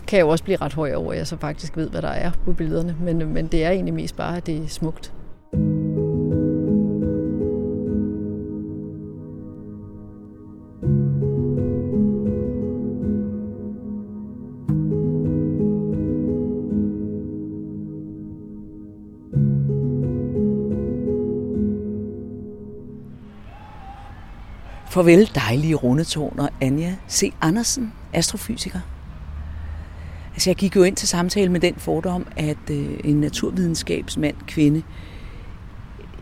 kan 0.08 0.18
jeg 0.18 0.24
jo 0.24 0.30
også 0.30 0.44
blive 0.44 0.58
ret 0.58 0.74
høj 0.74 0.94
over, 0.94 1.12
at 1.12 1.18
jeg 1.18 1.28
så 1.28 1.38
faktisk 1.38 1.78
ved, 1.78 1.90
hvad 1.90 2.02
der 2.02 2.08
er 2.08 2.32
på 2.46 2.54
billederne. 2.54 2.96
Men, 3.00 3.34
men 3.34 3.48
det 3.48 3.66
er 3.66 3.70
egentlig 3.70 3.94
mest 3.94 4.16
bare, 4.16 4.38
at 4.38 4.46
det 4.46 4.58
er 4.58 4.68
smukt. 4.68 5.14
Farvel 24.92 25.32
dejlige 25.36 25.76
rundetoner, 25.76 26.48
Anja 26.62 26.96
C. 27.10 27.34
Andersen, 27.42 27.94
astrofysiker. 28.14 28.80
Altså 30.34 30.50
jeg 30.50 30.56
gik 30.56 30.76
jo 30.76 30.84
ind 30.84 30.96
til 30.96 31.08
samtale 31.08 31.52
med 31.52 31.60
den 31.60 31.76
fordom, 31.78 32.28
at 32.36 32.58
øh, 32.72 33.00
en 33.04 33.16
naturvidenskabsmand, 33.16 34.36
kvinde, 34.48 34.84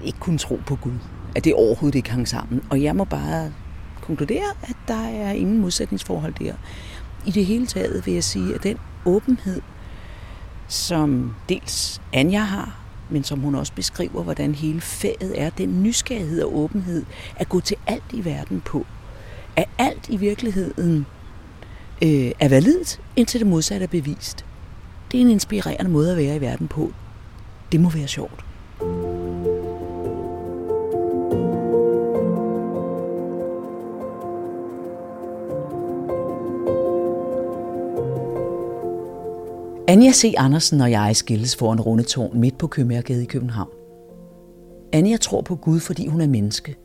ikke 0.03 0.19
kunne 0.19 0.37
tro 0.37 0.59
på 0.65 0.75
Gud. 0.75 0.93
At 1.35 1.43
det 1.43 1.53
overhovedet 1.53 1.97
ikke 1.97 2.11
hang 2.11 2.27
sammen. 2.27 2.61
Og 2.69 2.83
jeg 2.83 2.95
må 2.95 3.03
bare 3.03 3.53
konkludere, 4.01 4.51
at 4.63 4.75
der 4.87 5.07
er 5.07 5.31
ingen 5.31 5.61
modsætningsforhold 5.61 6.33
der. 6.39 6.53
i 7.25 7.31
det 7.31 7.45
hele 7.45 7.67
taget 7.67 8.05
vil 8.05 8.13
jeg 8.13 8.23
sige, 8.23 8.55
at 8.55 8.63
den 8.63 8.77
åbenhed, 9.05 9.61
som 10.67 11.35
dels 11.49 12.01
Anja 12.13 12.39
har, 12.39 12.79
men 13.09 13.23
som 13.23 13.39
hun 13.39 13.55
også 13.55 13.73
beskriver, 13.73 14.23
hvordan 14.23 14.55
hele 14.55 14.81
faget 14.81 15.41
er, 15.41 15.49
den 15.49 15.83
nysgerrighed 15.83 16.41
og 16.41 16.57
åbenhed, 16.57 17.05
at 17.35 17.49
gå 17.49 17.59
til 17.59 17.77
alt 17.87 18.03
i 18.13 18.25
verden 18.25 18.61
på. 18.61 18.85
At 19.55 19.65
alt 19.77 20.09
i 20.09 20.17
virkeligheden 20.17 21.05
øh, 22.03 22.31
er 22.39 22.49
validt, 22.49 23.01
indtil 23.15 23.39
det 23.39 23.47
modsatte 23.47 23.83
er 23.83 23.87
bevist. 23.87 24.45
Det 25.11 25.17
er 25.17 25.21
en 25.21 25.31
inspirerende 25.31 25.91
måde 25.91 26.11
at 26.11 26.17
være 26.17 26.35
i 26.35 26.41
verden 26.41 26.67
på. 26.67 26.91
Det 27.71 27.79
må 27.79 27.89
være 27.89 28.07
sjovt. 28.07 28.45
Anja 39.89 40.11
C. 40.11 40.33
Andersen 40.37 40.81
og 40.81 40.91
jeg 40.91 41.15
skilles 41.15 41.55
foran 41.55 41.81
Rundetårn 41.81 42.39
midt 42.39 42.57
på 42.57 42.67
Købmagergade 42.67 43.23
i 43.23 43.25
København. 43.25 43.69
Anja 44.93 45.17
tror 45.17 45.41
på 45.41 45.55
Gud, 45.55 45.79
fordi 45.79 46.07
hun 46.07 46.21
er 46.21 46.27
menneske. 46.27 46.75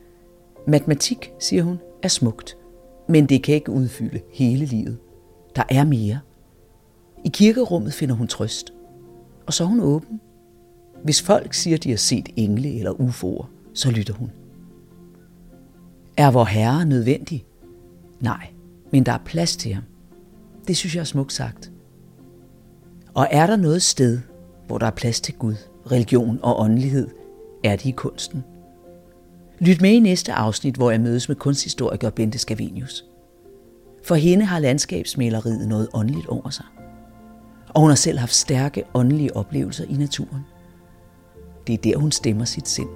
Matematik, 0.66 1.32
siger 1.38 1.62
hun, 1.62 1.78
er 2.02 2.08
smukt, 2.08 2.56
men 3.08 3.26
det 3.26 3.42
kan 3.42 3.54
ikke 3.54 3.72
udfylde 3.72 4.20
hele 4.32 4.64
livet. 4.64 4.98
Der 5.56 5.62
er 5.68 5.84
mere. 5.84 6.20
I 7.24 7.28
kirkerummet 7.28 7.94
finder 7.94 8.14
hun 8.14 8.26
trøst. 8.26 8.72
Og 9.46 9.52
så 9.52 9.64
er 9.64 9.68
hun 9.68 9.80
åben. 9.80 10.20
Hvis 11.02 11.22
folk 11.22 11.54
siger, 11.54 11.76
de 11.76 11.90
har 11.90 11.96
set 11.96 12.28
engle 12.36 12.78
eller 12.78 13.00
ufoer, 13.00 13.50
så 13.74 13.90
lytter 13.90 14.14
hun. 14.14 14.30
Er 16.16 16.30
vor 16.30 16.44
herre 16.44 16.84
nødvendig? 16.84 17.44
Nej, 18.20 18.46
men 18.92 19.06
der 19.06 19.12
er 19.12 19.24
plads 19.24 19.56
til 19.56 19.74
ham. 19.74 19.84
Det 20.68 20.76
synes 20.76 20.94
jeg 20.94 21.00
er 21.00 21.04
smukt 21.04 21.32
sagt. 21.32 21.73
Og 23.14 23.28
er 23.30 23.46
der 23.46 23.56
noget 23.56 23.82
sted, 23.82 24.20
hvor 24.66 24.78
der 24.78 24.86
er 24.86 24.90
plads 24.90 25.20
til 25.20 25.34
Gud, 25.34 25.54
religion 25.90 26.38
og 26.42 26.60
åndelighed, 26.60 27.08
er 27.64 27.76
det 27.76 27.86
i 27.86 27.90
kunsten. 27.90 28.44
Lyt 29.58 29.80
med 29.80 29.90
i 29.90 30.00
næste 30.00 30.32
afsnit, 30.32 30.74
hvor 30.74 30.90
jeg 30.90 31.00
mødes 31.00 31.28
med 31.28 31.36
kunsthistoriker 31.36 32.10
Bente 32.10 32.38
Scavenius. 32.38 33.04
For 34.04 34.14
hende 34.14 34.44
har 34.44 34.58
landskabsmaleriet 34.58 35.68
noget 35.68 35.88
åndeligt 35.94 36.26
over 36.26 36.50
sig. 36.50 36.64
Og 37.68 37.80
hun 37.80 37.90
har 37.90 37.96
selv 37.96 38.18
haft 38.18 38.34
stærke 38.34 38.84
åndelige 38.94 39.36
oplevelser 39.36 39.84
i 39.84 39.92
naturen. 39.92 40.42
Det 41.66 41.72
er 41.72 41.78
der, 41.78 41.96
hun 41.96 42.12
stemmer 42.12 42.44
sit 42.44 42.68
sind. 42.68 42.88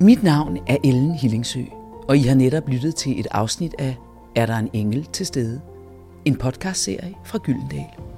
Mit 0.00 0.22
navn 0.22 0.58
er 0.66 0.76
Ellen 0.84 1.12
Hillingsø, 1.12 1.62
og 2.08 2.16
I 2.16 2.22
har 2.22 2.34
netop 2.34 2.68
lyttet 2.68 2.94
til 2.94 3.20
et 3.20 3.26
afsnit 3.30 3.74
af 3.78 3.96
er 4.36 4.46
der 4.46 4.56
en 4.56 4.70
engel 4.72 5.04
til 5.04 5.26
stede? 5.26 5.60
En 6.24 6.36
podcastserie 6.36 7.14
fra 7.24 7.38
Gyldendal. 7.38 8.15